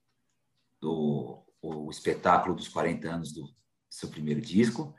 do 0.80 1.44
o 1.62 1.90
espetáculo 1.90 2.54
dos 2.54 2.68
40 2.68 3.06
anos 3.08 3.32
do 3.32 3.54
seu 3.90 4.08
primeiro 4.08 4.40
disco. 4.40 4.94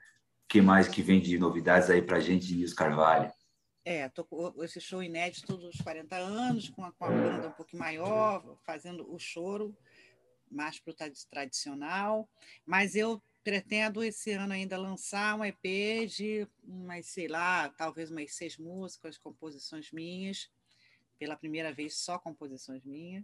Que 0.47 0.61
mais 0.61 0.87
que 0.87 1.01
vem 1.01 1.19
de 1.19 1.39
novidades 1.39 1.89
aí 1.89 2.01
para 2.01 2.17
a 2.17 2.19
gente, 2.19 2.53
Nilson 2.53 2.75
Carvalho? 2.75 3.31
É, 3.83 4.07
tô 4.09 4.23
com 4.23 4.63
esse 4.63 4.79
show 4.79 5.01
inédito 5.01 5.57
dos 5.57 5.77
40 5.81 6.15
anos, 6.15 6.69
com 6.69 6.83
a, 6.83 6.91
com 6.91 7.05
a 7.05 7.09
banda 7.09 7.47
um 7.47 7.51
pouco 7.53 7.75
maior, 7.75 8.57
fazendo 8.63 9.11
o 9.11 9.17
choro 9.17 9.75
mais 10.51 10.79
para 10.79 10.91
o 10.91 10.95
tradicional, 11.29 12.29
mas 12.65 12.95
eu 12.95 13.23
pretendo 13.43 14.03
esse 14.03 14.31
ano 14.31 14.53
ainda 14.53 14.77
lançar 14.77 15.37
um 15.37 15.43
EP 15.43 16.07
de 16.07 16.47
umas, 16.63 17.07
sei 17.07 17.27
lá, 17.27 17.69
talvez 17.69 18.11
umas 18.11 18.33
seis 18.33 18.57
músicas, 18.57 19.17
composições 19.17 19.91
minhas, 19.91 20.49
pela 21.17 21.35
primeira 21.35 21.73
vez 21.73 21.95
só 21.97 22.19
composições 22.19 22.83
minhas. 22.83 23.23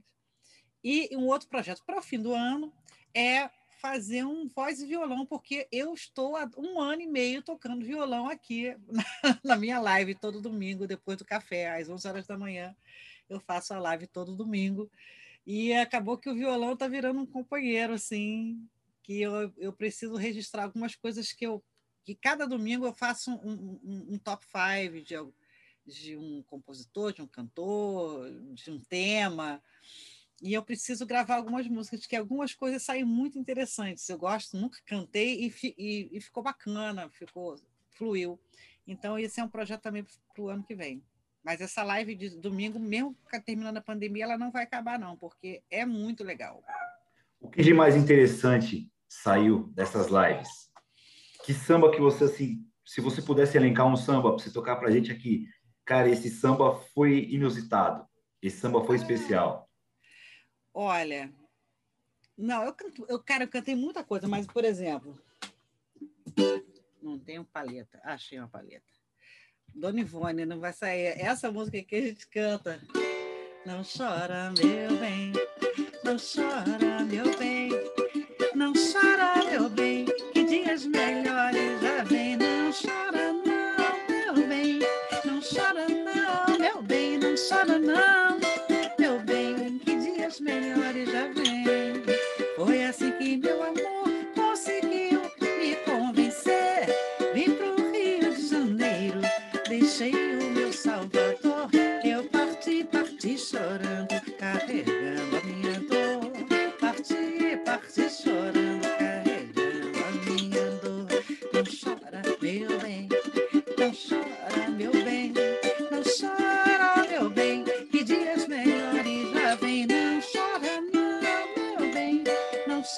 E 0.83 1.15
um 1.15 1.27
outro 1.27 1.47
projeto 1.47 1.83
para 1.85 1.99
o 1.99 2.01
fim 2.01 2.19
do 2.19 2.33
ano 2.33 2.73
é 3.13 3.49
fazer 3.79 4.23
um 4.25 4.47
voz 4.47 4.81
e 4.81 4.87
violão, 4.87 5.25
porque 5.25 5.67
eu 5.71 5.93
estou 5.93 6.35
há 6.35 6.49
um 6.57 6.79
ano 6.79 7.01
e 7.01 7.07
meio 7.07 7.43
tocando 7.43 7.85
violão 7.85 8.27
aqui 8.27 8.75
na, 8.89 9.39
na, 9.43 9.55
minha 9.55 9.79
live 9.79 10.15
todo 10.15 10.41
domingo, 10.41 10.87
depois 10.87 11.17
do 11.17 11.25
café, 11.25 11.79
às 11.79 11.89
11 11.89 12.07
horas 12.07 12.27
da 12.27 12.37
manhã. 12.37 12.75
Eu 13.29 13.39
faço 13.39 13.73
a 13.73 13.79
live 13.79 14.07
todo 14.07 14.35
domingo. 14.35 14.89
E 15.45 15.73
acabou 15.73 16.17
que 16.17 16.29
o 16.29 16.35
violão 16.35 16.73
está 16.73 16.87
virando 16.87 17.21
um 17.21 17.25
companheiro, 17.25 17.93
assim, 17.93 18.67
que 19.07 19.21
eu, 19.21 19.51
eu 19.57 19.71
preciso 19.71 20.15
registrar 20.15 20.65
algumas 20.65 20.95
coisas 20.95 21.31
que 21.31 21.47
eu. 21.47 21.63
que 22.03 22.13
cada 22.13 22.45
domingo 22.45 22.85
eu 22.85 22.93
faço 22.93 23.31
um, 23.31 23.79
um, 23.83 24.07
um 24.13 24.19
top 24.19 24.45
five 24.45 25.01
de, 25.01 25.15
de 25.85 26.17
um 26.17 26.43
compositor, 26.43 27.13
de 27.13 27.21
um 27.21 27.27
cantor, 27.27 28.29
de 28.53 28.69
um 28.69 28.79
tema 28.81 29.63
e 30.41 30.53
eu 30.53 30.61
preciso 30.61 31.05
gravar 31.05 31.35
algumas 31.35 31.67
músicas, 31.67 32.05
que 32.05 32.15
algumas 32.15 32.53
coisas 32.53 32.83
saem 32.83 33.03
muito 33.03 33.39
interessantes. 33.39 34.07
Eu 34.07 34.17
gosto, 34.17 34.55
nunca 34.55 34.79
cantei 34.85 35.47
e, 35.47 35.75
e, 35.77 36.09
e 36.11 36.21
ficou 36.21 36.43
bacana, 36.43 37.09
ficou 37.09 37.55
fluiu. 37.91 38.39
Então, 38.85 39.17
esse 39.17 39.39
é 39.39 39.43
um 39.43 39.49
projeto 39.49 39.81
também 39.81 40.05
para 40.33 40.43
o 40.43 40.49
ano 40.49 40.63
que 40.63 40.75
vem. 40.75 41.01
Mas 41.43 41.59
essa 41.59 41.81
live 41.83 42.13
de 42.13 42.29
domingo, 42.37 42.77
mesmo 42.79 43.17
terminando 43.45 43.77
a 43.77 43.81
pandemia, 43.81 44.25
ela 44.25 44.37
não 44.37 44.51
vai 44.51 44.63
acabar, 44.63 44.99
não, 44.99 45.17
porque 45.17 45.63
é 45.71 45.85
muito 45.85 46.23
legal. 46.23 46.63
O 47.39 47.49
que 47.49 47.63
de 47.63 47.73
mais 47.73 47.95
interessante 47.95 48.89
saiu 49.07 49.71
dessas 49.73 50.07
lives? 50.07 50.69
Que 51.45 51.53
samba 51.53 51.91
que 51.91 51.99
você, 51.99 52.25
assim, 52.25 52.65
se 52.85 53.01
você 53.01 53.21
pudesse 53.21 53.57
elencar 53.57 53.85
um 53.87 53.95
samba 53.95 54.33
para 54.33 54.43
você 54.43 54.51
tocar 54.51 54.75
para 54.75 54.89
a 54.89 54.91
gente 54.91 55.11
aqui, 55.11 55.47
cara, 55.85 56.09
esse 56.09 56.29
samba 56.29 56.75
foi 56.93 57.25
inusitado, 57.29 58.05
esse 58.41 58.57
samba 58.57 58.83
foi 58.83 58.95
especial. 58.95 59.69
Olha, 60.73 61.33
não, 62.37 62.63
eu 62.63 62.73
canto, 62.73 63.05
eu, 63.09 63.19
cara, 63.19 63.45
eu 63.45 63.47
cantei 63.47 63.75
muita 63.75 64.03
coisa, 64.03 64.27
mas, 64.27 64.45
por 64.45 64.63
exemplo, 64.63 65.19
não 67.01 67.17
tenho 67.17 67.43
paleta. 67.43 67.99
Achei 68.03 68.37
uma 68.37 68.47
paleta. 68.47 68.85
Dona 69.73 70.01
Ivone, 70.01 70.45
não 70.45 70.59
vai 70.59 70.73
sair. 70.73 71.19
Essa 71.19 71.51
música 71.51 71.81
que 71.81 71.95
a 71.95 72.01
gente 72.01 72.27
canta. 72.27 72.79
Não 73.65 73.81
chora, 73.83 74.51
meu 74.51 74.97
bem, 74.97 75.33
não 76.01 76.15
chora, 76.15 77.03
meu 77.03 77.37
bem, 77.37 77.69
não 78.57 78.73
chora, 78.73 79.35
meu 79.51 79.69
bem, 79.69 80.05
que 80.33 80.43
dias 80.43 80.87
melhores 80.87 81.79
já 81.79 82.03
vem. 82.03 82.35
Não 82.37 82.71
chora 82.73 83.31
não, 83.31 84.33
meu 84.35 84.47
bem, 84.47 84.79
não 85.25 85.39
chora 85.39 85.85
não, 85.87 86.57
meu 86.57 86.81
bem, 86.81 87.19
não 87.19 87.35
chora 87.35 87.77
não, 87.77 88.39
meu 88.97 89.19
bem, 89.19 89.77
que 89.77 89.95
dias 89.95 90.39
melhores 90.39 91.11
já 91.11 91.27
vem. 91.27 92.03
Foi 92.55 92.83
assim 92.83 93.11
que 93.11 93.37
meu 93.37 93.61
amor 93.61 94.09
conseguiu 94.33 95.21
me 95.39 95.75
convencer. 95.85 96.87
Vim 97.35 97.51
pro 97.51 97.75
Rio 97.91 98.33
de 98.33 98.47
Janeiro, 98.47 99.21
deixei 99.69 100.13
o 100.13 100.49
meu 100.49 100.73
Salvador. 100.73 101.69
Eu 102.03 102.23
parti, 102.23 102.83
parti 102.91 103.37
chorando, 103.37 104.16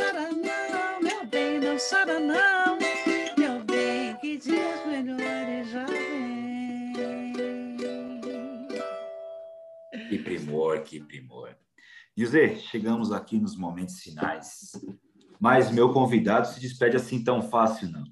chora, 0.10 0.32
não, 0.32 1.02
meu 1.02 1.26
bem, 1.28 1.60
não 1.60 1.78
chora, 1.78 2.20
não, 2.20 2.78
meu 3.38 3.64
bem. 3.64 4.16
Que 4.18 4.38
dias 4.38 4.86
melhores 4.86 5.70
já 5.70 5.86
vem. 5.86 6.94
Que 10.10 10.18
primor, 10.18 10.82
que 10.84 11.00
primor. 11.00 11.56
José, 12.18 12.56
chegamos 12.56 13.12
aqui 13.12 13.40
nos 13.40 13.56
momentos 13.56 14.00
finais, 14.00 14.72
mas 15.40 15.72
meu 15.72 15.94
convidado 15.94 16.48
se 16.48 16.60
despede 16.60 16.98
assim 16.98 17.24
tão 17.24 17.42
fácil, 17.42 17.90
não. 17.90 18.04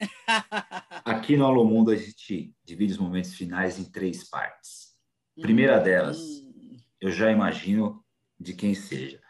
Aqui 1.04 1.36
no 1.36 1.46
Alô 1.46 1.64
Mundo 1.64 1.90
a 1.90 1.96
gente 1.96 2.52
divide 2.64 2.92
os 2.92 2.98
momentos 2.98 3.34
finais 3.34 3.78
em 3.78 3.84
três 3.84 4.28
partes. 4.28 4.94
Primeira 5.40 5.78
delas, 5.78 6.18
Hum, 6.18 6.76
eu 7.00 7.10
já 7.10 7.30
imagino 7.30 8.04
de 8.38 8.52
quem 8.52 8.74
seja. 8.74 9.23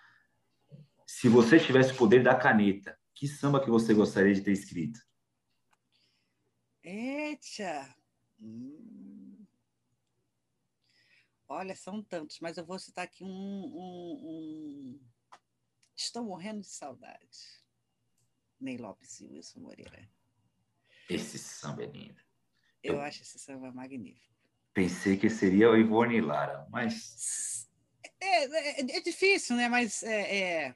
Se 1.25 1.29
você 1.31 1.59
tivesse 1.59 1.91
o 1.93 1.97
poder 1.97 2.23
da 2.23 2.35
caneta, 2.37 3.01
que 3.15 3.27
samba 3.27 3.59
que 3.59 3.71
você 3.71 3.95
gostaria 3.95 4.35
de 4.35 4.43
ter 4.43 4.53
escrito? 4.53 5.01
Eita! 6.83 7.97
Hum. 8.39 9.43
Olha, 11.49 11.75
são 11.75 12.03
tantos, 12.03 12.41
mas 12.41 12.59
eu 12.59 12.67
vou 12.67 12.79
citar 12.79 13.07
aqui 13.07 13.25
um, 13.25 13.27
um- 13.27 14.21
um- 14.23 15.01
Estou 15.97 16.23
morrendo 16.23 16.61
de 16.61 16.67
saudade. 16.69 17.39
Ney 18.61 18.77
Lopes 18.77 19.19
e 19.23 19.27
Wilson 19.27 19.61
Moreira. 19.61 20.07
Esse 21.09 21.39
samba 21.39 21.85
é 21.85 21.87
lindo. 21.87 22.21
Eu 22.83 23.01
acho 23.01 23.23
esse 23.23 23.39
samba 23.39 23.73
magnífico. 23.73 24.35
Pensei 24.75 25.17
que 25.17 25.31
seria 25.31 25.71
o 25.71 25.77
Ivone 25.79 26.21
Lara, 26.21 26.69
mas 26.71 27.67
É, 28.21 28.45
é, 28.45 28.81
é 28.99 29.01
difícil, 29.01 29.57
né? 29.57 29.71
Mas 29.71 30.03
é, 30.03 30.75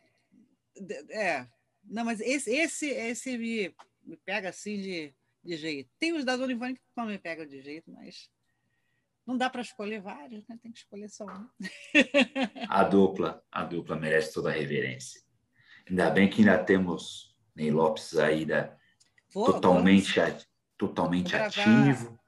é. 1.10 1.46
Não, 1.84 2.04
mas 2.04 2.20
esse, 2.20 2.50
esse, 2.54 2.86
esse 2.90 3.38
me, 3.38 3.74
me 4.04 4.16
pega 4.16 4.48
assim 4.50 4.80
de, 4.80 5.14
de 5.42 5.56
jeito. 5.56 5.90
Tem 5.98 6.12
os 6.12 6.24
da 6.24 6.36
Dona 6.36 6.52
Ivone 6.52 6.74
que 6.74 6.80
não 6.96 7.06
me 7.06 7.18
pegam 7.18 7.46
de 7.46 7.60
jeito, 7.62 7.90
mas 7.90 8.28
não 9.26 9.36
dá 9.36 9.48
para 9.48 9.62
escolher 9.62 10.00
vários, 10.00 10.46
né? 10.46 10.58
Tem 10.62 10.72
que 10.72 10.78
escolher 10.78 11.08
só 11.08 11.24
um. 11.24 11.48
a 12.68 12.84
dupla, 12.84 13.42
a 13.50 13.64
dupla 13.64 13.96
merece 13.96 14.32
toda 14.34 14.50
a 14.50 14.52
reverência. 14.52 15.22
Ainda 15.88 16.10
bem 16.10 16.28
que 16.28 16.40
ainda 16.40 16.62
temos 16.62 17.34
Ney 17.54 17.70
Lopes 17.70 18.16
aí 18.16 18.44
da, 18.44 18.76
Vou- 19.32 19.52
totalmente, 19.52 20.20
a- 20.20 20.38
totalmente 20.76 21.32
vou 21.36 21.40
ativo. 21.46 22.18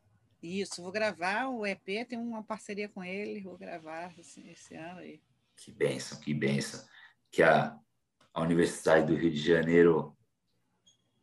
Isso, 0.42 0.82
vou 0.82 0.90
gravar 0.90 1.48
o 1.48 1.66
EP, 1.66 2.06
tem 2.08 2.18
uma 2.18 2.42
parceria 2.42 2.88
com 2.88 3.04
ele, 3.04 3.42
vou 3.42 3.58
gravar 3.58 4.18
esse, 4.18 4.40
esse 4.48 4.74
ano 4.74 5.00
aí. 5.00 5.20
Que 5.56 5.70
benção, 5.70 6.18
que 6.18 6.32
benção. 6.32 6.82
Que 7.30 7.42
a, 7.42 7.78
a 8.32 8.42
Universidade 8.42 9.06
do 9.06 9.14
Rio 9.16 9.30
de 9.30 9.40
Janeiro 9.42 10.16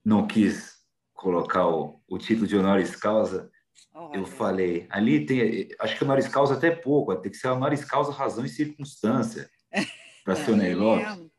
não 0.03 0.28
quis 0.28 0.78
colocar 1.14 1.68
o, 1.68 2.01
o 2.08 2.18
título 2.18 2.47
de 2.47 2.55
honoris 2.58 2.95
causa. 2.95 3.51
Olha, 3.93 4.18
Eu 4.20 4.26
falei, 4.26 4.88
ali 4.89 5.26
tem, 5.26 5.70
acho 5.80 5.97
que 5.97 6.03
honoris 6.03 6.28
causa 6.28 6.55
até 6.55 6.72
pouco, 6.72 7.16
tem 7.18 7.32
que 7.32 7.38
ser 7.38 7.47
honoris 7.49 7.84
causa, 7.84 8.12
razão 8.12 8.45
e 8.45 8.49
circunstância 8.49 9.49
para 10.24 10.36
ser 10.36 10.51
o 10.51 10.55
Ney 10.55 10.68
ele 10.72 10.76
Lopes. 10.76 11.08
É, 11.08 11.30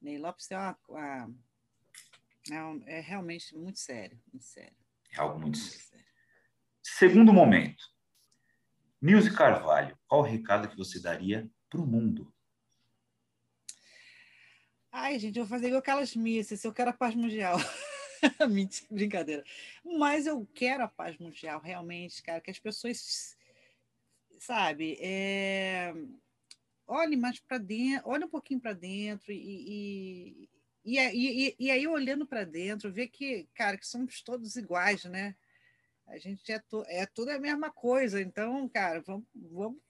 Ney 0.00 0.18
Lopes 0.18 0.50
é, 0.50 0.56
uma, 0.58 0.78
uma- 0.88 1.34
é, 2.50 2.62
um- 2.64 2.82
é 2.86 3.00
realmente 3.00 3.56
muito 3.56 3.78
sério, 3.78 4.18
muito 4.32 4.44
sério. 4.44 4.76
É 5.12 5.20
algo 5.20 5.38
muito 5.40 5.58
muito 5.58 5.70
sério. 5.70 5.84
sério. 5.86 6.06
Segundo 6.82 7.32
momento. 7.32 7.84
Nilce 9.02 9.34
Carvalho, 9.34 9.98
qual 10.06 10.20
o 10.20 10.24
recado 10.24 10.68
que 10.68 10.76
você 10.76 11.00
daria 11.00 11.50
para 11.70 11.80
o 11.80 11.86
mundo? 11.86 12.32
Ai, 14.92 15.18
gente, 15.18 15.38
eu 15.38 15.44
vou 15.44 15.50
fazer 15.50 15.68
igual 15.68 15.80
aquelas 15.80 16.16
missas, 16.16 16.64
eu 16.64 16.72
quero 16.72 16.90
a 16.90 16.92
paz 16.92 17.14
mundial. 17.14 17.56
Mentira, 18.50 18.88
brincadeira. 18.90 19.44
Mas 19.84 20.26
eu 20.26 20.44
quero 20.52 20.82
a 20.82 20.88
paz 20.88 21.16
mundial, 21.18 21.60
realmente, 21.60 22.22
cara, 22.22 22.40
que 22.40 22.50
as 22.50 22.58
pessoas, 22.58 23.36
sabe, 24.40 24.98
é... 25.00 25.94
olhem 26.86 27.16
mais 27.16 27.38
para 27.38 27.58
dentro, 27.58 28.08
olhem 28.08 28.26
um 28.26 28.30
pouquinho 28.30 28.60
para 28.60 28.72
dentro 28.72 29.32
e, 29.32 30.48
e, 30.84 30.98
e, 30.98 31.56
e, 31.58 31.70
aí 31.70 31.86
olhando 31.86 32.26
para 32.26 32.44
dentro, 32.44 32.92
ver 32.92 33.08
que, 33.08 33.48
cara, 33.54 33.78
que 33.78 33.86
somos 33.86 34.22
todos 34.22 34.56
iguais, 34.56 35.04
né? 35.04 35.36
A 36.08 36.18
gente 36.18 36.50
é, 36.50 36.58
to, 36.58 36.82
é 36.88 37.06
tudo 37.06 37.30
a 37.30 37.38
mesma 37.38 37.70
coisa, 37.70 38.20
então, 38.20 38.68
cara, 38.68 39.00
vamos, 39.00 39.26
vamos, 39.34 39.80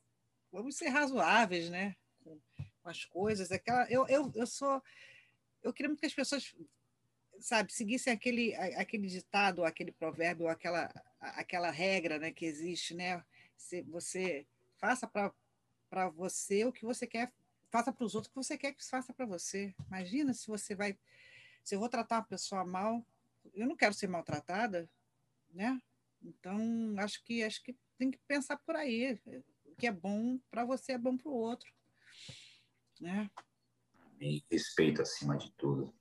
vamos 0.52 0.76
ser 0.76 0.88
razoáveis, 0.88 1.70
né? 1.70 1.96
Com, 2.82 2.88
as 2.88 3.04
coisas. 3.04 3.50
Aquela, 3.50 3.86
eu, 3.90 4.06
eu, 4.08 4.32
eu 4.34 4.46
sou. 4.46 4.82
Eu 5.62 5.72
queria 5.72 5.88
muito 5.88 6.00
que 6.00 6.06
as 6.06 6.14
pessoas, 6.14 6.54
sabe, 7.38 7.72
seguissem 7.72 8.12
aquele, 8.12 8.54
aquele 8.54 9.06
ditado, 9.06 9.64
aquele 9.64 9.92
provérbio, 9.92 10.48
aquela, 10.48 10.90
aquela 11.20 11.70
regra 11.70 12.18
né, 12.18 12.30
que 12.30 12.46
existe, 12.46 12.94
né? 12.94 13.22
Se 13.56 13.82
você 13.82 14.46
faça 14.78 15.06
para 15.06 16.08
você 16.08 16.64
o 16.64 16.72
que 16.72 16.84
você 16.84 17.06
quer, 17.06 17.32
faça 17.70 17.92
para 17.92 18.04
os 18.04 18.14
outros 18.14 18.30
o 18.30 18.34
que 18.34 18.44
você 18.44 18.56
quer 18.56 18.72
que 18.72 18.84
faça 18.84 19.12
para 19.12 19.26
você. 19.26 19.74
Imagina 19.86 20.32
se 20.34 20.46
você 20.46 20.74
vai. 20.74 20.98
Se 21.62 21.74
eu 21.74 21.78
vou 21.78 21.88
tratar 21.88 22.16
uma 22.16 22.24
pessoa 22.24 22.64
mal, 22.64 23.04
eu 23.54 23.66
não 23.66 23.76
quero 23.76 23.94
ser 23.94 24.08
maltratada, 24.08 24.88
né? 25.52 25.80
Então, 26.22 26.94
acho 26.98 27.22
que 27.24 27.42
acho 27.42 27.62
que 27.62 27.76
tem 27.98 28.10
que 28.10 28.18
pensar 28.26 28.56
por 28.58 28.76
aí. 28.76 29.20
O 29.64 29.74
que 29.76 29.86
é 29.86 29.92
bom 29.92 30.38
para 30.50 30.64
você 30.64 30.92
é 30.92 30.98
bom 30.98 31.16
para 31.16 31.28
o 31.28 31.34
outro. 31.34 31.72
Né? 33.00 33.30
E 34.20 34.44
respeito 34.50 35.00
acima 35.00 35.36
de 35.36 35.50
tudo. 35.56 35.94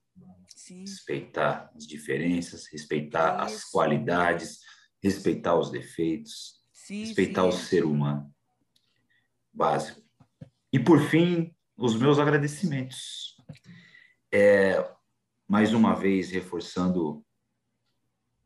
Sim, 0.50 0.82
Respeitar 0.82 1.72
as 1.74 1.88
diferenças, 1.88 2.68
respeitar 2.68 3.42
as 3.42 3.54
Isso. 3.54 3.72
qualidades, 3.72 4.60
respeitar 5.02 5.56
os 5.56 5.72
defeitos, 5.72 6.62
sim. 6.74 7.06
respeitar 7.06 7.44
sim. 7.44 7.48
o 7.48 7.52
ser 7.54 7.86
humano. 7.86 8.34
Básico. 9.54 10.02
E, 10.72 10.80
por 10.80 11.00
fim, 11.00 11.56
os 11.78 11.96
meus 11.96 12.20
agradecimentos. 12.20 13.38
É, 14.32 14.86
mais 15.48 15.74
uma 15.74 15.96
vez, 15.96 16.30
reforçando 16.30 17.26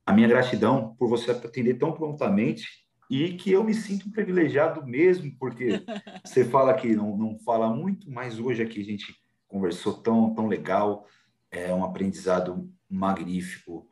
a 0.06 0.14
minha 0.14 0.28
gratidão 0.28 0.96
por 0.96 1.10
você 1.10 1.32
atender 1.32 1.78
tão 1.78 1.94
prontamente 1.94 2.83
e 3.16 3.38
que 3.38 3.52
eu 3.52 3.64
me 3.64 3.76
sinto 3.76 4.10
privilegiado 4.10 4.84
mesmo, 4.88 5.32
porque 5.38 5.68
você 6.26 6.44
fala 6.44 6.74
que 6.74 6.96
não, 6.96 7.16
não 7.16 7.38
fala 7.38 7.72
muito, 7.72 8.10
mas 8.10 8.40
hoje 8.40 8.64
aqui 8.64 8.82
a 8.82 8.84
gente 8.84 9.16
conversou 9.48 10.02
tão, 10.02 10.34
tão 10.34 10.48
legal, 10.48 11.08
é 11.52 11.72
um 11.72 11.84
aprendizado 11.84 12.68
magnífico 12.90 13.88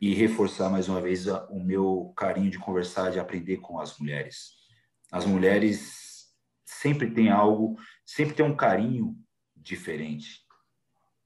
e 0.00 0.14
reforçar 0.14 0.70
mais 0.70 0.88
uma 0.88 1.00
vez 1.00 1.26
o 1.26 1.58
meu 1.58 2.12
carinho 2.16 2.48
de 2.48 2.60
conversar, 2.60 3.10
de 3.10 3.18
aprender 3.18 3.56
com 3.56 3.80
as 3.80 3.98
mulheres. 3.98 4.52
As 5.10 5.26
mulheres 5.26 6.32
sempre 6.64 7.10
têm 7.10 7.30
algo, 7.30 7.76
sempre 8.06 8.36
tem 8.36 8.46
um 8.46 8.54
carinho 8.54 9.18
diferente 9.56 10.46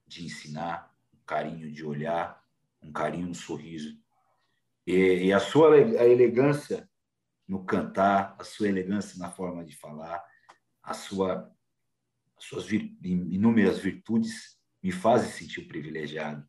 de 0.06 0.24
ensinar, 0.24 0.90
um 1.12 1.18
carinho 1.26 1.70
de 1.70 1.84
olhar, 1.84 2.42
um 2.82 2.90
carinho 2.90 3.26
no 3.26 3.34
sorriso. 3.34 4.00
E, 4.86 5.26
e 5.26 5.32
a 5.34 5.38
sua 5.38 5.74
a 5.74 6.06
elegância 6.06 6.88
no 7.52 7.66
cantar, 7.66 8.34
a 8.38 8.44
sua 8.44 8.66
elegância 8.66 9.18
na 9.18 9.30
forma 9.30 9.62
de 9.62 9.76
falar, 9.76 10.24
a 10.82 10.94
sua, 10.94 11.54
as 12.34 12.44
suas 12.44 12.64
vir- 12.64 12.96
inúmeras 13.02 13.78
virtudes 13.78 14.58
me 14.82 14.90
fazem 14.90 15.30
sentir 15.30 15.68
privilegiado. 15.68 16.42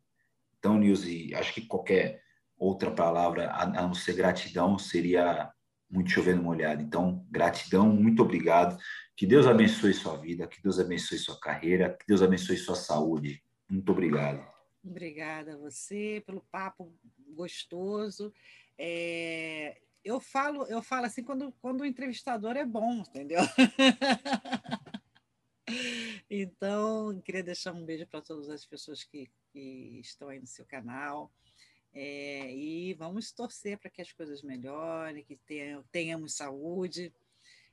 Então, 0.57 0.77
Nilce, 0.77 1.35
acho 1.35 1.53
que 1.53 1.67
qualquer 1.67 2.23
outra 2.57 2.89
palavra 2.89 3.51
a 3.51 3.65
não 3.65 3.93
ser 3.93 4.13
gratidão 4.13 4.79
seria 4.79 5.51
muito 5.89 6.09
chovendo 6.09 6.41
molhado. 6.41 6.81
Então, 6.81 7.27
gratidão, 7.29 7.89
muito 7.89 8.23
obrigado. 8.23 8.81
Que 9.17 9.27
Deus 9.27 9.45
abençoe 9.45 9.93
sua 9.93 10.15
vida, 10.15 10.47
que 10.47 10.63
Deus 10.63 10.79
abençoe 10.79 11.17
sua 11.17 11.37
carreira, 11.37 11.97
que 11.99 12.07
Deus 12.07 12.21
abençoe 12.21 12.55
sua 12.55 12.75
saúde. 12.75 13.43
Muito 13.69 13.91
obrigado. 13.91 14.41
Obrigada 14.81 15.55
a 15.55 15.57
você 15.57 16.23
pelo 16.25 16.45
papo 16.49 16.95
gostoso. 17.35 18.33
É, 18.77 19.77
eu 20.03 20.19
falo, 20.19 20.65
eu 20.65 20.81
falo 20.81 21.05
assim 21.05 21.23
quando, 21.23 21.51
quando 21.61 21.81
o 21.81 21.85
entrevistador 21.85 22.57
é 22.57 22.65
bom, 22.65 22.99
entendeu? 22.99 23.39
então, 26.29 27.21
queria 27.21 27.43
deixar 27.43 27.73
um 27.73 27.85
beijo 27.85 28.07
para 28.07 28.21
todas 28.21 28.49
as 28.49 28.65
pessoas 28.65 29.03
que, 29.03 29.29
que 29.51 29.99
estão 30.01 30.29
aí 30.29 30.39
no 30.39 30.47
seu 30.47 30.65
canal. 30.65 31.31
É, 31.93 32.51
e 32.51 32.93
vamos 32.95 33.31
torcer 33.31 33.77
para 33.77 33.89
que 33.89 34.01
as 34.01 34.11
coisas 34.11 34.41
melhorem, 34.41 35.23
que 35.23 35.37
tenham, 35.37 35.83
tenhamos 35.91 36.35
saúde, 36.35 37.13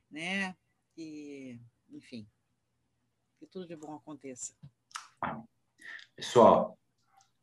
né? 0.09 0.55
E, 0.95 1.59
enfim, 1.89 2.27
que 3.39 3.47
tudo 3.47 3.67
de 3.67 3.75
bom 3.75 3.95
aconteça. 3.95 4.53
Pessoal, 6.15 6.77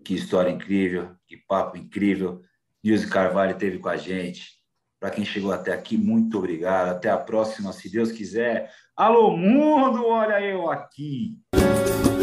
que 0.05 0.14
história 0.14 0.51
incrível, 0.51 1.16
que 1.26 1.36
papo 1.36 1.76
incrível. 1.76 2.45
Nilce 2.82 3.11
Carvalho 3.11 3.59
teve 3.59 3.80
com 3.80 3.89
a 3.89 3.97
gente. 3.97 4.58
Para 5.01 5.11
quem 5.11 5.25
chegou 5.25 5.53
até 5.53 5.73
aqui, 5.73 5.97
muito 5.97 6.39
obrigado. 6.39 6.89
Até 6.89 7.09
a 7.11 7.17
próxima, 7.17 7.73
se 7.73 7.91
Deus 7.91 8.11
quiser. 8.11 8.71
Alô, 8.97 9.37
mundo, 9.37 10.07
olha 10.07 10.41
eu 10.41 10.69
aqui. 10.71 11.37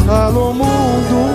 Alô, 0.10 0.54
mundo. 0.54 1.35